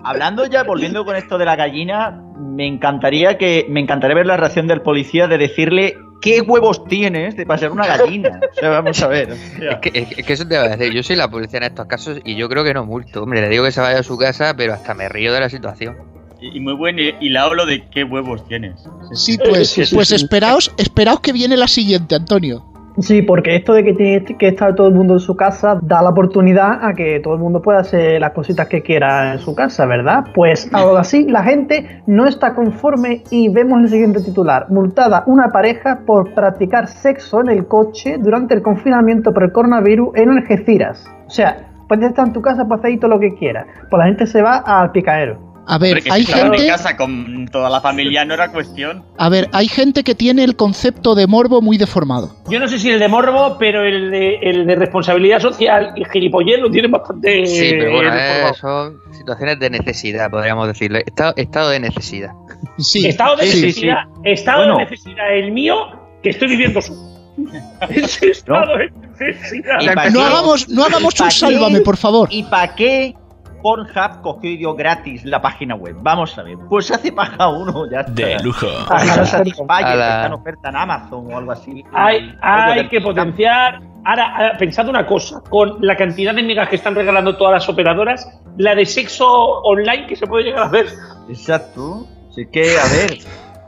hablando 0.05 0.45
ya, 0.45 0.63
volviendo 0.63 1.03
con 1.03 1.17
esto 1.17 1.38
de 1.38 1.43
la 1.45 1.57
gallina, 1.57 2.21
me 2.38 2.65
encantaría 2.65 3.38
que 3.38 3.65
me 3.69 3.81
encantaría 3.81 4.15
ver 4.15 4.25
la 4.25 4.38
reacción 4.38 4.67
del 4.67 4.81
policía 4.81 5.27
de 5.27 5.38
decirle 5.38 5.97
qué 6.22 6.41
huevos 6.41 6.86
tienes 6.86 7.36
de 7.36 7.45
pasear 7.45 7.72
una 7.72 7.88
gallina. 7.88 8.39
O 8.51 8.59
sea, 8.59 8.70
vamos 8.70 9.01
a 9.01 9.07
ver. 9.07 9.32
Es 9.32 9.78
que, 9.78 10.07
es 10.18 10.26
que 10.26 10.34
eso 10.34 10.47
te 10.47 10.57
va 10.57 10.63
a 10.63 10.76
decir. 10.76 10.93
Yo 10.93 11.03
soy 11.03 11.15
la 11.15 11.30
policía 11.30 11.57
en 11.57 11.63
estos 11.63 11.86
casos 11.88 12.20
y 12.24 12.36
yo 12.36 12.49
creo 12.49 12.63
que 12.63 12.74
no 12.74 12.86
multo. 12.86 13.24
Hombre, 13.24 13.41
le 13.41 13.49
digo 13.49 13.63
que 13.63 13.72
se 13.72 13.82
vaya 13.82 13.99
a 13.99 14.03
su 14.03 14.18
casa, 14.18 14.55
pero 14.55 14.74
hasta 14.74 14.93
me 14.93 15.09
río 15.09 15.34
de 15.34 15.39
la 15.39 15.49
situación. 15.49 15.97
Y 16.39 16.57
y 16.57 16.59
muy 16.59 16.74
buen 16.74 16.99
y, 16.99 17.13
y 17.20 17.30
la 17.30 17.43
hablo 17.43 17.65
de 17.65 17.88
qué 17.89 18.03
huevos 18.03 18.47
tienes. 18.47 18.88
Sí, 19.13 19.38
pues, 19.38 19.89
pues 19.91 20.11
esperaos, 20.11 20.72
esperaos 20.78 21.20
que 21.20 21.34
viene 21.34 21.57
la 21.57 21.68
siguiente, 21.68 22.15
Antonio. 22.15 22.76
Sí, 22.99 23.21
porque 23.21 23.55
esto 23.55 23.73
de 23.73 23.83
que 23.83 23.93
tiene 23.93 24.23
que 24.23 24.47
estar 24.47 24.73
todo 24.73 24.87
el 24.87 24.95
mundo 24.95 25.13
en 25.13 25.19
su 25.19 25.35
casa 25.35 25.77
da 25.81 26.01
la 26.01 26.09
oportunidad 26.09 26.83
a 26.83 26.93
que 26.93 27.19
todo 27.19 27.35
el 27.35 27.39
mundo 27.39 27.61
pueda 27.61 27.79
hacer 27.79 28.19
las 28.19 28.31
cositas 28.31 28.67
que 28.67 28.81
quiera 28.81 29.33
en 29.33 29.39
su 29.39 29.53
casa, 29.53 29.85
¿verdad? 29.85 30.25
Pues 30.33 30.67
ahora 30.73 31.03
sí, 31.03 31.27
la 31.27 31.43
gente 31.43 32.01
no 32.07 32.25
está 32.25 32.55
conforme 32.55 33.23
y 33.29 33.49
vemos 33.49 33.81
el 33.81 33.89
siguiente 33.89 34.21
titular. 34.21 34.65
Multada 34.69 35.23
una 35.27 35.49
pareja 35.49 35.99
por 36.05 36.33
practicar 36.33 36.87
sexo 36.87 37.41
en 37.41 37.49
el 37.49 37.67
coche 37.67 38.17
durante 38.17 38.55
el 38.55 38.63
confinamiento 38.63 39.31
por 39.31 39.43
el 39.43 39.51
coronavirus 39.51 40.15
en 40.15 40.31
Algeciras. 40.31 41.07
O 41.27 41.29
sea, 41.29 41.67
puedes 41.87 42.09
estar 42.09 42.25
en 42.25 42.33
tu 42.33 42.41
casa 42.41 42.67
para 42.67 42.79
hacer 42.79 42.99
todo 42.99 43.11
lo 43.11 43.19
que 43.19 43.35
quieras. 43.35 43.67
Pues 43.89 43.99
la 43.99 44.05
gente 44.05 44.25
se 44.25 44.41
va 44.41 44.57
al 44.57 44.91
picadero. 44.91 45.46
A 45.70 45.78
ver, 45.78 46.01
hay 46.09 46.24
si 46.24 46.32
estaban 46.32 46.53
en 46.53 46.59
gente, 46.59 46.68
casa 46.72 46.95
con 46.95 47.45
toda 47.51 47.70
la 47.70 47.82
familia 47.82 48.24
no 48.24 48.34
era 48.34 48.51
cuestión. 48.51 49.03
a 49.18 49.28
ver, 49.28 49.49
hay 49.51 49.68
gente 49.68 50.03
que 50.03 50.15
tiene 50.15 50.45
el 50.45 50.55
concepto 50.55 51.13
de 51.13 51.28
morbo 51.28 51.61
muy 51.61 51.78
deformado. 51.78 52.32
Yo 52.49 52.59
no 52.59 52.70
sé 52.70 52.80
si 52.80 52.89
el 52.89 52.99
de 52.99 53.07
morbo, 53.09 53.57
pero 53.59 53.84
el 53.84 54.09
de, 54.09 54.36
el 54.41 54.65
de 54.65 54.76
responsabilidad 54.76 55.41
social 55.41 55.91
y 55.97 56.05
gilipollez 56.05 56.59
lo 56.61 56.72
tiene 56.72 56.88
bastante. 56.88 57.45
Sí, 57.45 57.72
pero 57.78 57.91
bueno, 57.91 58.11
eh, 58.15 58.51
son 58.59 58.97
situaciones 59.11 59.59
de 59.59 59.70
necesidad, 59.70 60.32
podríamos 60.32 60.68
decirlo. 60.68 60.99
Estado, 60.99 61.34
estado 61.36 61.70
de 61.70 61.80
necesidad. 61.82 62.32
Sí, 62.78 63.05
Estado 63.05 63.36
de 63.36 63.43
sí, 63.45 63.51
sí, 63.51 63.61
necesidad, 63.65 64.03
estado 64.24 64.59
Bueno. 64.59 64.78
de 64.78 64.84
necesidad 64.86 65.36
el 65.36 65.51
mío, 65.51 65.76
que 66.24 66.30
estoy 66.30 66.47
viviendo 66.47 66.82
solo. 66.82 67.01
Ese 67.89 68.30
estado 68.30 68.78
de 68.78 68.89
necesidad. 69.20 69.80
No 70.11 70.22
hagamos, 70.22 70.70
no 70.70 70.86
hagamos 70.86 71.13
¿Pa' 71.13 71.26
un 71.26 71.30
qué? 71.30 71.36
sálvame, 71.36 71.82
por 71.82 71.97
favor. 71.97 72.30
¿Y 72.32 72.43
para 72.43 72.74
qué 72.74 73.15
Pornhub 73.62 74.22
cogió 74.22 74.49
y 74.51 74.58
dio 74.58 74.76
gratis 74.76 75.26
la 75.26 75.41
página 75.41 75.76
web? 75.76 75.95
Vamos 76.01 76.38
a 76.38 76.43
ver. 76.43 76.58
Pues 76.70 76.88
se 76.88 76.95
hace 76.95 77.12
paja 77.12 77.47
uno, 77.49 77.89
ya 77.89 78.01
está. 78.01 78.12
De 78.12 78.39
lujo. 78.43 78.68
Para 78.88 79.03
claro, 79.03 79.26
Satisfyer, 79.26 79.66
A 79.70 79.78
que 79.78 79.84
la- 79.97 80.08
está 80.08 80.26
en 80.28 80.34
oferta 80.34 80.70
en 80.70 80.76
Amazon 80.76 81.34
o 81.34 81.38
algo 81.38 81.51
así. 81.51 81.84
Hay, 81.93 82.88
que 82.89 83.01
potenciar. 83.01 83.82
Ahora, 84.05 84.36
ahora, 84.36 84.58
pensad 84.58 84.88
una 84.88 85.05
cosa: 85.05 85.41
con 85.49 85.78
la 85.82 85.95
cantidad 85.95 86.34
de 86.34 86.43
megas 86.43 86.70
que 86.70 86.78
están 86.78 86.95
regalando 86.95 87.36
todas 87.36 87.53
las 87.53 87.70
operadoras, 87.70 88.28
la 88.58 88.76
de 88.76 88.86
sexo 88.86 89.28
online 89.28 90.08
que 90.08 90.16
se 90.16 90.28
puede 90.28 90.45
llegar 90.45 90.64
a 90.64 90.66
hacer. 90.68 90.88
Exacto. 91.30 92.05
Así 92.30 92.45
que, 92.51 92.78
a 92.78 92.86
ver. 92.86 93.18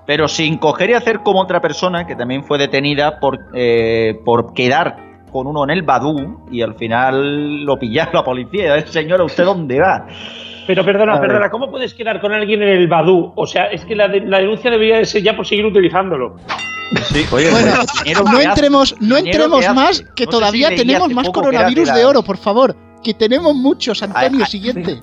Pero 0.05 0.27
sin 0.27 0.57
coger 0.57 0.89
y 0.89 0.93
hacer 0.93 1.19
como 1.19 1.39
otra 1.39 1.61
persona 1.61 2.07
que 2.07 2.15
también 2.15 2.43
fue 2.43 2.57
detenida 2.57 3.19
por, 3.19 3.37
eh, 3.53 4.19
por 4.25 4.53
quedar 4.53 5.08
con 5.31 5.47
uno 5.47 5.63
en 5.63 5.69
el 5.71 5.81
Badú 5.83 6.41
y 6.51 6.61
al 6.61 6.75
final 6.75 7.63
lo 7.63 7.77
pillaron 7.77 8.13
la 8.13 8.23
policía. 8.23 8.77
Eh, 8.77 8.85
Señora, 8.87 9.23
¿usted 9.23 9.45
dónde 9.45 9.79
va? 9.79 10.07
Pero 10.67 10.85
perdona, 10.85 11.19
perdona, 11.19 11.49
¿cómo 11.49 11.71
puedes 11.71 11.93
quedar 11.95 12.21
con 12.21 12.31
alguien 12.31 12.61
en 12.61 12.69
el 12.69 12.87
Badu? 12.87 13.33
O 13.35 13.47
sea, 13.47 13.65
es 13.71 13.83
que 13.85 13.95
la, 13.95 14.07
de- 14.07 14.21
la 14.21 14.37
denuncia 14.37 14.69
debería 14.69 14.97
de 14.97 15.05
ser 15.05 15.23
ya 15.23 15.35
por 15.35 15.47
seguir 15.47 15.65
utilizándolo. 15.65 16.35
Sí, 17.11 17.25
oye, 17.31 17.49
Bueno, 17.51 17.71
no 18.31 18.39
entremos, 18.39 18.95
no 18.99 19.17
entremos 19.17 19.65
que 19.65 19.73
más, 19.73 20.01
que 20.15 20.25
No 20.25 20.31
todavía 20.31 20.69
si 20.69 20.75
tenemos 20.75 21.11
más 21.11 21.29
coronavirus 21.29 21.93
de 21.93 22.05
oro, 22.05 22.21
por 22.23 22.37
favor. 22.37 22.75
Que 23.03 23.13
tenemos 23.13 23.55
muchos, 23.55 24.03
Antonio, 24.03 24.29
Ay, 24.31 24.41
ay, 24.41 24.45
siguiente. 24.51 24.99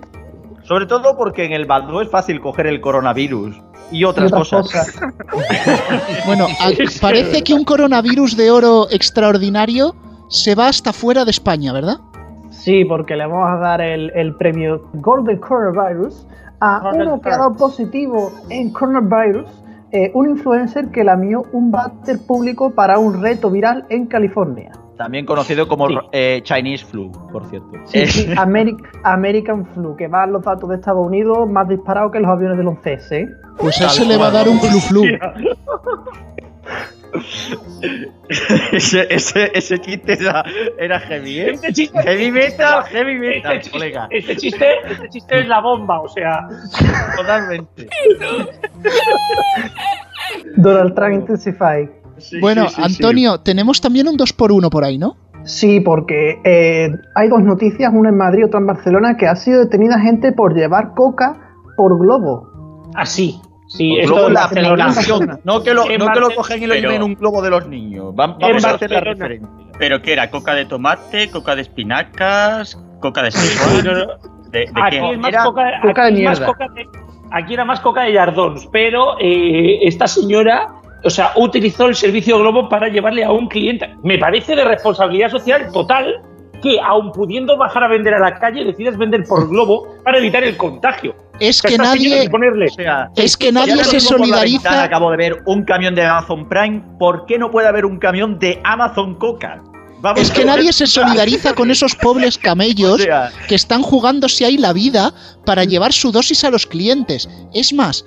Sobre 0.64 0.86
todo 0.86 1.16
porque 1.16 1.44
en 1.44 1.52
el 1.52 1.64
Badú 1.64 2.00
es 2.00 2.10
fácil 2.10 2.40
coger 2.40 2.66
el 2.66 2.80
coronavirus 2.80 3.56
y 3.90 4.04
otras, 4.04 4.30
Y 4.30 4.34
otras 4.34 4.50
cosas. 4.50 5.00
Bueno, 6.26 6.46
a- 6.60 6.70
parece 7.00 7.42
que 7.42 7.54
un 7.54 7.64
coronavirus 7.64 8.36
de 8.36 8.50
oro 8.50 8.86
extraordinario 8.90 9.94
se 10.28 10.54
va 10.54 10.68
hasta 10.68 10.92
fuera 10.92 11.24
de 11.24 11.30
España, 11.30 11.72
¿verdad? 11.72 11.96
Sí, 12.50 12.84
porque 12.84 13.16
le 13.16 13.26
vamos 13.26 13.48
a 13.50 13.56
dar 13.56 13.80
el, 13.80 14.10
el 14.14 14.34
premio 14.36 14.88
Golden 14.94 15.38
Coronavirus 15.38 16.26
a 16.60 16.80
Golden 16.80 17.02
uno 17.08 17.20
que 17.20 17.28
ha 17.28 17.38
dado 17.38 17.54
positivo 17.54 18.32
en 18.48 18.72
coronavirus, 18.72 19.46
eh, 19.92 20.10
un 20.14 20.30
influencer 20.30 20.88
que 20.90 21.04
lamió 21.04 21.44
un 21.52 21.70
váter 21.70 22.18
público 22.26 22.70
para 22.70 22.98
un 22.98 23.20
reto 23.20 23.50
viral 23.50 23.84
en 23.90 24.06
California. 24.06 24.72
También 24.96 25.26
conocido 25.26 25.68
como 25.68 25.88
Sí. 25.88 25.94
eh, 26.12 26.40
Chinese 26.42 26.84
Flu, 26.86 27.12
por 27.30 27.44
cierto. 27.50 27.68
Sí, 27.84 27.98
Eh, 27.98 28.06
sí, 28.08 28.26
American 29.04 29.66
Flu, 29.66 29.94
que 29.94 30.08
van 30.08 30.32
los 30.32 30.42
datos 30.42 30.70
de 30.70 30.76
Estados 30.76 31.06
Unidos 31.06 31.46
más 31.50 31.68
disparados 31.68 32.10
que 32.12 32.20
los 32.20 32.30
aviones 32.30 32.56
del 32.56 32.68
11S. 32.68 33.12
¿eh? 33.12 33.28
Pues 33.58 33.78
a 33.82 33.84
él 33.84 33.90
se 33.90 34.04
le 34.06 34.16
va 34.16 34.28
a 34.28 34.30
dar 34.30 34.48
un 34.48 34.58
flu 34.58 34.80
flu. 34.80 35.02
ese, 38.72 39.06
ese, 39.14 39.50
ese 39.54 39.78
chiste 39.78 40.14
era, 40.14 40.44
era 40.78 41.00
heavy, 41.00 41.40
¿eh? 41.40 41.50
Este 41.52 41.72
chiste, 41.72 42.02
Heavy 42.02 42.30
metal, 42.30 42.84
heavy 42.84 43.18
metal, 43.18 43.52
este, 43.52 43.60
chiste, 43.60 43.70
colega. 43.70 44.08
este 44.10 44.36
chiste, 44.36 44.66
este 44.90 45.08
chiste 45.08 45.40
es 45.40 45.48
la 45.48 45.60
bomba, 45.60 46.00
o 46.00 46.08
sea. 46.08 46.48
Totalmente. 47.16 47.88
Donald 50.56 50.94
Trump 50.94 51.14
Intensify. 51.14 51.88
Sí, 52.18 52.40
Bueno, 52.40 52.68
sí, 52.68 52.76
sí, 52.76 52.82
sí. 52.82 52.82
Antonio, 52.94 53.40
tenemos 53.40 53.80
también 53.80 54.08
un 54.08 54.16
2x1 54.16 54.70
por 54.70 54.84
ahí, 54.84 54.98
¿no? 54.98 55.16
Sí, 55.44 55.80
porque 55.80 56.40
eh, 56.44 56.90
hay 57.14 57.28
dos 57.28 57.42
noticias, 57.42 57.92
una 57.94 58.08
en 58.08 58.16
Madrid 58.16 58.40
y 58.40 58.44
otra 58.44 58.58
en 58.58 58.66
Barcelona, 58.66 59.16
que 59.16 59.26
ha 59.26 59.36
sido 59.36 59.60
detenida 59.60 60.00
gente 60.00 60.32
por 60.32 60.54
llevar 60.54 60.94
coca 60.94 61.54
por 61.76 61.98
globo. 61.98 62.88
Así. 62.94 63.40
Sí, 63.68 63.90
Pues 63.90 64.04
esto 64.04 64.12
luego 64.14 64.28
en 64.28 64.34
la 64.34 64.44
aplicación, 64.44 65.40
no 65.44 65.62
que 65.62 65.74
lo, 65.74 65.84
no 65.98 66.12
que 66.12 66.20
lo 66.20 66.30
cogen 66.34 66.62
y 66.62 66.66
lo 66.66 66.74
lleven 66.74 66.96
en 66.96 67.02
un 67.02 67.14
globo 67.14 67.42
de 67.42 67.50
los 67.50 67.66
niños. 67.68 68.14
Vamos 68.14 68.64
a 68.64 68.70
hacer 68.74 68.90
la 68.90 69.00
referencia. 69.00 69.48
¿Pero 69.78 70.00
qué 70.00 70.12
era? 70.12 70.30
¿Coca 70.30 70.54
de 70.54 70.64
tomate? 70.64 71.30
¿Coca 71.30 71.54
de 71.56 71.62
espinacas? 71.62 72.80
¿Coca 73.00 73.22
de 73.22 73.30
Sí, 73.32 73.38
seitan? 73.38 73.84
no, 73.84 73.92
no. 74.06 74.12
¿De, 74.50 74.60
de 74.60 74.70
Aquí 74.74 74.98
qué? 74.98 75.10
es 75.12 75.18
más 75.18 75.28
Era 75.28 75.44
coca, 75.44 75.62
coca 75.82 76.04
aquí 76.06 76.14
de 76.14 76.20
mierda. 76.20 76.46
coca 76.46 76.66
de- 76.74 76.86
aquí 77.32 77.54
era 77.54 77.64
más 77.64 77.80
coca 77.80 78.02
de 78.02 78.12
Yardons, 78.12 78.68
pero 78.72 79.16
eh, 79.20 79.80
esta 79.82 80.06
señora 80.06 80.68
o 81.04 81.10
sea, 81.10 81.32
utilizó 81.36 81.86
el 81.86 81.94
servicio 81.94 82.38
Globo 82.38 82.68
para 82.68 82.88
llevarle 82.88 83.22
a 83.24 83.30
un 83.30 83.48
cliente. 83.48 83.94
Me 84.02 84.18
parece 84.18 84.56
de 84.56 84.64
responsabilidad 84.64 85.28
social 85.30 85.70
total 85.72 86.20
que, 86.66 86.80
aun 86.80 87.12
pudiendo 87.12 87.56
bajar 87.56 87.84
a 87.84 87.88
vender 87.88 88.14
a 88.14 88.18
la 88.18 88.38
calle, 88.38 88.64
decidas 88.64 88.96
vender 88.98 89.24
por 89.24 89.48
Globo 89.48 89.96
para 90.04 90.18
evitar 90.18 90.42
el 90.44 90.56
contagio. 90.56 91.14
Es 91.38 91.60
que 91.62 91.76
nadie, 91.76 92.22
que 92.22 92.30
ponerle- 92.30 92.66
O 92.70 92.74
sea, 92.74 93.10
es 93.14 93.36
que 93.36 93.52
nadie 93.52 93.84
se 93.84 94.00
solidariza. 94.00 94.68
ventana 94.70 94.82
acabo 94.84 95.10
de 95.10 95.16
ver 95.16 95.42
un 95.46 95.64
camión 95.64 95.94
de 95.94 96.02
Amazon 96.04 96.48
Prime. 96.48 96.82
¿Por 96.98 97.26
qué 97.26 97.38
no 97.38 97.50
puede 97.50 97.68
haber 97.68 97.84
un 97.84 97.98
camión 97.98 98.38
de 98.38 98.60
Amazon 98.64 99.14
Coca? 99.16 99.62
Vamos 100.00 100.20
Es 100.20 100.30
que 100.30 100.44
nadie 100.44 100.72
se 100.72 100.86
solidariza 100.86 101.54
con 101.54 101.70
esos 101.70 101.94
pobres 101.94 102.36
O 102.38 102.40
camellos 102.40 103.02
sea, 103.02 103.30
que 103.48 103.54
están 103.54 103.82
jugándose 103.82 104.44
ahí 104.44 104.56
la 104.56 104.72
vida 104.72 105.12
para 105.44 105.64
llevar 105.64 105.92
su 105.92 106.10
dosis 106.10 106.44
a 106.44 106.50
los 106.50 106.66
clientes. 106.66 107.28
Es 107.54 107.72
más, 107.72 108.04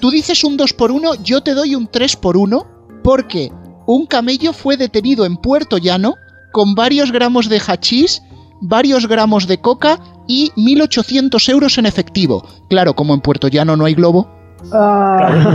tú 0.00 0.10
dices 0.10 0.44
un 0.44 0.56
2 0.56 0.72
por 0.72 0.90
1 0.90 1.14
yo 1.22 1.42
te 1.42 1.54
doy 1.54 1.74
un 1.74 1.88
3 1.88 2.16
por 2.16 2.36
1 2.36 2.66
porque 3.04 3.50
un 3.86 4.06
camello 4.06 4.52
fue 4.52 4.76
detenido 4.76 5.24
en 5.24 5.36
Puerto 5.36 5.78
Llano 5.78 6.14
con 6.52 6.74
varios 6.74 7.10
gramos 7.12 7.48
de 7.48 7.58
hachís, 7.60 8.22
varios 8.60 9.08
gramos 9.08 9.46
de 9.48 9.58
coca 9.60 9.98
y 10.28 10.50
1.800 10.56 11.48
euros 11.50 11.78
en 11.78 11.86
efectivo. 11.86 12.46
Claro, 12.68 12.94
como 12.94 13.14
en 13.14 13.20
Puerto 13.20 13.48
Llano 13.48 13.76
no 13.76 13.84
hay 13.86 13.94
globo. 13.94 14.28
Ah, 14.72 15.52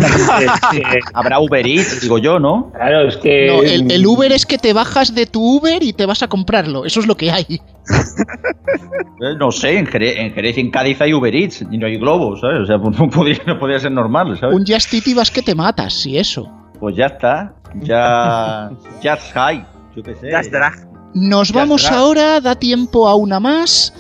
habrá 1.14 1.39
Uber 1.39 1.66
Eats, 1.66 2.02
digo 2.02 2.18
yo, 2.18 2.39
¿no? 2.39 2.72
claro, 2.74 3.08
es 3.08 3.16
que. 3.16 3.48
No, 3.48 3.64
el, 3.64 3.89
el 3.89 4.06
Uber 4.06 4.34
es 4.34 4.45
que 4.45 4.58
te 4.58 4.74
bajas 4.74 5.16
de 5.16 5.26
tu 5.26 5.41
Uber 5.60 5.82
y 5.82 5.93
te 5.93 6.06
vas 6.06 6.24
a 6.24 6.28
comprarlo. 6.28 6.84
Eso 6.84 7.00
es 7.00 7.08
lo 7.08 7.16
que 7.16 7.32
hay. 7.32 7.45
Eh, 7.50 9.36
No 9.39 9.52
sé, 9.52 9.78
en 9.78 9.86
Jerez, 9.88 10.16
en 10.18 10.34
Jerez 10.34 10.58
y 10.58 10.62
en 10.62 10.72
Cádiz 10.72 11.00
hay 11.02 11.14
Uber 11.14 11.34
Eats 11.34 11.62
y 11.72 11.78
no 11.78 11.88
hay 11.88 11.98
globos, 11.98 12.41
¿sabes? 12.41 12.60
O 12.62 12.66
sea, 12.66 12.78
pues 12.80 13.00
no 13.00 13.10
podría, 13.10 13.39
no 13.48 13.58
podría 13.58 13.80
ser 13.80 13.91
normal, 13.91 14.38
¿sabes? 14.39 14.56
Un 14.56 14.66
Just 14.68 14.93
Eat 14.93 15.08
y 15.08 15.14
vas 15.14 15.32
que 15.32 15.41
te 15.41 15.56
matas, 15.56 15.93
si 15.93 16.18
eso. 16.18 16.52
Pues 16.80 16.95
ya 16.95 17.06
está. 17.06 17.54
Ya. 17.82 18.70
Ya 19.02 19.16
high. 19.34 19.66
Yo 19.95 20.04
qué 20.04 20.16
sé. 20.16 20.36
Just 20.36 20.52
Drag. 20.52 20.87
Nos 21.14 21.49
Ya 21.49 21.60
vamos 21.62 21.91
ahora, 21.91 22.39
da 22.41 22.55
tiempo 22.55 23.08
a 23.08 23.16
una 23.16 23.39
más, 23.39 23.93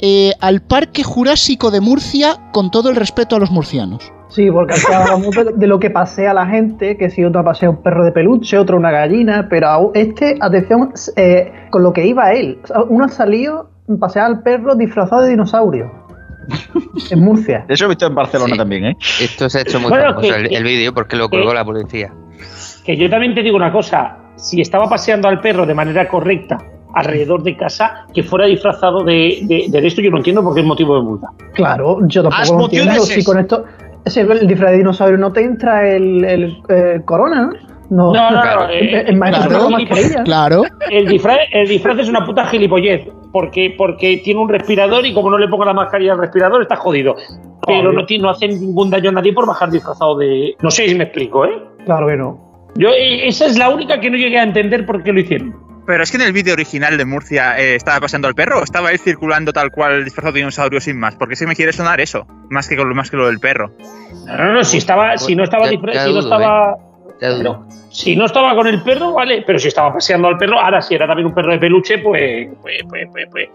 eh, 0.00 0.32
al 0.40 0.62
Parque 0.62 1.02
Jurásico 1.02 1.70
de 1.70 1.80
Murcia, 1.80 2.36
con 2.52 2.70
todo 2.70 2.90
el 2.90 2.96
respeto 2.96 3.36
a 3.36 3.38
los 3.38 3.50
murcianos. 3.50 4.10
sí, 4.28 4.50
porque 4.50 4.74
aquí 4.74 4.90
hablamos 4.92 5.34
de, 5.36 5.44
de 5.54 5.66
lo 5.66 5.78
que 5.78 5.90
pasea 5.90 6.32
la 6.32 6.46
gente, 6.46 6.96
que 6.96 7.10
si 7.10 7.22
otro 7.24 7.44
pasea 7.44 7.68
un 7.68 7.82
perro 7.82 8.04
de 8.04 8.12
peluche, 8.12 8.56
otro 8.56 8.78
una 8.78 8.90
gallina, 8.90 9.46
pero 9.50 9.68
a 9.68 9.78
este, 9.94 10.36
atención, 10.40 10.92
eh, 11.16 11.52
con 11.70 11.82
lo 11.82 11.92
que 11.92 12.06
iba 12.06 12.32
él. 12.32 12.58
Uno 12.88 13.04
ha 13.04 13.08
salido 13.08 13.70
a 13.88 13.96
pasear 14.00 14.24
al 14.26 14.42
perro 14.42 14.74
disfrazado 14.74 15.22
de 15.22 15.30
dinosaurio. 15.30 15.92
en 17.10 17.20
Murcia. 17.20 17.64
Eso 17.68 17.84
he 17.84 17.88
visto 17.88 18.06
en 18.06 18.14
Barcelona 18.16 18.52
Sí. 18.54 18.58
también, 18.58 18.84
¿eh? 18.86 18.96
Esto 19.20 19.48
se 19.48 19.58
ha 19.58 19.60
hecho 19.62 19.78
muy 19.78 19.90
Bueno, 19.90 20.06
famoso 20.14 20.28
que- 20.28 20.34
el, 20.40 20.54
el 20.54 20.64
vídeo 20.64 20.92
porque 20.94 21.14
lo 21.16 21.28
que- 21.28 21.36
colgó 21.36 21.54
la 21.54 21.64
policía. 21.64 22.12
Que 22.84 22.96
yo 22.96 23.08
también 23.08 23.34
te 23.34 23.42
digo 23.42 23.56
una 23.56 23.70
cosa, 23.70 24.16
si 24.42 24.60
estaba 24.60 24.88
paseando 24.88 25.28
al 25.28 25.40
perro 25.40 25.64
de 25.64 25.74
manera 25.74 26.06
correcta 26.08 26.58
alrededor 26.94 27.42
de 27.42 27.56
casa, 27.56 28.06
que 28.12 28.22
fuera 28.22 28.44
disfrazado 28.46 29.02
de, 29.02 29.38
de, 29.44 29.66
de 29.70 29.86
esto, 29.86 30.02
yo 30.02 30.10
no 30.10 30.18
entiendo 30.18 30.42
por 30.42 30.52
qué 30.54 30.60
es 30.60 30.66
motivo 30.66 30.96
de 30.96 31.02
multa. 31.02 31.28
Claro, 31.54 31.98
yo 32.06 32.22
tampoco 32.22 32.58
lo 32.58 32.64
entiendo. 32.64 33.00
Si 33.00 33.24
con 33.24 33.38
esto, 33.38 33.64
si 34.04 34.20
el 34.20 34.46
disfraz 34.46 34.72
de 34.72 34.78
dinosaurio 34.78 35.16
no 35.16 35.32
te 35.32 35.42
entra 35.42 35.88
el, 35.88 36.24
el, 36.24 36.56
eh, 36.68 37.00
corona, 37.04 37.46
¿no? 37.46 37.52
No, 37.88 38.12
No, 38.12 38.30
no, 38.30 38.40
Claro. 38.42 38.68
eh, 38.70 39.14
más, 39.14 39.38
es 39.38 39.46
Claro. 40.24 40.24
Claro, 40.24 40.62
el, 40.90 41.06
disfraz, 41.06 41.38
el 41.52 41.68
disfraz 41.68 41.98
es 41.98 42.08
una 42.08 42.24
puta 42.24 42.46
gilipollez, 42.46 43.06
porque, 43.32 43.74
porque 43.76 44.18
tiene 44.24 44.40
un 44.40 44.48
respirador 44.48 45.04
y 45.06 45.12
como 45.14 45.30
no 45.30 45.38
le 45.38 45.48
ponga 45.48 45.66
la 45.66 45.74
mascarilla 45.74 46.12
al 46.12 46.18
respirador 46.18 46.62
está 46.62 46.76
jodido. 46.76 47.16
Pero 47.66 47.90
Obvio. 47.90 48.18
no, 48.18 48.22
no 48.22 48.30
hacen 48.30 48.60
ningún 48.60 48.90
daño 48.90 49.10
a 49.10 49.12
nadie 49.12 49.32
por 49.32 49.46
bajar 49.46 49.70
disfrazado 49.70 50.16
de... 50.16 50.56
No 50.60 50.70
sé 50.70 50.88
si 50.88 50.94
me 50.94 51.04
explico, 51.04 51.44
¿eh? 51.44 51.62
Claro 51.84 52.06
que 52.06 52.16
no. 52.16 52.41
Yo, 52.74 52.90
eh, 52.90 53.28
esa 53.28 53.46
es 53.46 53.58
la 53.58 53.68
única 53.70 54.00
que 54.00 54.10
no 54.10 54.16
llegué 54.16 54.38
a 54.38 54.42
entender 54.42 54.86
por 54.86 55.02
qué 55.02 55.12
lo 55.12 55.20
hicieron. 55.20 55.54
Pero 55.86 56.02
es 56.04 56.10
que 56.12 56.16
en 56.16 56.22
el 56.22 56.32
vídeo 56.32 56.52
original 56.54 56.96
de 56.96 57.04
Murcia 57.04 57.58
eh, 57.58 57.74
estaba 57.74 58.00
paseando 58.00 58.28
al 58.28 58.34
perro 58.34 58.60
o 58.60 58.62
estaba 58.62 58.92
él 58.92 58.98
circulando 59.00 59.52
tal 59.52 59.70
cual 59.72 60.04
disfrazado 60.04 60.32
de 60.32 60.38
dinosaurio 60.40 60.80
sin 60.80 60.98
más. 60.98 61.16
Porque 61.16 61.34
sí 61.34 61.44
me 61.44 61.56
quiere 61.56 61.72
sonar 61.72 62.00
eso, 62.00 62.24
más 62.50 62.68
que, 62.68 62.76
con 62.76 62.88
lo- 62.88 62.94
más 62.94 63.10
que 63.10 63.16
lo 63.16 63.26
del 63.26 63.40
perro. 63.40 63.72
No, 64.26 64.36
no, 64.36 64.52
no, 64.54 64.64
si, 64.64 64.78
estaba, 64.78 65.18
si 65.18 65.34
no 65.34 65.42
estaba... 65.44 65.68
Ya- 65.70 66.04
si 66.04 66.12
no 66.12 66.20
estaba. 66.20 66.76
Pero 67.18 67.66
si 67.90 68.16
no 68.16 68.24
estaba 68.26 68.54
con 68.54 68.66
el 68.68 68.82
perro, 68.82 69.12
vale, 69.12 69.42
pero 69.46 69.58
si 69.58 69.68
estaba 69.68 69.92
paseando 69.92 70.28
al 70.28 70.38
perro, 70.38 70.58
ahora 70.58 70.80
si 70.82 70.94
era 70.94 71.06
también 71.06 71.26
un 71.26 71.34
perro 71.34 71.52
de 71.52 71.58
peluche, 71.58 71.98
pues. 71.98 72.48
pues, 72.62 72.82
pues, 72.88 73.06
pues, 73.12 73.26
pues. 73.30 73.48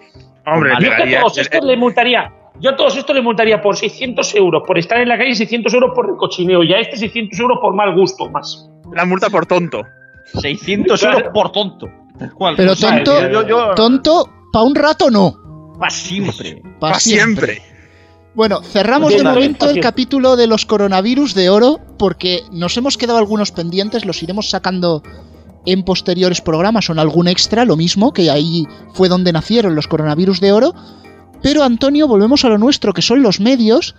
Hombre, 0.45 0.72
Yo 0.80 0.89
que 0.95 1.15
a 1.18 1.20
todos 1.22 1.38
estos 1.38 1.63
le 1.65 1.76
multaría. 1.76 2.32
Yo 2.60 2.72
a 2.72 2.76
todos 2.76 2.97
estos 2.97 3.16
le 3.16 3.22
multaría 3.22 3.62
por 3.62 3.76
600 3.78 4.34
euros 4.36 4.64
por 4.66 4.78
estar 4.78 4.99
en 4.99 5.10
la 5.10 5.18
calle 5.18 5.32
y 5.32 5.36
600 5.36 5.74
euros 5.74 5.91
por 5.93 6.08
recochineo. 6.08 6.64
Y 6.64 6.74
a 6.74 6.80
este 6.80 6.97
600 6.97 7.39
euros 7.39 7.58
por 7.62 7.74
mal 7.76 7.95
gusto, 7.95 8.30
más. 8.30 8.68
la 8.93 9.05
multa 9.05 9.30
por 9.30 9.45
tonto. 9.45 9.82
600 10.41 11.01
euros 11.03 11.24
por 11.34 11.51
tonto. 11.51 11.88
¿Cuál? 12.36 12.55
pero 12.55 12.70
Pues, 12.70 12.80
tonto, 12.80 13.22
yo- 13.22 13.30
yo- 13.43 13.47
yo- 13.47 13.76
tonto, 13.76 14.30
pa' 14.51 14.64
un 14.64 14.76
rato 14.76 15.12
no. 15.12 15.74
Pa' 15.80 15.89
siempre. 15.89 16.62
Pa' 16.80 16.88
Para 16.89 16.99
siempre. 16.99 17.62
Bueno, 18.34 18.62
cerramos 18.64 19.16
de 19.16 19.24
momento 19.24 19.70
el 19.70 19.80
capítulo 19.80 20.36
de 20.36 20.47
los 20.47 20.66
coronavirus 20.66 21.34
de 21.34 21.49
oro 21.49 21.80
porque 21.97 22.41
nos 22.51 22.76
hemos 22.78 22.97
quedado 22.97 23.18
algunos 23.20 23.51
pendientes, 23.51 24.05
los 24.05 24.22
iremos 24.24 24.49
sacando 24.49 25.01
en 25.66 25.84
posteriores 25.84 26.41
programas 26.41 26.89
o 26.89 26.93
en 26.93 26.99
algún 26.99 27.28
extra, 27.28 27.66
lo 27.66 27.76
mismo, 27.76 28.14
que 28.14 28.30
ahí 28.32 28.66
fue 28.93 29.10
donde 29.10 29.34
nacieron 29.34 29.76
los 29.76 29.88
coronavirus 29.88 30.39
de 30.39 30.51
oro. 30.51 30.74
Pero 31.42 31.64
Antonio, 31.64 32.08
volvemos 32.08 32.44
a 32.46 32.50
lo 32.50 32.58
nuestro, 32.58 32.94
que 32.94 33.02
son 33.02 33.22
los 33.22 33.40
medios 33.40 33.96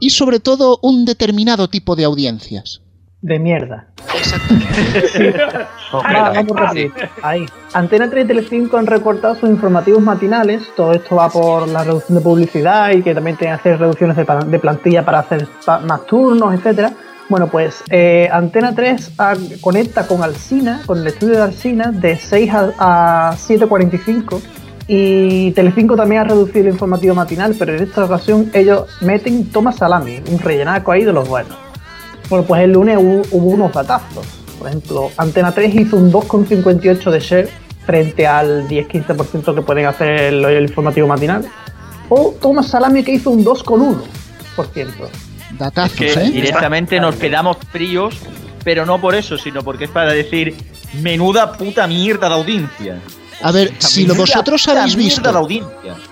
y 0.00 0.10
sobre 0.10 0.40
todo 0.40 0.78
un 0.82 1.04
determinado 1.04 1.68
tipo 1.68 1.96
de 1.96 2.04
audiencias. 2.04 2.80
De 3.20 3.38
mierda. 3.38 3.86
Ah, 6.04 6.32
rápido. 6.54 6.90
Ahí. 7.22 7.44
Antena 7.74 8.08
3 8.08 8.24
y 8.24 8.28
Telecinco 8.28 8.78
han 8.78 8.86
recortado 8.86 9.34
sus 9.34 9.50
informativos 9.50 10.00
matinales. 10.02 10.62
Todo 10.74 10.92
esto 10.92 11.16
va 11.16 11.28
por 11.28 11.68
la 11.68 11.84
reducción 11.84 12.16
de 12.16 12.24
publicidad 12.24 12.90
y 12.92 13.02
que 13.02 13.14
también 13.14 13.36
tienen 13.36 13.56
que 13.56 13.60
hacer 13.60 13.78
reducciones 13.78 14.16
de, 14.16 14.58
plantilla 14.58 15.04
para 15.04 15.18
hacer 15.18 15.46
pa- 15.66 15.80
más 15.80 16.06
turnos, 16.06 16.54
etcétera. 16.54 16.92
Bueno, 17.28 17.48
pues 17.48 17.84
eh, 17.90 18.26
Antena 18.32 18.74
3 18.74 19.12
ha- 19.18 19.34
conecta 19.60 20.06
con 20.06 20.22
Alsina, 20.22 20.80
con 20.86 20.98
el 21.00 21.06
estudio 21.08 21.34
de 21.34 21.42
Alsina, 21.42 21.92
de 21.92 22.16
6 22.16 22.50
a, 22.54 23.28
a 23.30 23.36
7.45. 23.36 24.40
Y 24.86 25.52
Telecinco 25.52 25.96
también 25.96 26.22
ha 26.22 26.24
reducido 26.24 26.66
el 26.66 26.72
informativo 26.72 27.14
matinal, 27.14 27.54
pero 27.58 27.74
en 27.74 27.82
esta 27.82 28.04
ocasión 28.04 28.50
ellos 28.52 28.88
meten 29.00 29.48
toma 29.50 29.72
salami, 29.72 30.20
un 30.30 30.38
rellenaco 30.38 30.92
ahí 30.92 31.04
de 31.04 31.12
los 31.12 31.28
buenos. 31.28 31.56
Bueno, 32.28 32.44
pues 32.46 32.62
el 32.62 32.72
lunes 32.72 32.98
hubo, 32.98 33.22
hubo 33.30 33.50
unos 33.50 33.72
datazos. 33.72 34.26
Por 34.58 34.68
ejemplo, 34.68 35.10
Antena 35.16 35.52
3 35.52 35.74
hizo 35.74 35.96
un 35.96 36.12
2,58 36.12 37.10
de 37.10 37.20
share 37.20 37.48
frente 37.84 38.26
al 38.26 38.68
10-15% 38.68 39.54
que 39.54 39.62
pueden 39.62 39.86
hacer 39.86 40.08
el, 40.08 40.44
el 40.44 40.62
informativo 40.64 41.06
matinal. 41.06 41.44
O 42.08 42.34
Thomas 42.40 42.68
Salami 42.68 43.02
que 43.02 43.12
hizo 43.12 43.30
un 43.30 43.44
2,1%. 43.44 44.88
Datazos, 45.58 45.96
que 45.96 46.12
¿eh? 46.12 46.30
directamente 46.30 47.00
nos 47.00 47.16
quedamos 47.16 47.56
fríos, 47.70 48.16
pero 48.64 48.86
no 48.86 49.00
por 49.00 49.14
eso, 49.14 49.36
sino 49.36 49.62
porque 49.62 49.84
es 49.84 49.90
para 49.90 50.12
decir 50.12 50.56
menuda 51.00 51.52
puta 51.52 51.86
mierda 51.86 52.28
de 52.28 52.34
audiencia. 52.34 53.00
A 53.42 53.52
ver, 53.52 53.74
si 53.78 54.04
lo 54.06 54.14
vosotros 54.14 54.66
habéis 54.68 54.94
visto, 54.96 55.20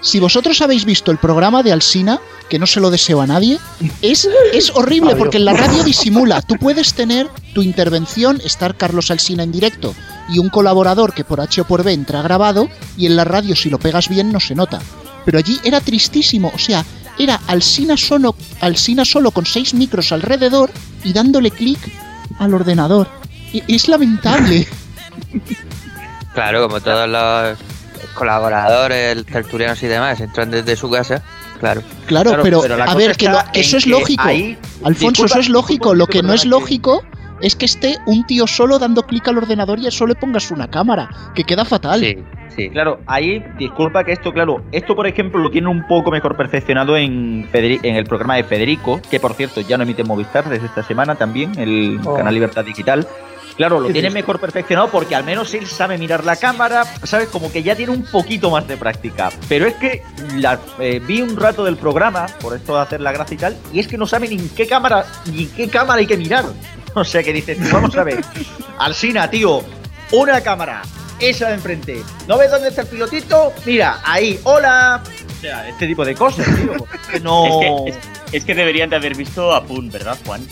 si 0.00 0.18
vosotros 0.20 0.60
habéis 0.62 0.84
visto 0.84 1.10
el 1.10 1.18
programa 1.18 1.62
de 1.62 1.72
Alsina, 1.72 2.20
que 2.48 2.58
no 2.58 2.66
se 2.66 2.80
lo 2.80 2.90
deseo 2.90 3.20
a 3.20 3.26
nadie, 3.26 3.58
es, 4.02 4.28
es 4.52 4.70
horrible 4.74 5.14
porque 5.16 5.36
en 5.36 5.44
la 5.44 5.52
radio 5.52 5.82
disimula. 5.84 6.42
Tú 6.42 6.56
puedes 6.56 6.94
tener 6.94 7.28
tu 7.54 7.62
intervención, 7.62 8.40
estar 8.44 8.76
Carlos 8.76 9.10
Alsina 9.10 9.42
en 9.44 9.52
directo 9.52 9.94
y 10.28 10.38
un 10.38 10.48
colaborador 10.48 11.12
que 11.14 11.24
por 11.24 11.40
H 11.40 11.60
o 11.60 11.64
por 11.66 11.82
B 11.84 11.92
entra 11.92 12.22
grabado 12.22 12.68
y 12.96 13.06
en 13.06 13.16
la 13.16 13.24
radio 13.24 13.54
si 13.56 13.70
lo 13.70 13.78
pegas 13.78 14.08
bien 14.08 14.32
no 14.32 14.40
se 14.40 14.54
nota. 14.54 14.80
Pero 15.24 15.38
allí 15.38 15.58
era 15.64 15.80
tristísimo, 15.80 16.50
o 16.54 16.58
sea, 16.58 16.84
era 17.18 17.40
Alsina 17.46 17.96
solo, 17.96 18.34
Alsina 18.60 19.04
solo 19.04 19.30
con 19.30 19.44
seis 19.46 19.74
micros 19.74 20.10
alrededor 20.12 20.70
y 21.04 21.12
dándole 21.12 21.50
clic 21.50 21.78
al 22.38 22.54
ordenador. 22.54 23.08
E- 23.52 23.62
Es 23.68 23.86
lamentable. 23.88 24.66
Claro, 26.34 26.62
como 26.68 26.80
todos 26.80 27.08
los 27.08 27.58
colaboradores, 28.14 29.24
tertulianos 29.26 29.82
y 29.82 29.86
demás 29.86 30.20
entran 30.20 30.50
desde 30.50 30.76
su 30.76 30.90
casa, 30.90 31.22
claro. 31.58 31.82
Claro, 32.06 32.30
Claro, 32.30 32.42
pero, 32.42 32.62
a 32.84 32.94
ver, 32.94 33.16
que, 33.16 33.26
está 33.26 33.44
lo- 33.46 33.52
que 33.52 33.60
eso 33.60 33.76
es 33.76 33.84
que 33.84 33.90
lógico. 33.90 34.22
ahí- 34.24 34.58
Alfonso, 34.84 35.22
disculpa- 35.24 35.30
eso 35.32 35.40
es 35.40 35.48
lógico. 35.48 35.94
Lo 35.94 36.06
que 36.06 36.22
no 36.22 36.32
es 36.32 36.44
lógico 36.44 37.02
es 37.40 37.56
que 37.56 37.64
esté 37.66 37.96
un 38.06 38.26
tío 38.26 38.46
solo 38.46 38.78
dando 38.78 39.02
clic 39.02 39.26
al 39.28 39.38
ordenador 39.38 39.78
y 39.78 39.86
eso 39.86 40.06
le 40.06 40.14
pongas 40.14 40.50
una 40.50 40.68
cámara, 40.68 41.08
que 41.34 41.44
queda 41.44 41.64
fatal. 41.64 42.00
Sí, 42.00 42.18
sí. 42.54 42.70
Claro, 42.70 43.00
ahí, 43.06 43.42
disculpa 43.58 44.04
que 44.04 44.12
esto, 44.12 44.32
claro, 44.32 44.62
esto 44.72 44.94
por 44.94 45.06
ejemplo 45.06 45.40
lo 45.40 45.50
tiene 45.50 45.68
un 45.68 45.86
poco 45.86 46.10
mejor 46.10 46.36
perfeccionado 46.36 46.96
en, 46.96 47.50
Federi- 47.50 47.80
en 47.82 47.96
el 47.96 48.04
programa 48.04 48.36
de 48.36 48.44
Federico, 48.44 49.00
que 49.10 49.18
por 49.20 49.34
cierto 49.34 49.60
ya 49.62 49.76
no 49.76 49.84
emite 49.84 50.04
Movistar 50.04 50.48
desde 50.48 50.66
esta 50.66 50.82
semana 50.82 51.14
también, 51.14 51.58
el 51.58 51.98
Oh. 52.04 52.14
canal 52.14 52.34
Libertad 52.34 52.64
Digital. 52.64 53.06
Claro, 53.60 53.78
lo 53.78 53.90
tiene 53.92 54.08
mejor 54.08 54.40
perfeccionado 54.40 54.88
porque 54.90 55.14
al 55.14 55.22
menos 55.22 55.52
él 55.52 55.66
sabe 55.66 55.98
mirar 55.98 56.24
la 56.24 56.36
cámara, 56.36 56.82
¿sabes? 57.02 57.28
Como 57.28 57.52
que 57.52 57.62
ya 57.62 57.76
tiene 57.76 57.92
un 57.92 58.04
poquito 58.04 58.50
más 58.50 58.66
de 58.66 58.78
práctica. 58.78 59.28
Pero 59.50 59.66
es 59.66 59.74
que 59.74 60.02
la- 60.36 60.58
eh, 60.78 60.98
vi 61.06 61.20
un 61.20 61.36
rato 61.36 61.62
del 61.62 61.76
programa, 61.76 62.24
por 62.40 62.56
esto 62.56 62.74
de 62.76 62.80
hacer 62.80 63.02
la 63.02 63.12
gracia 63.12 63.34
y 63.34 63.36
tal, 63.36 63.58
y 63.70 63.80
es 63.80 63.86
que 63.86 63.98
no 63.98 64.06
sabe 64.06 64.28
ni 64.28 64.36
en 64.36 64.48
qué 64.48 64.66
cámara, 64.66 65.04
ni 65.30 65.42
en 65.42 65.50
qué 65.50 65.68
cámara 65.68 65.98
hay 66.00 66.06
que 66.06 66.16
mirar. 66.16 66.46
O 66.94 67.04
sea 67.04 67.22
que 67.22 67.34
dices, 67.34 67.70
vamos 67.70 67.94
a 67.98 68.02
ver, 68.02 68.24
Alsina, 68.78 69.28
tío, 69.30 69.62
una 70.10 70.40
cámara, 70.40 70.80
esa 71.20 71.48
de 71.48 71.54
enfrente. 71.56 72.02
¿No 72.26 72.38
ves 72.38 72.50
dónde 72.50 72.68
está 72.70 72.80
el 72.80 72.88
pilotito? 72.88 73.52
Mira, 73.66 74.00
ahí, 74.04 74.40
hola. 74.44 75.02
O 75.36 75.40
sea, 75.42 75.68
este 75.68 75.86
tipo 75.86 76.02
de 76.02 76.14
cosas, 76.14 76.46
tío. 76.56 76.72
No. 77.22 77.44
Es 77.44 77.58
que, 77.60 77.90
es, 77.90 77.98
es 78.32 78.44
que 78.46 78.54
deberían 78.54 78.88
de 78.88 78.96
haber 78.96 79.14
visto 79.14 79.54
a 79.54 79.62
Pun, 79.64 79.90
¿verdad, 79.90 80.16
Juan? 80.24 80.44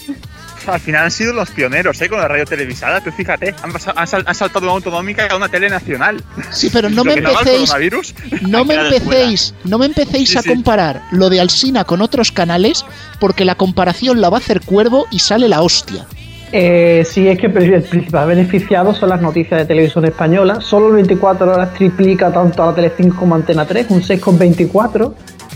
Al 0.69 0.81
final 0.81 1.05
han 1.05 1.11
sido 1.11 1.33
los 1.33 1.51
pioneros, 1.51 2.01
¿eh? 2.01 2.09
Con 2.09 2.19
la 2.19 2.29
radio 2.29 2.45
televisada. 2.45 3.01
Tú 3.01 3.11
fíjate, 3.11 3.55
han, 3.63 3.73
pasa- 3.73 3.93
han 3.97 4.07
sal- 4.07 4.25
han 4.27 4.35
saltado 4.35 4.61
de 4.61 4.67
una 4.67 4.75
autonómica 4.77 5.27
a 5.31 5.37
una 5.37 5.49
tele 5.49 5.69
nacional. 5.71 6.23
Sí, 6.51 6.71
pero 6.73 6.89
no 6.91 7.05
me 7.05 7.15
empecéis, 7.15 7.71
coronavirus. 7.71 8.15
no 8.43 8.65
me 8.67 8.75
empecéis, 8.75 9.55
no 9.65 9.79
me 9.79 9.87
empecéis 9.87 10.31
Sí, 10.31 10.39
a 10.39 10.43
sí. 10.43 10.49
comparar 10.49 11.03
lo 11.13 11.31
de 11.31 11.41
Alsina 11.41 11.85
con 11.85 12.03
otros 12.03 12.33
canales, 12.33 12.85
porque 13.21 13.45
la 13.45 13.55
comparación 13.55 14.21
la 14.21 14.29
va 14.31 14.37
a 14.39 14.41
hacer 14.41 14.61
Cuervo 14.61 15.07
y 15.11 15.19
sale 15.21 15.49
la 15.49 15.63
hostia. 15.63 16.07
Eh, 16.51 17.07
sí, 17.07 17.29
es 17.29 17.39
que 17.39 17.47
el 17.47 17.83
principal 17.83 18.27
beneficiado 18.27 18.95
son 18.95 19.11
las 19.11 19.21
noticias 19.21 19.61
de 19.61 19.67
televisión 19.67 20.07
española. 20.07 20.61
Solo 20.63 20.89
el 20.89 20.95
24 20.95 21.53
horas 21.53 21.75
triplica 21.75 22.33
tanto 22.33 22.63
a 22.63 22.67
la 22.69 22.75
Telecinco 22.75 23.17
como 23.19 23.35
a 23.35 23.39
Antena 23.39 23.67
3, 23.67 23.87
un 23.91 24.01
6,24. 24.03 25.13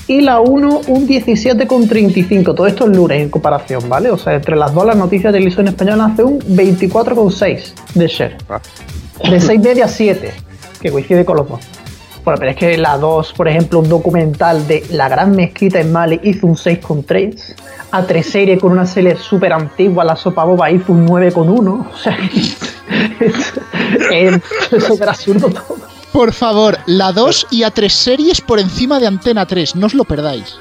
Y 0.06 0.20
la 0.20 0.40
1, 0.40 0.80
un 0.88 1.08
17,35. 1.08 2.54
Todo 2.54 2.66
esto 2.66 2.84
es 2.90 2.96
lunes 2.96 3.20
en 3.22 3.30
comparación, 3.30 3.88
¿vale? 3.88 4.10
O 4.10 4.18
sea, 4.18 4.34
entre 4.34 4.56
las 4.56 4.74
dos, 4.74 4.84
las 4.84 4.96
noticias 4.96 5.32
de 5.32 5.38
televisión 5.38 5.68
española 5.68 6.06
hace 6.06 6.24
un 6.24 6.40
24,6 6.40 7.72
de 7.94 8.06
share. 8.08 8.36
De 9.30 9.40
6 9.40 9.60
media 9.60 9.84
a 9.84 9.88
7, 9.88 10.32
que 10.80 10.90
coincide 10.90 11.24
con 11.24 11.36
los 11.36 11.48
dos. 11.48 11.60
Bueno, 12.24 12.38
pero 12.38 12.50
es 12.52 12.56
que 12.56 12.76
la 12.78 12.98
2, 12.98 13.32
por 13.32 13.48
ejemplo, 13.48 13.80
un 13.80 13.88
documental 13.88 14.66
de 14.66 14.84
La 14.90 15.08
Gran 15.08 15.34
Mezquita 15.34 15.80
en 15.80 15.92
Mali 15.92 16.20
hizo 16.22 16.46
un 16.46 16.54
6,3. 16.54 17.54
A 17.90 18.04
3 18.04 18.26
serie 18.26 18.58
con 18.58 18.72
una 18.72 18.86
serie 18.86 19.16
súper 19.16 19.52
antigua, 19.52 20.04
La 20.04 20.16
Sopa 20.16 20.44
Boba 20.44 20.70
hizo 20.70 20.92
un 20.92 21.06
9,1. 21.06 21.86
O 21.92 21.96
sea, 21.96 22.16
es 22.30 22.56
es 24.70 24.84
súper 24.84 25.08
absurdo 25.08 25.48
todo. 25.48 25.91
Por 26.12 26.32
favor, 26.32 26.78
la 26.86 27.12
2 27.12 27.46
y 27.50 27.62
a 27.62 27.70
3 27.70 27.92
series 27.92 28.40
por 28.40 28.58
encima 28.60 29.00
de 29.00 29.06
Antena 29.06 29.46
3, 29.46 29.76
no 29.76 29.86
os 29.86 29.94
lo 29.94 30.04
perdáis. 30.04 30.56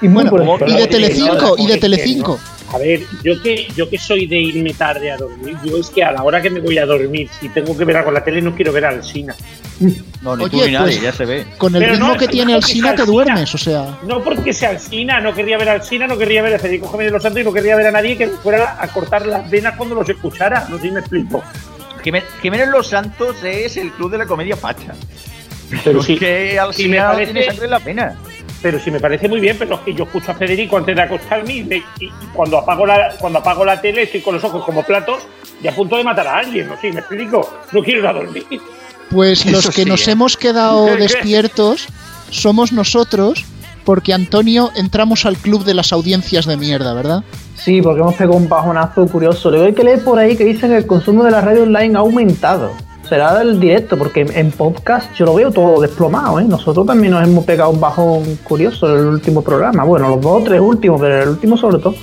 Y 0.00 0.08
muy 0.08 0.24
Bueno, 0.24 0.56
y 0.66 0.72
de 0.74 0.86
Telecinco, 0.86 1.34
no, 1.34 1.54
y 1.58 1.66
de 1.66 1.76
Telecinco. 1.76 2.38
no. 2.42 2.58
A 2.70 2.76
ver, 2.78 3.00
yo 3.24 3.40
que, 3.42 3.66
yo 3.74 3.88
que 3.88 3.96
soy 3.98 4.26
de 4.26 4.36
irme 4.38 4.74
tarde 4.74 5.10
a 5.10 5.16
dormir, 5.16 5.56
yo 5.64 5.78
es 5.78 5.88
que 5.88 6.04
a 6.04 6.12
la 6.12 6.22
hora 6.22 6.42
que 6.42 6.50
me 6.50 6.60
voy 6.60 6.76
a 6.76 6.84
dormir, 6.84 7.28
si 7.40 7.48
tengo 7.48 7.76
que 7.76 7.82
ver 7.86 7.96
algo 7.96 8.08
en 8.10 8.14
la 8.14 8.24
tele, 8.24 8.42
no 8.42 8.54
quiero 8.54 8.72
ver 8.72 8.84
al 8.84 9.02
Sina. 9.02 9.34
No, 10.20 10.36
ni 10.36 10.44
Oye, 10.44 10.50
tú 10.50 10.66
ni 10.66 10.72
nadie, 10.72 10.92
pues- 10.96 11.02
ya 11.02 11.12
se 11.12 11.24
ve. 11.24 11.46
Con 11.56 11.74
el 11.74 11.80
Pero 11.80 11.92
ritmo 11.94 12.08
no, 12.08 12.16
que 12.18 12.28
tiene 12.28 12.52
Alsina 12.54 12.94
te 12.94 13.06
duermes, 13.06 13.54
o 13.54 13.58
sea. 13.58 13.98
No 14.06 14.22
porque 14.22 14.52
sea 14.52 14.70
al 14.70 14.80
Sina, 14.80 15.18
no 15.20 15.32
querría 15.34 15.56
ver 15.56 15.68
al 15.70 15.82
Sina, 15.82 16.06
no 16.06 16.18
querría 16.18 16.42
ver 16.42 16.56
a 16.56 16.58
Federico 16.58 16.90
Jiménez 16.90 17.12
Los 17.12 17.22
Santos 17.22 17.40
y 17.40 17.44
no 17.44 17.52
querría 17.54 17.74
ver 17.76 17.86
a 17.86 17.90
nadie 17.90 18.18
que 18.18 18.28
fuera 18.28 18.76
a 18.78 18.88
cortar 18.88 19.24
las 19.26 19.48
venas 19.50 19.74
cuando 19.76 19.94
los 19.94 20.08
escuchara. 20.08 20.66
No 20.68 20.76
sé 20.76 20.82
si 20.84 20.90
me 20.90 21.00
explico. 21.00 21.42
Jiménez 22.42 22.68
Los 22.68 22.88
Santos 22.88 23.36
es 23.42 23.76
el 23.76 23.92
club 23.92 24.10
de 24.12 24.18
la 24.18 24.26
comedia 24.26 24.56
facha. 24.56 24.94
Pero 25.84 26.02
sí, 26.02 26.16
que 26.16 26.58
al 26.58 26.72
sí 26.72 26.84
me 26.88 26.96
final 26.96 27.12
parece- 27.12 27.32
tiene 27.32 27.46
sangre 27.46 27.64
en 27.66 27.70
la 27.70 27.80
pena. 27.80 28.16
pero 28.62 28.80
sí 28.80 28.90
me 28.90 28.98
parece 29.00 29.28
muy 29.28 29.38
bien, 29.40 29.56
pero 29.58 29.74
es 29.76 29.80
que 29.82 29.94
yo 29.94 30.04
escucho 30.04 30.32
a 30.32 30.34
Federico 30.34 30.76
antes 30.78 30.96
de 30.96 31.02
acostarme 31.02 31.54
y, 31.54 31.82
cuando 32.32 32.58
apago 32.58 32.86
la 32.86 33.14
cuando 33.18 33.38
apago 33.38 33.64
la 33.64 33.80
tele 33.80 34.02
estoy 34.02 34.20
con 34.20 34.34
los 34.34 34.42
ojos 34.44 34.64
como 34.64 34.82
platos 34.82 35.22
y 35.62 35.68
a 35.68 35.74
punto 35.74 35.96
de 35.96 36.04
matar 36.04 36.26
a 36.26 36.38
alguien, 36.38 36.68
no 36.68 36.80
sé, 36.80 36.90
me 36.92 37.00
explico. 37.00 37.60
No 37.72 37.82
quiero 37.82 38.00
ir 38.00 38.06
a 38.06 38.12
dormir. 38.14 38.46
Pues 39.10 39.46
los 39.46 39.66
que 39.70 39.84
sí, 39.84 39.88
nos 39.88 40.08
¿eh? 40.08 40.12
hemos 40.12 40.36
quedado 40.36 40.84
despiertos 40.96 41.86
somos 42.30 42.72
nosotros, 42.72 43.44
porque 43.84 44.12
Antonio 44.12 44.70
entramos 44.76 45.24
al 45.26 45.36
club 45.36 45.64
de 45.64 45.74
las 45.74 45.92
audiencias 45.92 46.44
de 46.46 46.56
mierda, 46.56 46.92
¿verdad? 46.94 47.24
Sí, 47.58 47.82
porque 47.82 48.00
hemos 48.00 48.14
pegado 48.14 48.36
un 48.36 48.48
bajonazo 48.48 49.06
curioso. 49.08 49.50
Luego 49.50 49.66
hay 49.66 49.74
que 49.74 49.82
leer 49.84 50.02
por 50.04 50.18
ahí 50.18 50.36
que 50.36 50.44
dicen 50.44 50.70
que 50.70 50.76
el 50.78 50.86
consumo 50.86 51.24
de 51.24 51.30
la 51.30 51.40
radio 51.40 51.64
online 51.64 51.96
ha 51.96 52.00
aumentado. 52.00 52.72
Será 53.08 53.40
el 53.42 53.58
directo, 53.58 53.96
porque 53.98 54.20
en- 54.20 54.52
podcast 54.52 55.12
yo 55.14 55.24
lo 55.24 55.34
veo 55.34 55.50
todo 55.50 55.80
desplomado, 55.80 56.38
¿eh? 56.40 56.44
Nosotros 56.44 56.86
también 56.86 57.12
nos 57.12 57.26
hemos 57.26 57.44
pegado 57.44 57.70
un 57.70 57.80
bajón 57.80 58.36
curioso 58.44 58.88
en 58.94 58.98
el 59.00 59.06
último 59.06 59.42
programa. 59.42 59.82
Bueno, 59.84 60.08
los 60.10 60.20
dos 60.20 60.42
o 60.42 60.44
tres 60.44 60.60
últimos, 60.60 61.00
pero 61.00 61.22
el 61.22 61.28
último 61.30 61.56
sobre 61.56 61.78
todo. 61.78 61.94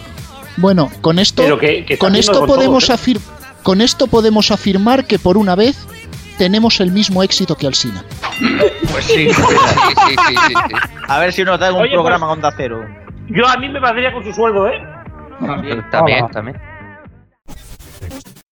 Bueno, 0.58 0.90
con 1.02 1.20
esto, 1.20 1.44
Pero 1.44 1.60
que- 1.60 1.86
que 1.86 1.98
con 1.98 2.16
esto 2.16 2.40
con 2.40 2.48
podemos 2.48 2.90
¿eh? 2.90 2.94
afir- 2.94 3.20
con 3.64 3.82
esto 3.82 4.08
podemos 4.08 4.52
afirmar 4.52 5.06
que 5.06 5.20
por 5.20 5.38
una 5.38 5.56
vez 5.56 5.78
tenemos 6.38 6.80
el 6.82 6.92
mismo 6.92 7.24
éxito 7.24 7.56
que 7.56 7.68
Alsina. 7.68 8.04
Pues 8.92 9.06
sí. 9.06 9.28
Sí, 9.30 9.34
sí, 9.34 10.16
sí, 10.28 10.36
sí, 10.48 10.54
sí. 10.70 10.76
A 11.08 11.20
ver 11.20 11.32
si 11.34 11.44
nos 11.44 11.60
dan 11.60 11.76
un 11.76 11.82
Oye, 11.82 11.92
programa 11.94 12.28
pues- 12.28 12.38
Onda 12.38 12.54
Cero. 12.58 12.84
Yo 13.30 13.48
a 13.48 13.58
mí 13.58 13.70
me 13.70 13.80
valdría 13.80 14.12
con 14.14 14.24
su 14.24 14.32
sueldo, 14.34 14.68
¿eh? 14.68 14.74
También, 15.40 15.84
también. 16.32 16.58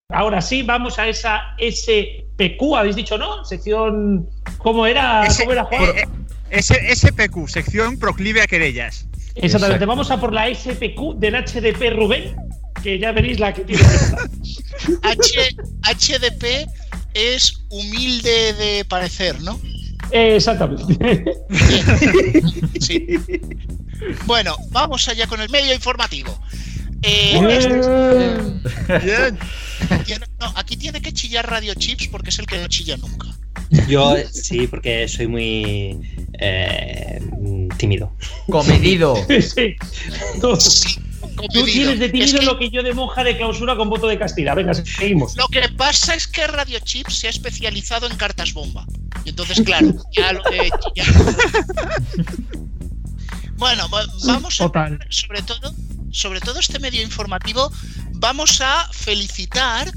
Ahora 0.09 0.41
sí, 0.41 0.61
vamos 0.61 0.99
a 0.99 1.07
esa 1.07 1.41
SPQ, 1.57 2.75
habéis 2.77 2.95
dicho, 2.95 3.17
¿no? 3.17 3.43
Sección. 3.45 4.29
¿Cómo 4.59 4.85
era? 4.85 5.25
Ese- 5.25 5.43
¿Cómo 5.43 5.53
era 5.53 5.63
Juan? 5.65 5.81
eh, 5.83 6.05
eh, 6.51 6.61
SPQ, 6.95 7.47
sección 7.49 7.97
proclive 7.97 8.41
a 8.41 8.47
querellas. 8.47 9.07
Exactamente, 9.35 9.85
vamos 9.87 10.11
a 10.11 10.19
por 10.19 10.31
la 10.31 10.47
SPQ 10.53 11.15
del 11.15 11.33
HDP 11.35 11.89
Rubén, 11.95 12.35
que 12.83 12.99
ya 12.99 13.11
veréis 13.11 13.39
la 13.39 13.51
que 13.53 13.63
tiene. 13.65 13.81
H- 15.01 15.55
HDP 15.81 16.69
es 17.15 17.65
humilde 17.69 18.53
de 18.53 18.85
parecer, 18.85 19.41
¿no? 19.41 19.59
Exactamente. 20.11 21.23
Sí. 22.79 23.07
Bueno, 24.25 24.55
vamos 24.69 25.07
allá 25.07 25.25
con 25.25 25.41
el 25.41 25.49
medio 25.49 25.73
informativo. 25.73 26.37
Eh, 27.03 27.39
Bien. 29.03 29.37
tiene- 30.05 30.25
no, 30.39 30.53
aquí 30.55 30.77
tiene 30.77 31.01
que 31.01 31.11
chillar 31.11 31.49
Radio 31.49 31.73
Chips 31.75 32.07
porque 32.07 32.29
es 32.29 32.39
el 32.39 32.45
que 32.45 32.57
no 32.59 32.67
chilla 32.67 32.95
nunca. 32.97 33.27
Yo 33.87 34.15
sí, 34.31 34.67
porque 34.67 35.07
soy 35.07 35.27
muy 35.27 35.99
eh, 36.39 37.19
tímido. 37.77 38.13
Comedido. 38.49 39.15
sí. 39.41 39.75
Tú, 40.39 40.55
Sí, 40.55 40.95
tú 41.21 41.35
comedido. 41.35 41.65
tienes 41.65 41.99
de 41.99 42.05
Es 42.05 42.11
tímido 42.11 42.39
que 42.39 42.45
lo 42.45 42.59
que 42.59 42.69
yo 42.69 42.83
de 42.83 42.93
monja 42.93 43.23
de 43.23 43.35
clausura 43.35 43.75
con 43.75 43.89
voto 43.89 44.07
de 44.07 44.17
Castilla. 44.19 44.53
Venga, 44.53 44.73
seguimos. 44.73 45.35
Lo 45.35 45.47
que 45.47 45.67
pasa 45.75 46.13
es 46.15 46.27
que 46.27 46.45
Radio 46.47 46.79
Chips 46.79 47.15
se 47.19 47.27
ha 47.27 47.29
especializado 47.31 48.07
en 48.09 48.15
cartas 48.15 48.53
bomba. 48.53 48.85
Y 49.25 49.29
entonces, 49.29 49.61
claro, 49.61 49.93
ya 50.15 50.33
lo 50.33 50.41
de 50.51 50.69
chillar- 50.69 51.35
Bueno, 53.57 53.87
va- 53.89 54.05
vamos 54.25 54.59
a 54.59 54.63
Total. 54.65 54.99
sobre 55.09 55.41
todo, 55.43 55.73
sobre 56.13 56.39
todo 56.39 56.59
este 56.61 56.79
medio 56.79 57.01
informativo, 57.01 57.69
vamos 58.13 58.61
a 58.61 58.87
felicitar 58.93 59.91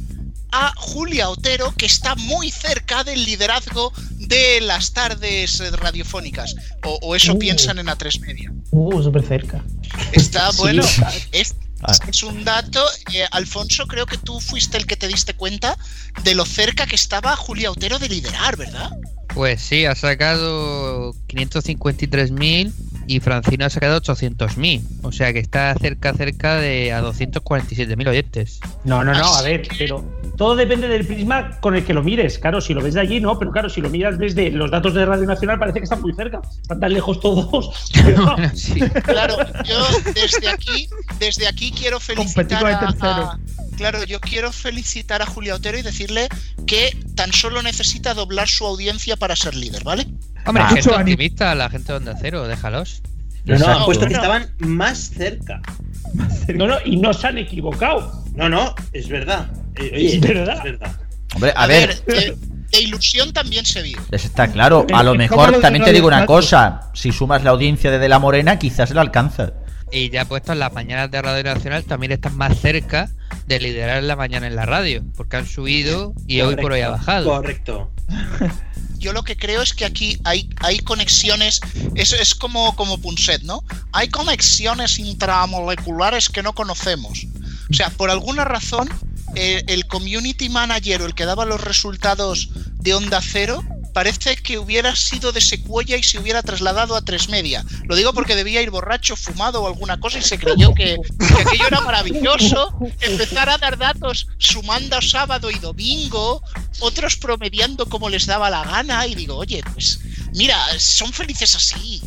a 0.51 0.73
Julia 0.77 1.29
Otero, 1.29 1.73
que 1.77 1.87
está 1.87 2.15
muy 2.17 2.51
cerca 2.51 3.05
del 3.05 3.25
liderazgo 3.25 3.93
de 4.13 4.61
las 4.63 4.93
tardes 4.93 5.59
radiofónicas. 5.79 6.55
O, 6.85 6.99
o 7.03 7.15
eso 7.15 7.35
Uh. 7.35 7.39
piensan 7.39 7.79
en 7.79 7.87
A3 7.87 8.21
Media. 8.21 8.53
Uh, 8.71 9.03
súper 9.03 9.23
cerca. 9.27 9.63
Está 10.13 10.51
Sí. 10.53 10.59
bueno. 10.59 10.85
Es, 11.33 11.55
Ah. 11.83 11.93
es 12.09 12.23
un 12.23 12.43
dato. 12.43 12.83
eh, 13.13 13.27
Alfonso, 13.33 13.87
creo 13.87 14.07
que 14.07 14.17
tú 14.17 14.41
fuiste 14.41 14.79
el 14.79 14.87
que 14.87 14.97
te 14.97 15.09
diste 15.09 15.35
cuenta 15.35 15.77
de 16.25 16.35
lo 16.35 16.47
cerca 16.47 16.87
que 16.87 16.95
estaba 16.95 17.37
Julia 17.37 17.71
Otero 17.71 17.99
de 17.99 18.09
liderar, 18.09 18.57
¿verdad? 18.57 18.91
Pues 19.35 19.61
sí, 19.61 19.85
ha 19.85 19.95
sacado 19.95 21.13
553.000 21.29 22.73
y 23.07 23.21
Francino 23.21 23.67
ha 23.67 23.71
sacado 23.71 24.01
800.000. 24.01 24.83
O 25.03 25.13
sea 25.13 25.33
que 25.33 25.39
está 25.39 25.75
cerca, 25.75 26.13
cerca 26.15 26.57
de 26.57 26.93
a 26.93 27.03
247.000 27.03 28.09
oyentes. 28.09 28.61
No, 28.85 29.05
no, 29.05 29.13
no, 29.13 29.35
a 29.35 29.43
ver, 29.43 29.69
pero 29.79 30.05
todo 30.37 30.55
depende 30.57 30.89
del 30.89 31.07
prisma 31.07 31.59
con 31.61 31.75
el 31.75 31.85
que 31.85 31.95
lo 31.95 32.03
mires. 32.03 32.39
Claro, 32.39 32.61
si 32.61 32.75
lo 32.75 32.83
ves 32.83 32.95
de 32.95 33.01
allí, 33.01 33.21
no, 33.21 33.39
pero 33.39 33.51
claro, 33.51 33.69
si 33.69 33.81
lo 33.81 33.89
miras 33.91 34.19
desde 34.19 34.51
los 34.51 34.71
datos 34.71 34.95
de 34.95 35.05
Radio 35.07 35.25
Nacional, 35.27 35.59
parece 35.59 35.79
que 35.79 35.85
están 35.85 36.01
muy 36.03 36.13
cerca. 36.15 36.41
Están 36.63 36.81
tan 36.81 36.93
lejos 36.93 37.21
todos. 37.21 37.91
Pero- 37.95 38.37
Sí. 38.55 38.81
Claro, 39.05 39.37
yo 39.65 39.87
desde 40.15 40.49
aquí, 40.49 40.89
desde 41.19 41.47
aquí 41.49 41.73
quiero 41.73 41.99
felicitar 42.01 42.65
a, 42.67 42.79
a- 43.01 43.39
Claro, 43.77 44.05
yo 44.05 44.21
quiero 44.21 44.53
felicitar 44.53 45.21
a 45.21 45.27
Julia 45.27 45.55
Otero 45.55 45.77
y 45.79 45.83
decirle 45.83 46.29
que 46.67 46.97
tan 47.15 47.33
solo 47.33 47.61
necesita 47.63 48.15
doblar 48.15 48.49
su 48.49 48.65
audiencia 48.67 49.17
para 49.17 49.37
ser 49.37 49.55
líder, 49.55 49.85
¿vale? 49.85 50.07
Hombre, 50.47 50.63
Ah. 50.65 50.69
gente 50.71 50.89
optimista, 50.91 51.55
la 51.55 51.69
gente 51.69 51.93
de 51.93 51.99
Onda 51.99 52.15
Cero, 52.21 52.47
déjalos. 52.49 53.03
No, 53.45 53.59
no, 53.59 53.67
han 53.69 53.85
puesto 53.85 54.07
que 54.07 54.15
No. 54.15 54.19
estaban 54.23 54.51
más 54.59 54.99
cerca. 55.11 55.61
no, 56.55 56.67
no, 56.67 56.77
y 56.85 56.97
no 56.97 57.13
se 57.13 57.27
han 57.27 57.39
equivocado. 57.39 58.25
No, 58.37 58.49
no, 58.49 58.75
es 58.93 59.09
verdad. 59.09 59.51
Eh, 59.77 59.91
oye, 59.95 60.15
Es 60.17 60.21
verdad. 60.21 60.57
Es 60.59 60.65
verdad. 60.65 60.97
Hombre, 61.35 61.53
a, 61.57 61.67
ver, 61.67 62.05
de, 62.05 62.37
de 62.71 62.81
ilusión 62.81 63.33
también 63.33 63.67
se 63.67 63.83
vive. 63.83 64.01
está 64.11 64.49
claro. 64.49 64.87
A 64.93 65.03
lo 65.03 65.15
mejor 65.15 65.53
lo 65.53 65.61
también 65.61 65.85
te 65.85 65.93
digo 65.93 66.07
una 66.07 66.27
cosa. 66.27 66.91
Si 66.95 67.13
sumas 67.13 67.43
la 67.43 67.51
audiencia 67.51 67.91
de 67.91 67.99
De 67.99 68.09
La 68.09 68.19
Morena, 68.19 68.59
quizás 68.59 68.91
la 68.91 69.01
alcanza. 69.01 69.53
Y 69.93 70.11
ya 70.11 70.25
puesto 70.25 70.53
en 70.53 70.59
las 70.59 70.73
mañanas 70.73 71.11
de 71.11 71.23
Radio 71.23 71.45
Nacional 71.45 71.85
también 71.85 72.13
están 72.13 72.37
más 72.37 72.59
cerca 72.59 73.09
de 73.47 73.61
liderar 73.61 74.03
la 74.03 74.17
mañana 74.17 74.47
en 74.47 74.57
la 74.57 74.67
radio, 74.67 75.03
porque 75.17 75.37
han 75.37 75.47
subido 75.47 76.13
y 76.27 76.41
hoy 76.41 76.57
por 76.57 76.73
hoy 76.73 76.81
ha 76.81 76.91
bajado. 76.91 77.27
Correcto. 77.31 77.91
Yo 78.99 79.13
lo 79.13 79.23
que 79.23 79.37
creo 79.37 79.63
es 79.63 79.75
que 79.75 79.85
aquí 79.85 80.19
hay, 80.25 80.49
hay 80.61 80.79
conexiones, 80.81 81.61
es, 81.95 82.13
es 82.13 82.35
como, 82.35 82.75
como 82.75 82.99
Punset, 82.99 83.43
¿no? 83.43 83.63
Hay 83.93 84.09
conexiones 84.09 84.99
intramoleculares 84.99 86.29
que 86.31 86.43
no 86.43 86.55
conocemos. 86.55 87.27
O 87.71 87.75
sea, 87.75 87.91
por 87.91 88.11
alguna 88.11 88.45
razón, 88.45 88.89
eh, 89.35 89.63
el 89.67 89.87
community 89.87 90.49
manager 90.49 91.03
o 91.03 91.07
el 91.07 91.15
que 91.15 91.25
daba 91.25 91.45
los 91.45 91.61
resultados 91.61 92.49
de 92.79 92.95
Onda 92.95 93.21
Cero 93.21 93.63
parece 93.97 94.37
que 94.37 94.59
hubiera 94.59 94.95
sido 94.95 95.33
de 95.33 95.41
Secuoya 95.41 95.97
y 95.97 96.03
se 96.03 96.19
hubiera 96.19 96.43
trasladado 96.43 96.97
a 96.97 97.01
Tres 97.01 97.31
Media. 97.31 97.65
Lo 97.85 97.97
digo 97.97 98.13
porque 98.13 98.37
debía 98.37 98.61
ir 98.61 98.71
borracho, 98.71 99.17
fumado 99.17 99.63
o 99.63 99.67
alguna 99.67 99.99
cosa 99.99 100.19
y 100.19 100.23
se 100.23 100.39
creyó 100.39 100.75
que, 100.75 100.99
que 101.19 101.35
aquello 101.35 101.67
era 101.67 101.81
maravilloso. 101.81 102.79
Empezar 103.01 103.49
a 103.49 103.57
dar 103.57 103.79
datos 103.79 104.27
sumando 104.37 105.01
sábado 105.01 105.51
y 105.51 105.59
domingo, 105.59 106.43
otros 106.81 107.17
promediando 107.17 107.87
como 107.87 108.11
les 108.11 108.27
daba 108.27 108.51
la 108.51 108.65
gana 108.65 109.07
y 109.07 109.15
digo, 109.15 109.35
oye, 109.37 109.63
pues 109.73 109.99
mira, 110.35 110.59
son 110.79 111.11
felices 111.15 111.55
así. 111.55 112.03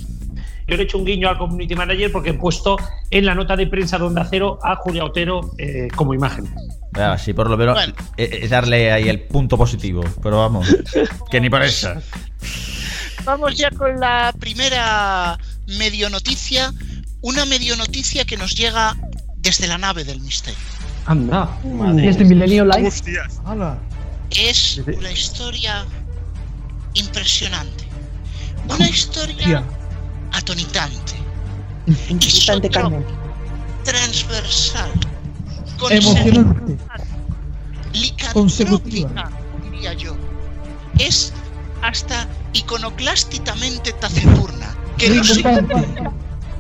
Yo 0.70 0.76
le 0.76 0.84
he 0.84 0.86
hecho 0.86 0.98
un 0.98 1.06
guiño 1.06 1.30
al 1.30 1.38
community 1.38 1.76
manager 1.76 2.12
porque 2.12 2.30
he 2.30 2.34
puesto 2.34 2.78
en 3.10 3.26
la 3.26 3.34
nota 3.34 3.56
de 3.56 3.68
prensa 3.68 3.98
de 3.98 4.04
Onda 4.06 4.28
Cero 4.30 4.60
a 4.64 4.76
Julia 4.76 5.04
Otero 5.04 5.52
eh, 5.58 5.88
como 5.96 6.14
imagen. 6.14 6.48
Ah, 6.94 7.18
sí, 7.18 7.34
por 7.34 7.50
lo 7.50 7.58
menos 7.58 7.76
Bueno. 7.76 7.94
eh, 8.18 8.42
eh, 8.44 8.48
darle 8.48 8.92
ahí 8.92 9.10
el 9.10 9.22
punto 9.22 9.58
positivo. 9.58 10.04
Pero 10.22 10.38
vamos, 10.40 10.68
que 11.32 11.40
ni 11.42 11.50
por 11.50 11.64
eso. 11.64 11.90
Vamos 13.26 13.56
ya 13.56 13.70
con 13.72 14.00
la 14.00 14.34
primera 14.40 15.38
medio 15.78 16.10
noticia, 16.10 16.74
una 17.22 17.46
medio 17.46 17.76
noticia 17.76 18.26
que 18.26 18.38
nos 18.38 18.56
llega 18.56 18.96
desde 19.38 19.68
la 19.68 19.78
nave 19.78 20.04
del 20.04 20.20
misterio. 20.22 20.60
Anda. 21.06 21.50
Desde 21.96 22.26
Milenio 22.26 22.66
Live. 22.66 22.88
Hostias. 22.88 23.42
Hala. 23.46 23.78
Es 24.30 24.82
una 24.86 25.12
historia 25.12 25.86
impresionante. 26.94 27.86
Una 28.68 28.88
historia 28.88 29.64
Atonitante, 30.32 31.14
Inquietante, 32.10 32.70
Carmen. 32.70 33.06
transversal, 33.84 34.92
Emocionante. 35.90 36.78
licantrópica, 37.94 39.32
diría 39.64 39.94
yo. 39.94 40.16
Es 40.98 41.34
hasta 41.82 42.28
iconoclásticamente 42.54 43.94
taciturna, 43.94 44.76
que 44.98 45.10
no 45.10 45.24
significa, 45.24 46.12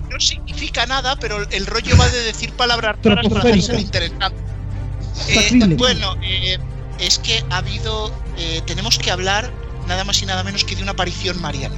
no 0.10 0.20
significa 0.20 0.86
nada, 0.86 1.16
pero 1.18 1.48
el 1.50 1.66
rollo 1.66 1.98
va 1.98 2.08
de 2.10 2.24
decir 2.24 2.52
palabras 2.54 2.96
raras 3.04 3.28
para 3.28 3.40
hacerse 3.42 3.80
interesante. 3.80 4.38
Eh, 5.28 5.76
bueno, 5.78 6.16
eh, 6.24 6.58
es 7.00 7.20
que 7.20 7.44
ha 7.50 7.58
habido, 7.58 8.12
eh, 8.38 8.62
tenemos 8.66 8.98
que 8.98 9.12
hablar 9.12 9.52
nada 9.88 10.04
más 10.06 10.22
y 10.22 10.26
nada 10.26 10.44
menos 10.44 10.64
que 10.64 10.76
de 10.76 10.84
una 10.84 10.92
aparición 10.92 11.42
mariana. 11.42 11.76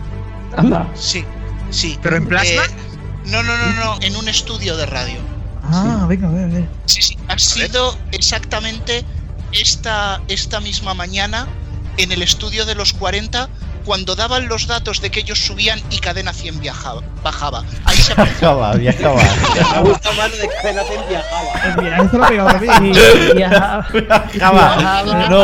Anda. 0.55 0.87
Sí, 0.95 1.25
sí. 1.71 1.97
¿Pero 2.01 2.17
en 2.17 2.27
plasma? 2.27 2.63
Eh, 2.65 2.69
no, 3.25 3.41
no, 3.43 3.55
no, 3.57 3.71
no, 3.73 3.97
en 4.01 4.15
un 4.15 4.27
estudio 4.27 4.77
de 4.77 4.85
radio. 4.85 5.17
Ah, 5.63 6.05
venga, 6.07 6.27
a 6.27 6.31
ver, 6.31 6.43
a 6.45 6.47
ver. 6.47 6.67
Sí, 6.85 7.01
sí, 7.01 7.17
ha 7.27 7.37
sido 7.37 7.97
exactamente 8.11 9.03
esta, 9.51 10.21
esta 10.27 10.59
misma 10.59 10.93
mañana 10.93 11.47
en 11.97 12.11
el 12.11 12.21
estudio 12.21 12.65
de 12.65 12.75
los 12.75 12.93
40 12.93 13.47
cuando 13.85 14.15
daban 14.15 14.47
los 14.47 14.67
datos 14.67 15.01
de 15.01 15.09
que 15.09 15.21
ellos 15.21 15.39
subían 15.39 15.81
y 15.89 15.99
cadena 15.99 16.33
100 16.33 16.59
viajaba, 16.59 17.01
bajaba. 17.23 17.63
Ahí 17.85 17.97
se 17.97 18.13
apareció. 18.13 18.49
Acaba, 18.49 18.73
viajaba. 18.75 19.15
Me 19.75 19.89
gusta 19.89 20.11
más 20.13 20.31
de 20.31 20.73
no 20.73 20.83
te 20.83 21.09
viajaba. 21.09 21.51
Pues 21.63 21.77
mira, 21.77 22.03
esto 22.03 22.17
lo 22.17 22.23
ha 22.25 22.27
pegado 22.27 22.49
también. 22.49 22.93
Ya- 23.37 23.87
Viajaba. 23.91 25.03
No, 25.29 25.41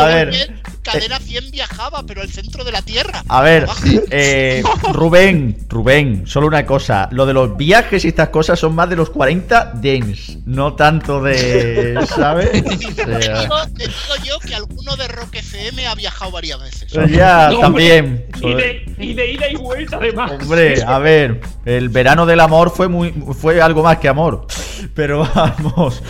a 0.00 0.04
ver. 0.06 0.53
Cadena 0.84 1.18
100 1.18 1.50
viajaba, 1.50 2.04
pero 2.06 2.20
al 2.22 2.30
centro 2.30 2.62
de 2.62 2.70
la 2.72 2.82
Tierra. 2.82 3.24
A 3.28 3.40
ver, 3.42 3.66
eh, 4.10 4.62
Rubén, 4.92 5.56
Rubén, 5.68 6.26
solo 6.26 6.46
una 6.46 6.64
cosa. 6.66 7.08
Lo 7.10 7.26
de 7.26 7.32
los 7.32 7.56
viajes 7.56 8.04
y 8.04 8.08
estas 8.08 8.28
cosas 8.28 8.58
son 8.60 8.74
más 8.74 8.88
de 8.90 8.96
los 8.96 9.10
40 9.10 9.72
dens, 9.76 10.38
no 10.46 10.74
tanto 10.74 11.22
de. 11.22 11.98
¿Sabes? 12.14 12.48
O 12.60 12.62
Te 12.64 12.76
digo, 12.76 13.66
te 13.76 13.84
digo 13.84 14.14
yo 14.24 14.38
que 14.40 14.54
alguno 14.54 14.94
de 14.96 15.08
Rock 15.08 15.36
FM 15.36 15.86
ha 15.86 15.94
viajado 15.94 16.30
varias 16.30 16.60
veces. 16.60 16.92
ya, 17.10 17.48
No, 17.50 17.60
también. 17.60 18.26
Y 18.42 18.52
de, 18.54 18.94
y 18.98 19.14
de 19.14 19.32
ida 19.32 19.48
y 19.48 19.56
vuelta, 19.56 19.96
además. 19.96 20.32
Hombre, 20.32 20.82
a 20.86 20.98
ver, 20.98 21.40
el 21.64 21.88
verano 21.88 22.26
del 22.26 22.40
amor 22.40 22.70
fue 22.70 22.88
muy 22.88 23.12
fue 23.40 23.60
algo 23.60 23.82
más 23.82 23.98
que 23.98 24.08
amor. 24.08 24.46
Pero 24.94 25.26
vamos. 25.34 26.02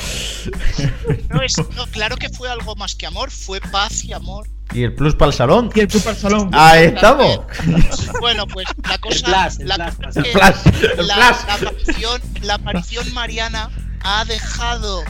No, 1.30 1.42
es- 1.42 1.56
no, 1.76 1.86
claro 1.86 2.16
que 2.16 2.28
fue 2.28 2.50
algo 2.50 2.74
más 2.76 2.94
que 2.94 3.06
amor, 3.06 3.30
fue 3.30 3.60
paz 3.60 4.04
y 4.04 4.12
amor. 4.12 4.46
¿Y 4.72 4.82
el 4.82 4.94
plus 4.94 5.14
para 5.14 5.30
el 5.30 5.36
salón? 5.36 5.70
Y 5.74 5.80
el 5.80 5.88
club 5.88 6.02
al 6.08 6.16
salón. 6.16 6.50
Ahí 6.52 6.84
estamos. 6.86 7.40
Bueno, 8.20 8.46
pues 8.46 8.66
la 8.88 8.96
cosa, 8.98 9.26
el 9.60 9.68
la, 9.68 9.90
flash, 9.92 10.16
El 10.16 10.24
flash, 10.26 10.56
el 10.98 11.06
la, 11.06 11.14
flash. 11.14 11.36
la 11.46 11.54
aparición, 11.54 12.22
la 12.42 12.54
aparición 12.54 13.12
mariana 13.14 13.70
ha 14.02 14.24
dejado 14.24 15.02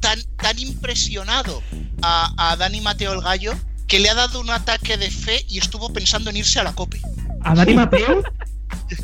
tan, 0.00 0.18
tan 0.36 0.58
impresionado 0.58 1.62
a, 2.02 2.32
a 2.52 2.56
Dani 2.56 2.80
Mateo 2.80 3.12
el 3.12 3.20
Gallo 3.20 3.52
que 3.86 4.00
le 4.00 4.08
ha 4.08 4.14
dado 4.14 4.40
un 4.40 4.48
ataque 4.50 4.96
de 4.96 5.10
fe 5.10 5.44
y 5.48 5.58
estuvo 5.58 5.92
pensando 5.92 6.30
en 6.30 6.38
irse 6.38 6.58
a 6.58 6.64
la 6.64 6.72
COPE. 6.72 7.00
¿A 7.42 7.54
Dani 7.54 7.74
Mateo? 7.74 8.22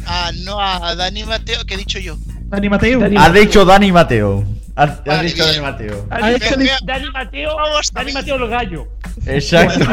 Ah, 0.07 0.31
no, 0.43 0.59
a 0.61 0.95
Dani 0.95 1.25
Mateo, 1.25 1.65
¿qué 1.67 1.75
he 1.75 1.79
dicho 1.79 1.99
yo? 1.99 2.17
Dani 2.47 2.69
Mateo. 2.69 3.01
Dani- 3.01 3.17
Ha 3.19 3.31
dicho 3.31 3.65
Dani 3.65 3.93
Mateo. 3.93 4.45
Ha, 4.77 4.83
ha 4.85 4.87
Vale, 5.05 5.25
dicho 5.29 5.45
bien. 5.45 5.55
Dani 5.55 5.61
Mateo. 5.61 6.07
Ha 6.11 6.31
dicho 6.31 6.57
Dani- 6.87 7.13
Mateo, 7.13 7.57
Vamos, 7.57 7.93
Dani. 7.93 8.13
Mateo 8.13 8.37
el 8.37 8.49
gallo. 8.49 8.89
Exacto. 9.27 9.85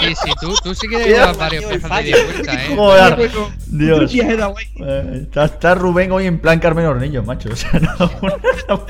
Sí, 0.00 0.14
sí, 0.24 0.30
tú, 0.40 0.54
tú 0.62 0.74
sí 0.74 0.88
que 0.88 0.98
debes 1.08 1.36
varios 1.36 1.68
de 1.68 1.78
vuelta, 1.78 2.64
¿eh? 2.64 2.74
Joder. 2.76 3.30
Dios. 3.66 4.12
Eh, 4.14 5.20
Está, 5.22 5.44
está 5.46 5.74
Rubén 5.74 6.12
hoy 6.12 6.26
en 6.26 6.40
plan 6.40 6.58
Carmen 6.60 6.86
Hornillo, 6.86 7.22
macho. 7.22 7.50
O 7.52 7.56
sea, 7.56 7.70
no, 7.80 8.10
No. 8.68 8.86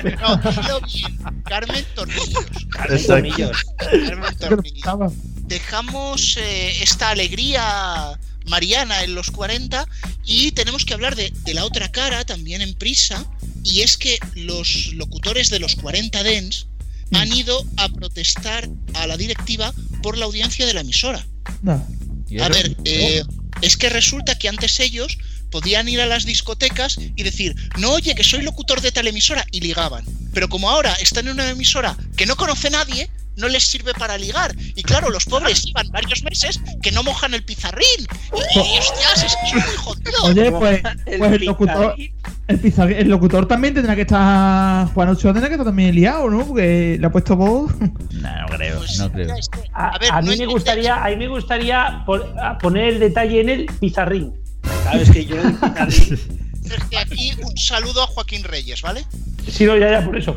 Carmen 1.43 1.85
Tornillos. 1.95 2.45
Exacto. 2.89 3.07
Tornillos. 3.07 3.65
Carmen 3.77 4.37
Tornillos. 4.37 5.13
dejamos 5.47 6.37
eh, 6.37 6.81
esta 6.81 7.09
alegría 7.09 8.17
mariana 8.47 9.03
en 9.03 9.15
los 9.15 9.31
40 9.31 9.85
y 10.23 10.51
tenemos 10.51 10.85
que 10.85 10.93
hablar 10.93 11.15
de, 11.15 11.31
de 11.43 11.53
la 11.53 11.65
otra 11.65 11.91
cara 11.91 12.23
también 12.25 12.61
en 12.61 12.73
prisa 12.75 13.25
y 13.63 13.81
es 13.81 13.97
que 13.97 14.19
los 14.35 14.91
locutores 14.93 15.49
de 15.49 15.59
los 15.59 15.75
40 15.75 16.21
Dens 16.23 16.67
han 17.15 17.33
ido 17.33 17.63
a 17.77 17.89
protestar 17.89 18.69
a 18.93 19.07
la 19.07 19.17
directiva 19.17 19.73
por 20.01 20.17
la 20.17 20.25
audiencia 20.25 20.65
de 20.65 20.73
la 20.73 20.81
emisora. 20.81 21.25
No. 21.61 21.85
¿Y 22.29 22.39
A 22.39 22.49
ver, 22.49 22.75
eh, 22.85 23.23
es 23.61 23.77
que 23.77 23.89
resulta 23.89 24.37
que 24.37 24.49
antes 24.49 24.79
ellos 24.79 25.17
podían 25.51 25.87
ir 25.87 26.01
a 26.01 26.05
las 26.05 26.25
discotecas 26.25 26.97
y 26.97 27.23
decir, 27.23 27.55
no, 27.77 27.91
oye, 27.91 28.15
que 28.15 28.23
soy 28.23 28.41
locutor 28.41 28.81
de 28.81 28.91
tal 28.91 29.07
emisora, 29.07 29.45
y 29.51 29.61
ligaban. 29.61 30.03
Pero 30.33 30.49
como 30.49 30.69
ahora 30.69 30.93
están 30.93 31.27
en 31.27 31.33
una 31.33 31.49
emisora 31.49 31.95
que 32.17 32.25
no 32.25 32.35
conoce 32.35 32.69
nadie, 32.69 33.09
no 33.37 33.47
les 33.47 33.63
sirve 33.63 33.93
para 33.93 34.17
ligar. 34.17 34.55
Y 34.75 34.83
claro, 34.83 35.09
los 35.09 35.25
pobres 35.25 35.63
llevan 35.63 35.89
varios 35.89 36.23
meses 36.23 36.59
que 36.81 36.91
no 36.91 37.03
mojan 37.03 37.33
el 37.33 37.43
pizarrín. 37.43 37.85
Y, 38.33 38.59
y, 38.59 38.77
hostias, 38.79 39.23
es 39.23 39.35
que 39.35 39.59
es 39.59 39.65
muy 39.65 39.75
jodido. 39.77 40.23
Oye, 40.23 40.51
pues, 40.51 40.81
El 41.05 41.19
pues 41.19 41.33
el 41.33 41.45
locutor, 41.45 41.95
pizarrín. 41.95 42.13
El, 42.47 43.09
locutor 43.09 43.47
también 43.47 43.73
tendrá 43.73 43.95
que 43.95 44.01
estar. 44.01 44.87
Juan 44.93 45.09
Ochoa 45.09 45.33
tendrá 45.33 45.49
que 45.49 45.55
estar 45.55 45.65
también 45.65 45.95
liado, 45.95 46.29
¿no? 46.29 46.45
Porque 46.45 46.97
le 46.99 47.05
ha 47.07 47.11
puesto 47.11 47.35
voz. 47.35 47.73
No, 48.21 48.41
no 48.41 48.47
creo, 48.47 48.77
Pues, 48.77 48.97
no 48.99 49.11
creo. 49.11 49.27
ya 49.27 49.35
es 49.35 49.49
que- 49.49 49.59
A, 49.73 49.89
a 49.89 49.97
ver, 49.99 50.11
a 50.11 50.21
no 50.21 50.31
mí 50.31 50.37
me 50.37 50.45
gustaría, 50.45 51.03
a 51.03 51.09
mí 51.09 51.15
me 51.17 51.27
gustaría 51.27 52.03
poner 52.61 52.93
el 52.93 52.99
detalle 52.99 53.41
en 53.41 53.49
el 53.49 53.65
pizarrín. 53.79 54.33
Claro, 54.83 54.99
es 55.01 55.11
que 55.11 55.25
yo 55.25 55.35
el 55.41 55.53
pizarrín. 55.53 56.19
Desde 56.61 56.97
aquí 56.97 57.33
un 57.43 57.55
saludo 57.57 58.03
a 58.03 58.07
Joaquín 58.07 58.43
Reyes, 58.43 58.81
¿vale? 58.81 59.05
Sí, 59.47 59.65
no, 59.65 59.77
ya, 59.77 59.91
ya, 59.91 60.05
por 60.05 60.17
eso. 60.17 60.35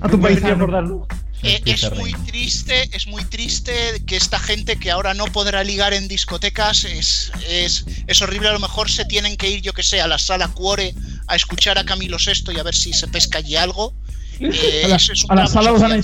A 0.00 0.08
tu 0.08 0.20
paisano. 0.20 1.06
Eh, 1.44 1.60
es 1.66 1.92
muy 1.92 2.12
triste, 2.26 2.88
es 2.92 3.06
muy 3.06 3.24
triste 3.24 4.02
que 4.06 4.16
esta 4.16 4.38
gente 4.38 4.76
que 4.78 4.90
ahora 4.90 5.12
no 5.14 5.26
podrá 5.26 5.62
ligar 5.62 5.92
en 5.92 6.08
discotecas 6.08 6.84
es, 6.84 7.30
es, 7.48 7.84
es 8.06 8.22
horrible. 8.22 8.48
A 8.48 8.52
lo 8.52 8.60
mejor 8.60 8.90
se 8.90 9.04
tienen 9.04 9.36
que 9.36 9.50
ir, 9.50 9.60
yo 9.60 9.72
que 9.72 9.82
sé, 9.82 10.00
a 10.00 10.06
la 10.06 10.18
sala 10.18 10.48
Cuore 10.48 10.94
a 11.26 11.36
escuchar 11.36 11.78
a 11.78 11.84
Camilo 11.84 12.16
VI 12.18 12.54
y 12.54 12.58
a 12.58 12.62
ver 12.62 12.74
si 12.74 12.92
se 12.92 13.08
pesca 13.08 13.38
allí 13.38 13.56
algo. 13.56 13.94
Eh, 14.40 14.82
A 14.84 14.88
la, 14.88 14.96
es 14.96 15.24
a 15.28 15.34
la 15.36 15.46
sala. 15.46 16.02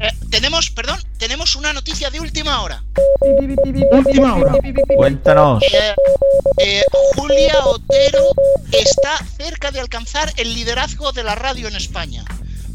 Eh, 0.00 0.10
tenemos, 0.30 0.70
perdón, 0.70 0.98
tenemos 1.18 1.56
una 1.56 1.72
noticia 1.72 2.10
de 2.10 2.20
última 2.20 2.62
hora. 2.62 2.82
Última 3.92 4.36
hora. 4.36 4.54
Cuéntanos. 4.96 5.62
Eh, 5.62 5.94
eh, 6.58 6.82
Julia 7.16 7.66
Otero 7.66 8.30
está 8.72 9.18
cerca 9.36 9.70
de 9.70 9.80
alcanzar 9.80 10.32
el 10.36 10.54
liderazgo 10.54 11.12
de 11.12 11.24
la 11.24 11.34
radio 11.34 11.68
en 11.68 11.76
España. 11.76 12.24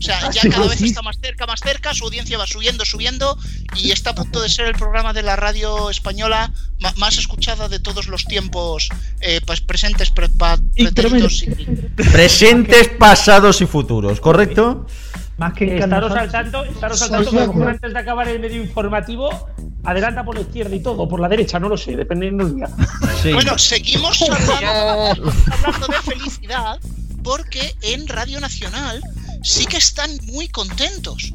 O 0.06 0.20
sea, 0.20 0.30
ya 0.32 0.42
sí, 0.44 0.50
cada 0.50 0.68
vez 0.68 0.78
sí. 0.78 0.86
está 0.86 1.02
más 1.02 1.18
cerca, 1.20 1.46
más 1.48 1.60
cerca, 1.62 1.94
su 1.94 2.06
audiencia 2.06 2.38
va 2.38 2.46
subiendo, 2.46 2.86
subiendo 2.86 3.38
y 3.76 3.92
está 3.92 4.12
a 4.12 4.16
punto 4.16 4.40
de 4.42 4.50
ser 4.50 4.68
el 4.68 4.74
programa 4.76 5.14
de 5.14 5.24
la 5.24 5.36
radio 5.36 5.90
española 5.90 6.52
más 6.98 7.18
escuchada 7.18 7.68
de 7.70 7.80
todos 7.80 8.08
los 8.08 8.26
tiempos 8.26 8.90
eh, 9.22 9.42
pues, 9.46 9.62
presentes, 9.62 10.12
pre- 10.12 10.30
pretéritos 10.76 11.42
y- 11.44 11.48
Presentes, 12.12 12.90
pasados 13.00 13.62
y 13.62 13.66
futuros, 13.66 14.20
¿correcto? 14.20 14.86
Más 15.38 15.54
que 15.54 15.78
Estaros 15.80 16.12
al 16.14 16.32
tanto, 16.32 16.64
estaros 16.64 17.02
al 17.02 17.10
tanto 17.10 17.68
antes 17.68 17.94
de 17.94 18.00
acabar 18.00 18.28
el 18.30 18.40
medio 18.40 18.62
informativo, 18.62 19.50
adelanta 19.84 20.24
por 20.24 20.36
la 20.36 20.42
izquierda 20.42 20.76
y 20.76 20.82
todo, 20.82 21.10
por 21.10 21.20
la 21.20 21.28
derecha, 21.28 21.60
no 21.60 21.68
lo 21.68 21.78
sé, 21.78 21.96
dependiendo 21.96 22.46
del 22.46 22.56
día. 22.56 22.70
Bueno, 23.34 23.58
seguimos 23.58 24.22
hablando, 24.22 25.34
hablando 25.52 25.88
de 25.88 26.02
felicidad 26.04 26.80
porque 27.24 27.76
en 27.82 28.08
Radio 28.08 28.40
Nacional 28.40 29.02
sí 29.46 29.66
que 29.66 29.78
están 29.78 30.12
muy 30.24 30.48
contentos. 30.50 31.34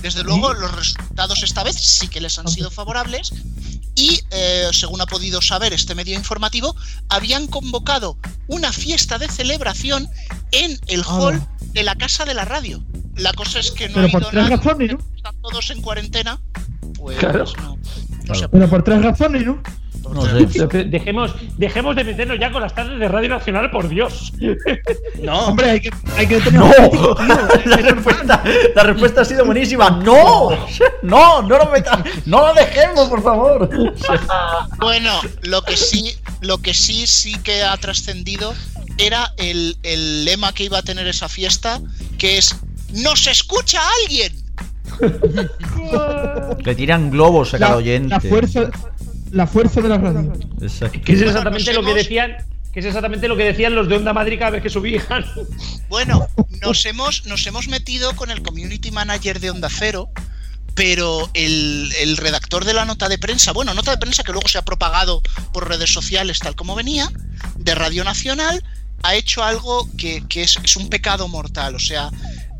Desde 0.00 0.24
luego, 0.24 0.52
los 0.54 0.74
resultados 0.74 1.42
esta 1.42 1.62
vez 1.62 1.76
sí 1.76 2.08
que 2.08 2.20
les 2.20 2.38
han 2.38 2.48
sido 2.48 2.70
favorables 2.70 3.32
y, 3.94 4.20
eh, 4.30 4.68
según 4.72 5.00
ha 5.00 5.06
podido 5.06 5.40
saber 5.42 5.72
este 5.72 5.94
medio 5.94 6.14
informativo, 6.16 6.74
habían 7.08 7.46
convocado 7.46 8.16
una 8.48 8.72
fiesta 8.72 9.18
de 9.18 9.28
celebración 9.28 10.08
en 10.50 10.78
el 10.88 11.02
hall 11.04 11.40
de 11.72 11.82
la 11.84 11.94
casa 11.94 12.24
de 12.24 12.34
la 12.34 12.44
radio. 12.44 12.82
La 13.16 13.32
cosa 13.34 13.60
es 13.60 13.70
que 13.70 13.88
no 13.88 13.94
Pero 13.96 14.06
ha 14.08 14.10
por 14.10 14.22
ido 14.22 14.30
tres 14.30 14.42
nadie, 14.42 14.56
razones, 14.56 14.92
¿no? 14.92 14.98
están 15.16 15.34
todos 15.42 15.70
en 15.70 15.82
cuarentena. 15.82 16.40
Pues 16.96 17.18
Claro. 17.18 17.44
no, 17.58 17.78
no 18.24 18.34
se 18.34 18.48
Pero 18.48 18.70
por 18.70 18.82
tres 18.82 19.02
razones, 19.02 19.44
¿no? 19.46 19.62
No 20.12 20.22
sé. 20.26 20.84
Dejemos, 20.84 21.34
dejemos 21.56 21.96
de 21.96 22.04
meternos 22.04 22.38
ya 22.38 22.52
con 22.52 22.60
las 22.62 22.74
tardes 22.74 22.98
de 22.98 23.08
Radio 23.08 23.28
Nacional, 23.30 23.70
por 23.70 23.88
Dios. 23.88 24.32
No, 25.22 25.46
Hombre, 25.48 25.70
hay 25.70 25.80
que, 25.80 25.90
hay 26.16 26.26
que 26.26 26.40
tener. 26.40 26.60
¡No! 26.60 27.14
La 27.64 27.76
respuesta, 27.76 28.42
la 28.74 28.82
respuesta 28.82 29.20
ha 29.20 29.24
sido 29.24 29.44
buenísima. 29.44 29.88
¡No! 29.90 30.50
¡No! 31.02 31.42
¡No 31.42 31.58
lo 31.58 31.66
meta- 31.70 32.02
¡No 32.26 32.48
lo 32.48 32.54
dejemos, 32.54 33.08
por 33.08 33.22
favor! 33.22 33.68
Bueno, 34.80 35.10
lo 35.42 35.62
que 35.62 35.76
sí, 35.76 36.14
lo 36.40 36.58
que 36.58 36.74
sí, 36.74 37.06
sí 37.06 37.34
que 37.44 37.62
ha 37.62 37.76
trascendido 37.76 38.52
era 38.98 39.32
el, 39.36 39.76
el 39.84 40.24
lema 40.24 40.52
que 40.52 40.64
iba 40.64 40.78
a 40.78 40.82
tener 40.82 41.06
esa 41.06 41.28
fiesta, 41.28 41.80
que 42.18 42.38
es 42.38 42.56
¡Nos 42.92 43.26
escucha 43.28 43.80
alguien! 44.02 44.32
Le 46.64 46.74
tiran 46.74 47.10
globos 47.10 47.54
a 47.54 47.58
cada 47.58 47.76
oyente. 47.76 48.08
la 48.10 48.20
fuerza, 48.20 48.70
la 49.32 49.46
fuerza 49.46 49.80
de 49.80 49.88
la 49.88 49.98
radio. 49.98 50.32
Exacto. 50.60 51.00
Que 51.04 51.12
es 51.14 51.22
exactamente 51.22 51.72
lo 51.72 51.82
que 51.82 51.94
decían. 51.94 52.36
Que 52.72 52.80
es 52.80 52.86
exactamente 52.86 53.28
lo 53.28 53.36
que 53.36 53.44
decían 53.44 53.74
los 53.74 53.88
de 53.88 53.96
Onda 53.96 54.12
Madrid 54.12 54.38
cada 54.38 54.52
vez 54.52 54.62
que 54.62 54.70
subían. 54.70 55.02
Bueno, 55.88 56.26
nos 56.62 56.86
hemos, 56.86 57.26
nos 57.26 57.46
hemos 57.46 57.68
metido 57.68 58.16
con 58.16 58.30
el 58.30 58.42
community 58.42 58.90
manager 58.90 59.40
de 59.40 59.50
Onda 59.50 59.68
Cero, 59.68 60.08
pero 60.74 61.30
el, 61.34 61.92
el 62.00 62.16
redactor 62.16 62.64
de 62.64 62.72
la 62.72 62.86
nota 62.86 63.10
de 63.10 63.18
prensa, 63.18 63.52
bueno, 63.52 63.74
nota 63.74 63.90
de 63.90 63.98
prensa 63.98 64.22
que 64.22 64.32
luego 64.32 64.48
se 64.48 64.56
ha 64.56 64.62
propagado 64.62 65.20
por 65.52 65.68
redes 65.68 65.92
sociales 65.92 66.38
tal 66.38 66.54
como 66.54 66.74
venía, 66.74 67.10
de 67.56 67.74
Radio 67.74 68.04
Nacional, 68.04 68.64
ha 69.02 69.14
hecho 69.16 69.42
algo 69.42 69.86
que, 69.98 70.24
que 70.28 70.42
es, 70.42 70.58
es 70.62 70.76
un 70.76 70.88
pecado 70.88 71.28
mortal, 71.28 71.74
o 71.74 71.80
sea, 71.80 72.10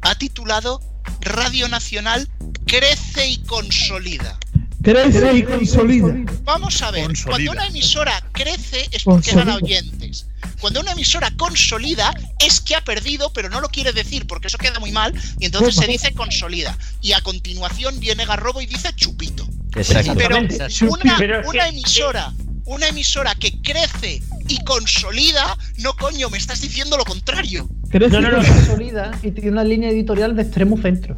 ha 0.03 0.15
titulado 0.17 0.83
Radio 1.21 1.69
Nacional 1.69 2.29
crece 2.67 3.29
y 3.29 3.39
consolida. 3.45 4.39
Crece 4.83 5.35
y 5.37 5.43
consolida. 5.45 6.15
Vamos 6.45 6.83
a 6.83 6.91
ver, 6.91 7.07
Consolida. 7.07 7.31
cuando 7.37 7.53
una 7.53 7.67
emisora 7.67 8.23
crece 8.33 8.89
es 8.91 9.05
porque 9.05 9.33
gana 9.33 9.57
oyentes. 9.57 10.27
Cuando 10.61 10.81
una 10.81 10.93
emisora 10.93 11.31
consolida 11.37 12.13
es 12.39 12.61
que 12.61 12.75
ha 12.77 12.83
perdido, 12.85 13.33
pero 13.33 13.49
no 13.49 13.61
lo 13.61 13.69
quiere 13.69 13.93
decir 13.93 14.27
porque 14.27 14.49
eso 14.49 14.59
queda 14.59 14.79
muy 14.81 14.93
mal 14.93 15.13
y 15.39 15.47
entonces 15.47 15.75
se 15.77 15.87
dice 15.87 16.13
consolida. 16.13 16.77
Y 17.01 17.13
a 17.13 17.21
continuación 17.21 17.99
viene 18.01 18.25
Garrobo 18.27 18.61
y 18.61 18.67
dice 18.67 18.91
chupito. 18.95 19.47
Exacto. 19.77 20.15
Pero 20.17 20.37
Exactamente. 20.39 20.85
una, 20.89 21.17
Pero 21.19 21.41
es 21.41 21.47
una 21.49 21.63
que- 21.65 21.69
emisora, 21.71 22.33
una 22.65 22.89
emisora 22.89 23.35
que 23.35 23.61
crece 23.63 24.23
y 24.49 24.63
consolida, 24.65 25.57
no 25.79 25.95
coño, 25.95 26.29
me 26.31 26.39
estás 26.39 26.61
diciendo 26.61 26.97
lo 26.97 27.05
contrario. 27.05 27.69
Crece 27.91 28.21
No, 28.21 28.21
no, 28.21 28.29
y 28.29 28.31
no. 28.33 28.37
consolida. 28.39 29.11
Consolida 29.11 29.19
y 29.23 29.31
tiene 29.33 29.51
una 29.51 29.65
línea 29.65 29.91
editorial 29.91 30.35
de 30.37 30.43
extremo 30.43 30.77
centro. 30.81 31.17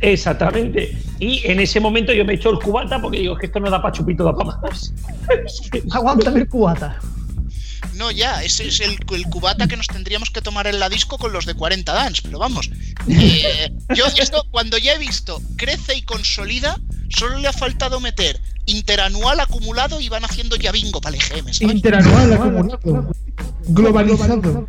Exactamente. 0.00 0.96
Y 1.18 1.42
en 1.44 1.60
ese 1.60 1.78
momento 1.80 2.12
yo 2.12 2.24
me 2.24 2.34
echo 2.34 2.50
el 2.50 2.58
cubata 2.58 3.00
porque 3.00 3.18
digo 3.18 3.36
que 3.36 3.46
esto 3.46 3.60
no 3.60 3.70
da 3.70 3.80
para 3.80 3.92
chupito, 3.92 4.24
da 4.24 4.34
para 4.34 4.60
más. 4.62 4.92
Aguántame 5.92 6.40
el 6.40 6.48
cubata. 6.48 6.98
No, 7.94 8.10
ya, 8.10 8.42
ese 8.42 8.68
es 8.68 8.80
el, 8.80 8.98
el 9.14 9.24
cubata 9.26 9.66
que 9.66 9.76
nos 9.76 9.86
tendríamos 9.86 10.30
que 10.30 10.40
tomar 10.40 10.66
en 10.66 10.80
la 10.80 10.88
disco 10.88 11.18
con 11.18 11.32
los 11.32 11.46
de 11.46 11.54
40 11.54 11.92
Dance, 11.92 12.22
pero 12.24 12.38
vamos. 12.38 12.70
Eh, 13.08 13.70
yo 13.94 14.06
esto, 14.06 14.46
cuando 14.50 14.78
ya 14.78 14.94
he 14.94 14.98
visto 14.98 15.40
crece 15.56 15.96
y 15.96 16.02
consolida, 16.02 16.80
solo 17.08 17.38
le 17.38 17.48
ha 17.48 17.52
faltado 17.52 18.00
meter 18.00 18.40
interanual 18.66 19.40
acumulado 19.40 20.00
y 20.00 20.08
van 20.08 20.24
haciendo 20.24 20.56
ya 20.56 20.72
bingo 20.72 21.00
para 21.00 21.16
el 21.16 21.22
EGM, 21.22 21.52
¿sabes? 21.52 21.60
Interanual 21.60 22.32
acumulado. 22.32 23.12
Globalizado. 23.68 24.66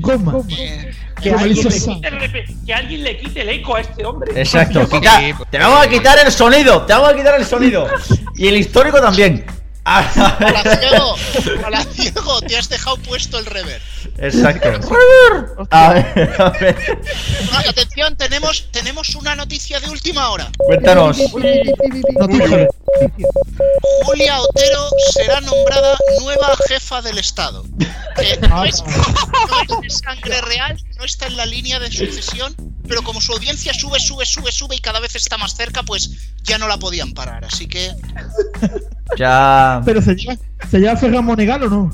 Goma. 0.00 0.34
Eh, 0.48 0.92
Que 1.22 1.30
alguien, 1.32 1.64
le 1.64 1.70
quite 1.70 2.08
el 2.08 2.14
repe- 2.20 2.64
que 2.66 2.74
alguien 2.74 3.02
le 3.04 3.18
quite 3.18 3.40
el 3.42 3.48
eco 3.48 3.76
a 3.76 3.80
este 3.80 4.04
hombre. 4.06 4.40
Exacto. 4.40 4.88
Quita- 4.88 5.20
te 5.50 5.58
vamos 5.58 5.84
a 5.86 5.88
quitar 5.88 6.18
el 6.18 6.30
sonido. 6.32 6.82
Te 6.82 6.92
vamos 6.92 7.10
a 7.10 7.16
quitar 7.16 7.34
el 7.40 7.44
sonido. 7.46 7.86
Y 8.36 8.48
el 8.48 8.56
histórico 8.56 9.00
también. 9.00 9.44
Hola, 9.88 10.76
ciego, 10.80 11.16
hola, 11.66 11.82
ciego, 11.94 12.40
te 12.42 12.58
has 12.58 12.68
dejado 12.68 12.98
puesto 12.98 13.38
el 13.38 13.46
rever. 13.46 13.80
Exacto. 14.18 14.68
A 15.70 15.92
ver, 15.92 16.34
a 16.38 16.50
ver. 16.50 16.76
Atención, 17.68 18.16
tenemos, 18.16 18.70
tenemos 18.70 19.14
una 19.14 19.34
noticia 19.34 19.80
de 19.80 19.90
última 19.90 20.30
hora. 20.30 20.50
Cuéntanos. 20.58 21.18
Noticia. 22.18 22.68
Julia 24.04 24.40
Otero 24.40 24.90
será 25.12 25.40
nombrada 25.40 25.96
nueva 26.20 26.56
jefa 26.68 27.02
del 27.02 27.18
Estado. 27.18 27.64
Eh, 28.18 28.38
no, 28.48 28.64
es, 28.64 28.82
no 28.82 29.82
es 29.82 29.98
sangre 29.98 30.40
real, 30.42 30.80
no 30.96 31.04
está 31.04 31.26
en 31.26 31.36
la 31.36 31.46
línea 31.46 31.78
de 31.78 31.90
sucesión, 31.90 32.54
pero 32.86 33.02
como 33.02 33.20
su 33.20 33.32
audiencia 33.32 33.74
sube, 33.74 33.98
sube, 34.00 34.24
sube, 34.24 34.52
sube 34.52 34.76
y 34.76 34.80
cada 34.80 35.00
vez 35.00 35.14
está 35.16 35.36
más 35.38 35.54
cerca, 35.54 35.82
pues 35.82 36.10
ya 36.42 36.58
no 36.58 36.68
la 36.68 36.78
podían 36.78 37.12
parar. 37.12 37.44
Así 37.44 37.66
que 37.66 37.92
Ya. 39.16 39.82
Pero 39.84 40.02
se 40.02 40.16
llama, 40.16 40.38
se 40.70 40.78
llama 40.78 40.98
Ferran 40.98 41.24
Monegal 41.24 41.62
o 41.64 41.68
no? 41.68 41.92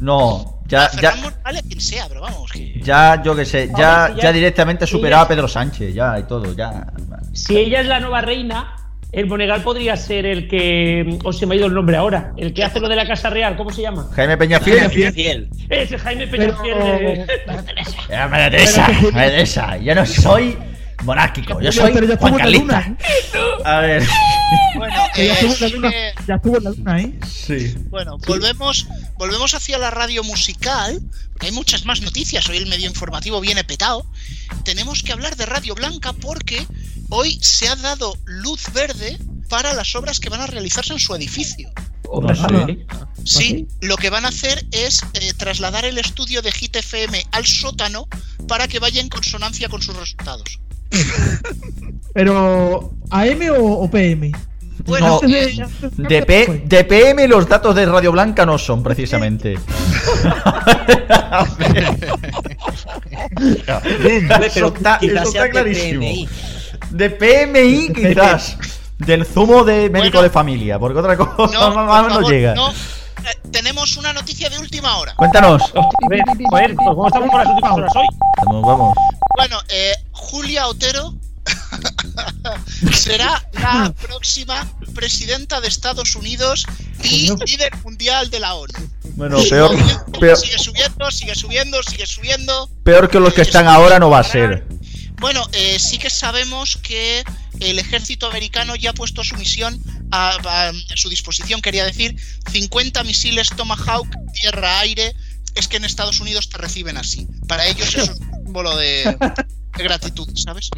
No. 0.00 0.57
Ya, 0.68 0.90
ya. 1.00 1.14
Morales, 1.16 1.62
quien 1.66 1.80
sea, 1.80 2.04
pero 2.08 2.20
vamos, 2.20 2.50
que 2.52 2.78
Ya, 2.80 3.22
yo 3.24 3.34
que 3.34 3.44
sé, 3.44 3.68
ya, 3.76 4.10
ya- 4.14 4.22
ya 4.22 4.32
directamente 4.32 4.86
sí, 4.86 4.92
superaba 4.92 5.22
a 5.22 5.28
Pedro 5.28 5.48
Sánchez, 5.48 5.94
ya 5.94 6.18
y 6.18 6.24
todo, 6.24 6.54
ya. 6.54 6.86
Si 7.32 7.56
ella 7.56 7.80
es 7.80 7.86
la 7.86 8.00
nueva 8.00 8.20
reina, 8.20 8.74
el 9.10 9.26
Monegal 9.26 9.62
podría 9.62 9.96
ser 9.96 10.26
el 10.26 10.46
que. 10.46 11.18
O 11.24 11.32
se 11.32 11.46
me 11.46 11.54
ha 11.54 11.58
ido 11.58 11.66
el 11.66 11.72
nombre 11.74 11.96
ahora. 11.96 12.32
El 12.36 12.52
que 12.52 12.62
hace 12.62 12.78
lo 12.80 12.88
de 12.90 12.96
la 12.96 13.06
Casa 13.06 13.30
Real, 13.30 13.56
¿cómo 13.56 13.70
se 13.70 13.80
llama? 13.80 14.06
Jaime 14.14 14.36
Peñafiel. 14.36 14.90
fiel. 14.90 15.48
Ese 15.70 15.98
Jaime 15.98 16.26
Pero- 16.26 16.54
Peñafiel 16.62 16.78
de. 16.78 17.26
Ya, 18.10 18.28
María 18.28 18.50
Teresa, 18.50 18.86
Teresa, 19.14 19.76
yo 19.78 19.94
no 19.94 20.04
soy 20.04 20.58
monárquico, 21.08 21.60
yo 21.60 21.72
soy 21.72 21.92
Pero 21.92 22.06
ya 22.06 22.16
Juan 22.16 22.32
luna, 22.32 22.42
Carlista. 22.44 22.80
¿eh? 22.80 23.62
A 23.64 23.78
ver. 23.80 24.06
bueno, 24.76 24.94
ya 25.16 25.22
eh, 25.22 25.30
estuvo 25.32 25.52
en 25.54 25.60
la 25.60 25.66
sí 25.68 25.74
luna. 25.74 25.90
que- 25.90 26.12
Ya 26.26 26.34
estuvo 26.36 26.56
en 26.58 26.64
la 26.64 26.70
luna, 26.70 27.00
¿eh? 27.00 27.18
Sí. 27.26 27.74
Bueno, 27.90 28.18
volvemos, 28.26 28.86
volvemos 29.16 29.54
hacia 29.54 29.78
la 29.78 29.90
radio 29.90 30.22
musical, 30.22 31.00
porque 31.32 31.46
hay 31.46 31.52
muchas 31.52 31.84
más 31.86 32.00
noticias. 32.02 32.48
Hoy 32.48 32.58
el 32.58 32.66
medio 32.66 32.86
informativo 32.86 33.40
viene 33.40 33.64
petado. 33.64 34.06
Tenemos 34.64 35.02
que 35.02 35.12
hablar 35.12 35.36
de 35.36 35.46
Radio 35.46 35.74
Blanca 35.74 36.12
porque 36.12 36.66
hoy 37.08 37.38
se 37.40 37.68
ha 37.68 37.76
dado 37.76 38.16
luz 38.26 38.70
verde 38.72 39.18
para 39.48 39.72
las 39.72 39.94
obras 39.96 40.20
que 40.20 40.28
van 40.28 40.42
a 40.42 40.46
realizarse 40.46 40.92
en 40.92 40.98
su 40.98 41.14
edificio. 41.14 41.70
Sé. 42.34 42.78
sí. 43.24 43.38
Sí, 43.38 43.66
lo 43.82 43.96
que 43.96 44.08
van 44.08 44.24
a 44.24 44.28
hacer 44.28 44.64
es 44.72 45.02
eh, 45.14 45.32
trasladar 45.36 45.84
el 45.84 45.98
estudio 45.98 46.40
de 46.42 46.52
Hit 46.52 46.76
FM 46.76 47.22
al 47.32 47.46
sótano 47.46 48.08
para 48.46 48.66
que 48.68 48.78
vaya 48.78 49.00
en 49.02 49.08
consonancia 49.10 49.68
con 49.68 49.82
sus 49.82 49.94
resultados. 49.96 50.58
Pero, 52.14 52.90
¿AM 53.10 53.40
o, 53.58 53.64
o 53.82 53.90
PM? 53.90 54.32
Bueno, 54.86 55.20
No, 55.22 55.28
De, 56.08 56.22
P- 56.22 56.62
de 56.64 56.84
PM 56.84 57.26
los 57.28 57.48
datos 57.48 57.74
de 57.74 57.84
Radio 57.86 58.12
Blanca 58.12 58.46
no 58.46 58.56
son, 58.58 58.82
precisamente. 58.82 59.58
eso 64.46 64.66
está, 64.74 64.96
eso 65.02 65.32
clarísimo. 65.50 66.00
PMI. 66.00 66.28
De 66.90 67.10
PMI 67.10 67.92
quizás. 67.92 68.56
Del 68.98 69.24
zumo 69.24 69.62
de 69.62 69.88
médico 69.90 70.14
Bueno. 70.18 70.22
de 70.22 70.30
familia, 70.30 70.78
porque 70.78 70.98
otra 70.98 71.16
cosa 71.16 71.52
no, 71.52 71.68
no, 71.70 71.74
por 71.74 72.02
no 72.08 72.14
favor, 72.14 72.32
llega. 72.32 72.54
no. 72.54 72.70
Eh, 72.70 72.74
tenemos 73.52 73.96
una 73.96 74.12
noticia 74.12 74.48
de 74.50 74.58
última 74.58 74.96
hora. 74.96 75.14
Cuéntanos. 75.14 75.72
A 75.76 76.08
ver, 76.08 76.20
joder, 76.50 76.74
pues 76.74 76.88
¿cómo 76.88 77.06
estamos 77.06 77.30
con 77.30 77.38
las 77.38 77.48
últimas 77.48 77.72
horas 77.72 77.92
hoy? 77.96 78.06
Vamos, 78.46 78.62
vamos. 78.62 78.94
Bueno, 79.36 79.56
eh, 79.68 79.92
Julia 80.28 80.66
Otero 80.68 81.14
será 82.94 83.42
la 83.54 83.92
próxima 83.94 84.70
presidenta 84.94 85.60
de 85.60 85.68
Estados 85.68 86.14
Unidos 86.16 86.64
y 87.02 87.28
líder 87.46 87.74
mundial 87.84 88.28
de 88.30 88.40
la 88.40 88.54
ONU. 88.54 88.72
Bueno, 89.16 89.38
peor, 89.48 89.70
Sigue- 89.76 90.18
peor, 90.20 90.36
Sigue 90.38 90.58
subiendo, 90.58 91.10
sigue 91.10 91.34
subiendo, 91.34 91.82
sigue 91.82 92.06
subiendo. 92.06 92.70
peor 92.84 93.08
que 93.10 93.18
los 93.20 93.32
que 93.34 93.42
están 93.42 93.66
ahora 93.66 93.98
no 93.98 94.10
va 94.10 94.20
a 94.20 94.24
ser. 94.24 94.66
Bueno, 95.20 95.44
eh, 95.52 95.78
sí 95.80 95.98
que 95.98 96.10
sabemos 96.10 96.76
que 96.76 97.24
el 97.60 97.78
ejército 97.78 98.26
americano 98.28 98.76
ya 98.76 98.90
ha 98.90 98.94
puesto 98.94 99.24
su 99.24 99.34
misión 99.36 99.80
a, 100.12 100.30
a- 100.44 100.68
a 100.68 100.72
su 100.96 101.08
disposición, 101.08 101.60
quería 101.60 101.84
decir, 101.84 102.16
50 102.52 103.02
misiles 103.04 103.48
Tomahawk 103.56 104.06
tierra-aire. 104.34 105.14
Es 105.54 105.66
que 105.66 105.78
en 105.78 105.84
Estados 105.84 106.20
Unidos 106.20 106.48
te 106.50 106.58
reciben 106.58 106.96
así. 106.98 107.26
Para 107.48 107.66
ellos 107.66 107.88
eso 107.88 108.02
es 108.02 108.10
un 108.20 108.44
símbolo 108.44 108.76
de, 108.76 109.16
de 109.78 109.84
gratitud, 109.84 110.28
¿sabes? 110.34 110.70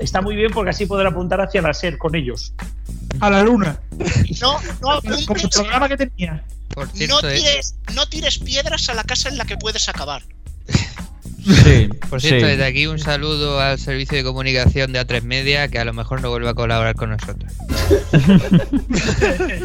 Está 0.00 0.20
muy 0.20 0.34
bien 0.34 0.50
porque 0.52 0.70
así 0.70 0.86
podrá 0.86 1.10
apuntar 1.10 1.40
hacia 1.40 1.62
la 1.62 1.72
SER 1.72 1.98
con 1.98 2.14
ellos. 2.14 2.52
A 3.20 3.30
la 3.30 3.42
luna. 3.42 3.80
No, 4.40 4.60
no 4.60 5.00
Como 5.00 5.14
el 5.14 5.22
apuntes, 5.24 5.48
programa 5.54 5.88
que 5.88 5.96
tenía. 5.96 6.44
Por 6.74 6.86
no 7.08 7.20
eh, 7.20 7.36
tires, 7.36 7.74
no 7.94 8.08
tires 8.08 8.38
piedras 8.38 8.88
a 8.88 8.94
la 8.94 9.04
casa 9.04 9.28
en 9.28 9.38
la 9.38 9.44
que 9.44 9.56
puedes 9.56 9.88
acabar. 9.88 10.22
Sí, 11.44 11.88
por 12.10 12.20
cierto, 12.20 12.46
sí. 12.46 12.50
desde 12.50 12.64
aquí 12.64 12.86
un 12.86 12.98
saludo 12.98 13.60
al 13.60 13.78
servicio 13.78 14.18
de 14.18 14.24
comunicación 14.24 14.92
de 14.92 15.00
A3 15.00 15.22
Media 15.22 15.68
que 15.68 15.78
a 15.78 15.84
lo 15.84 15.92
mejor 15.92 16.20
no 16.20 16.30
vuelve 16.30 16.48
a 16.48 16.54
colaborar 16.54 16.94
con 16.94 17.10
nosotros. 17.10 17.52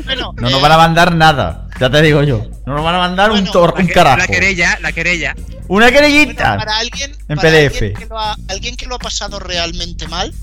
Bueno, 0.05 0.33
No 0.35 0.49
nos 0.49 0.59
eh, 0.59 0.61
van 0.61 0.71
a 0.71 0.77
mandar 0.77 1.15
nada, 1.15 1.67
ya 1.79 1.89
te 1.89 2.01
digo 2.01 2.23
yo. 2.23 2.45
No 2.65 2.73
nos 2.75 2.83
van 2.83 2.95
a 2.95 2.99
mandar 2.99 3.31
un, 3.31 3.37
Bueno, 3.37 3.51
tor 3.51 3.73
La, 3.75 3.81
un 3.81 3.87
carajo. 3.87 4.17
la 4.17 4.27
querella, 4.27 4.77
la 4.81 4.91
querella. 4.91 5.35
Una 5.67 5.85
bueno, 5.85 5.91
querellita. 5.91 6.57
para 6.57 6.77
alguien, 6.77 7.11
En 7.27 7.37
para 7.37 7.49
PDF. 7.49 7.75
Alguien 7.75 7.93
que, 7.93 8.05
lo 8.05 8.19
ha, 8.19 8.37
alguien 8.47 8.75
que 8.75 8.85
lo 8.85 8.95
ha 8.95 8.99
pasado 8.99 9.39
realmente 9.39 10.07
mal 10.07 10.33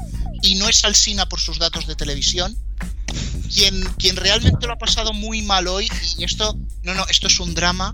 y 0.43 0.57
no 0.57 0.69
es 0.69 0.85
Alsina 0.85 1.27
por 1.27 1.41
sus 1.41 1.59
datos 1.59 1.87
de 1.87 1.95
televisión. 1.95 2.57
Quien, 3.55 3.83
quien 3.99 4.17
realmente 4.17 4.67
lo 4.67 4.75
ha 4.75 4.79
pasado 4.79 5.13
muy 5.13 5.43
mal 5.43 5.67
hoy, 5.67 5.89
y 6.17 6.25
esto, 6.25 6.57
no, 6.83 6.95
no, 6.95 7.05
esto 7.09 7.27
es 7.27 7.41
un 7.41 7.55
drama, 7.55 7.93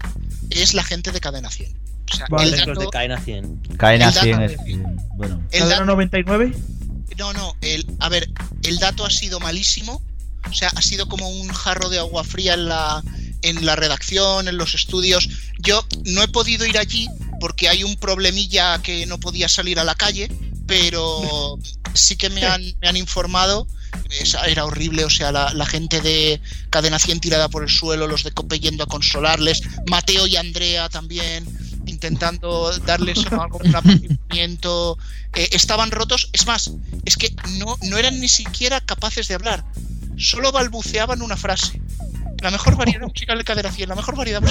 es 0.50 0.74
la 0.74 0.84
gente 0.84 1.12
de 1.12 1.20
Cadena 1.20 1.50
100. 1.50 1.85
O 2.12 2.16
sea, 2.16 2.26
Vale. 2.30 2.44
el 2.44 2.50
Los 2.58 2.66
dato, 2.66 2.80
de 2.80 2.86
Caena 2.88 3.20
100. 3.20 3.56
Caen 3.78 4.02
el 4.02 4.08
así 4.08 4.30
en 4.30 4.40
dato- 4.40 4.62
el- 4.66 4.86
Bueno. 5.16 5.42
el 5.50 5.68
dato- 5.68 5.84
99. 5.84 6.52
No, 7.18 7.32
no, 7.32 7.54
el, 7.62 7.86
a 8.00 8.08
ver, 8.08 8.28
el 8.62 8.78
dato 8.78 9.04
ha 9.06 9.10
sido 9.10 9.40
malísimo. 9.40 10.02
O 10.48 10.52
sea, 10.52 10.68
ha 10.76 10.82
sido 10.82 11.08
como 11.08 11.28
un 11.28 11.48
jarro 11.48 11.88
de 11.88 11.98
agua 11.98 12.22
fría 12.22 12.54
en 12.54 12.68
la, 12.68 13.02
en 13.42 13.66
la 13.66 13.74
redacción, 13.74 14.46
en 14.46 14.56
los 14.56 14.74
estudios. 14.74 15.28
Yo 15.58 15.84
no 16.04 16.22
he 16.22 16.28
podido 16.28 16.64
ir 16.64 16.78
allí 16.78 17.08
porque 17.40 17.68
hay 17.68 17.82
un 17.82 17.96
problemilla 17.96 18.78
que 18.82 19.06
no 19.06 19.18
podía 19.18 19.48
salir 19.48 19.80
a 19.80 19.84
la 19.84 19.94
calle, 19.96 20.30
pero 20.66 21.58
sí 21.94 22.16
que 22.16 22.30
me 22.30 22.44
han, 22.44 22.62
me 22.80 22.88
han 22.88 22.96
informado. 22.96 23.66
Esa- 24.20 24.46
Era 24.46 24.64
horrible, 24.66 25.04
o 25.04 25.10
sea, 25.10 25.32
la, 25.32 25.52
la 25.54 25.66
gente 25.66 26.00
de 26.00 26.40
Cadena 26.70 26.98
100 26.98 27.18
tirada 27.20 27.48
por 27.48 27.62
el 27.64 27.70
suelo, 27.70 28.06
los 28.06 28.22
de 28.22 28.30
Cope 28.30 28.60
yendo 28.60 28.84
a 28.84 28.86
consolarles, 28.86 29.62
Mateo 29.90 30.26
y 30.28 30.36
Andrea 30.36 30.88
también 30.88 31.44
intentando 31.86 32.70
darles 32.84 33.24
algo 33.32 33.58
un 33.58 33.72
estaban 35.32 35.90
rotos. 35.90 36.28
Es 36.32 36.46
más, 36.46 36.72
es 37.04 37.16
que 37.16 37.34
no, 37.58 37.76
no 37.82 37.98
eran 37.98 38.20
ni 38.20 38.28
siquiera 38.28 38.80
capaces 38.80 39.28
de 39.28 39.34
hablar. 39.34 39.64
Solo 40.16 40.52
balbuceaban 40.52 41.22
una 41.22 41.36
frase. 41.36 41.80
La 42.42 42.50
mejor 42.50 42.76
variedad 42.76 43.00
musical 43.00 43.38
de 43.38 43.44
cadera 43.44 43.72
100, 43.72 43.88
la 43.88 43.94
mejor 43.94 44.14
variedad. 44.14 44.42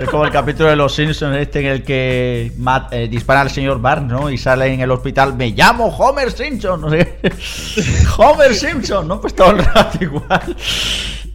Es 0.00 0.08
como 0.08 0.24
el 0.24 0.32
capítulo 0.32 0.70
de 0.70 0.76
los 0.76 0.94
Simpsons 0.94 1.36
este 1.36 1.60
en 1.60 1.66
el 1.66 1.82
que 1.82 2.52
Matt, 2.56 2.92
eh, 2.94 3.08
dispara 3.08 3.42
al 3.42 3.50
señor 3.50 3.80
Barnes, 3.80 4.10
¿no? 4.10 4.30
Y 4.30 4.38
sale 4.38 4.72
en 4.72 4.80
el 4.80 4.90
hospital, 4.90 5.34
me 5.34 5.50
llamo 5.50 5.88
Homer 5.88 6.32
Simpson. 6.32 6.84
Homer 8.18 8.54
Simpson, 8.54 9.06
¿no? 9.06 9.20
Pues 9.20 9.34
todo 9.34 9.50
el 9.50 9.58
rato 9.58 9.98
igual. 10.00 10.56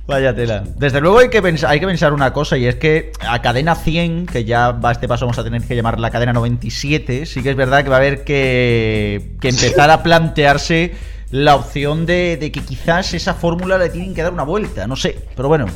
Vaya 0.06 0.36
tela. 0.36 0.64
Desde 0.76 0.99
luego 0.99 1.20
hay 1.20 1.30
que, 1.30 1.41
pensar, 1.41 1.70
hay 1.72 1.80
que 1.80 1.86
pensar 1.86 2.12
una 2.12 2.34
cosa 2.34 2.58
y 2.58 2.66
es 2.66 2.76
que 2.76 3.14
a 3.22 3.41
cadena 3.41 3.74
100, 3.76 4.26
que 4.26 4.43
ya 4.43 4.72
va 4.72 4.89
a 4.89 4.91
este 4.91 5.08
paso 5.08 5.26
vamos 5.26 5.38
a 5.38 5.43
tener 5.45 5.64
que 5.66 5.76
llamar 5.78 5.97
la 5.99 6.12
cadena 6.12 6.34
97, 6.34 7.26
sí 7.26 7.41
que 7.41 7.51
es 7.51 7.56
verdad 7.56 7.84
que 7.84 7.89
va 7.89 7.95
a 7.95 7.99
haber 7.99 8.26
que, 8.26 9.36
que 9.39 9.47
empezar 9.49 9.89
a 9.91 10.04
plantearse 10.04 10.93
la 11.32 11.56
opción 11.56 12.06
de, 12.06 12.36
de 12.38 12.51
que 12.51 12.60
quizás 12.62 13.14
esa 13.14 13.34
fórmula 13.34 13.78
le 13.78 13.89
tienen 13.89 14.14
que 14.14 14.22
dar 14.24 14.34
una 14.34 14.43
vuelta, 14.43 14.88
no 14.88 14.95
sé, 14.97 15.18
pero 15.38 15.47
bueno. 15.47 15.68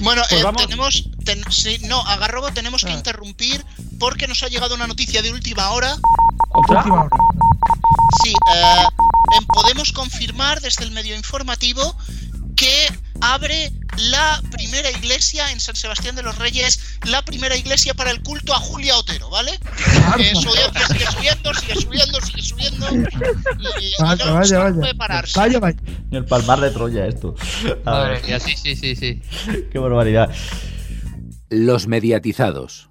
Bueno, 0.00 0.22
Pues 0.28 0.40
eh, 0.40 0.44
vamos- 0.44 0.62
tenemos. 0.66 1.10
ten- 1.24 1.44
sí, 1.50 1.78
no, 1.86 2.00
a 2.06 2.16
Garrobo 2.16 2.50
tenemos 2.52 2.84
que 2.84 2.90
interrumpir 2.90 3.64
porque 4.00 4.26
nos 4.26 4.42
ha 4.42 4.48
llegado 4.48 4.74
una 4.74 4.86
noticia 4.88 5.22
de 5.22 5.30
última 5.30 5.70
hora. 5.70 5.94
Última 6.54 7.02
hora. 7.04 7.08
Sí, 8.24 8.30
eh, 8.30 8.84
em, 9.38 9.46
podemos 9.46 9.92
confirmar 9.92 10.60
desde 10.60 10.84
el 10.84 10.90
medio 10.90 11.14
informativo 11.14 11.94
que 12.60 12.92
abre 13.22 13.72
la 14.10 14.38
primera 14.50 14.90
iglesia 14.90 15.50
en 15.50 15.60
San 15.60 15.74
Sebastián 15.74 16.14
de 16.14 16.22
los 16.22 16.36
Reyes, 16.36 16.98
la 17.06 17.24
primera 17.24 17.56
iglesia 17.56 17.94
para 17.94 18.10
el 18.10 18.22
culto 18.22 18.54
a 18.54 18.58
Julia 18.58 18.98
Otero, 18.98 19.30
¿vale? 19.30 19.52
Eh, 20.18 20.32
su 20.34 20.46
audiencia 20.50 20.86
sigue 20.86 21.06
subiendo, 21.06 21.54
sigue 21.54 21.74
subiendo, 21.80 22.20
sigue 22.20 22.42
subiendo. 22.42 22.86
Y, 23.80 23.86
y 23.86 23.92
Vaya, 23.98 24.24
no, 24.26 24.34
vaya, 24.34 24.58
vaya. 24.58 24.76
puede 24.76 24.94
pararse. 24.94 25.40
Vaya, 25.40 25.58
vaya. 25.58 25.78
El 26.10 26.24
palmar 26.26 26.60
de 26.60 26.70
Troya 26.70 27.06
esto. 27.06 27.34
A 27.86 27.90
Madre 27.90 28.12
ver, 28.16 28.24
mía, 28.26 28.40
sí, 28.40 28.54
sí, 28.56 28.76
sí, 28.76 28.94
sí. 28.94 29.22
qué 29.72 29.78
barbaridad. 29.78 30.30
Los 31.48 31.86
mediatizados. 31.86 32.88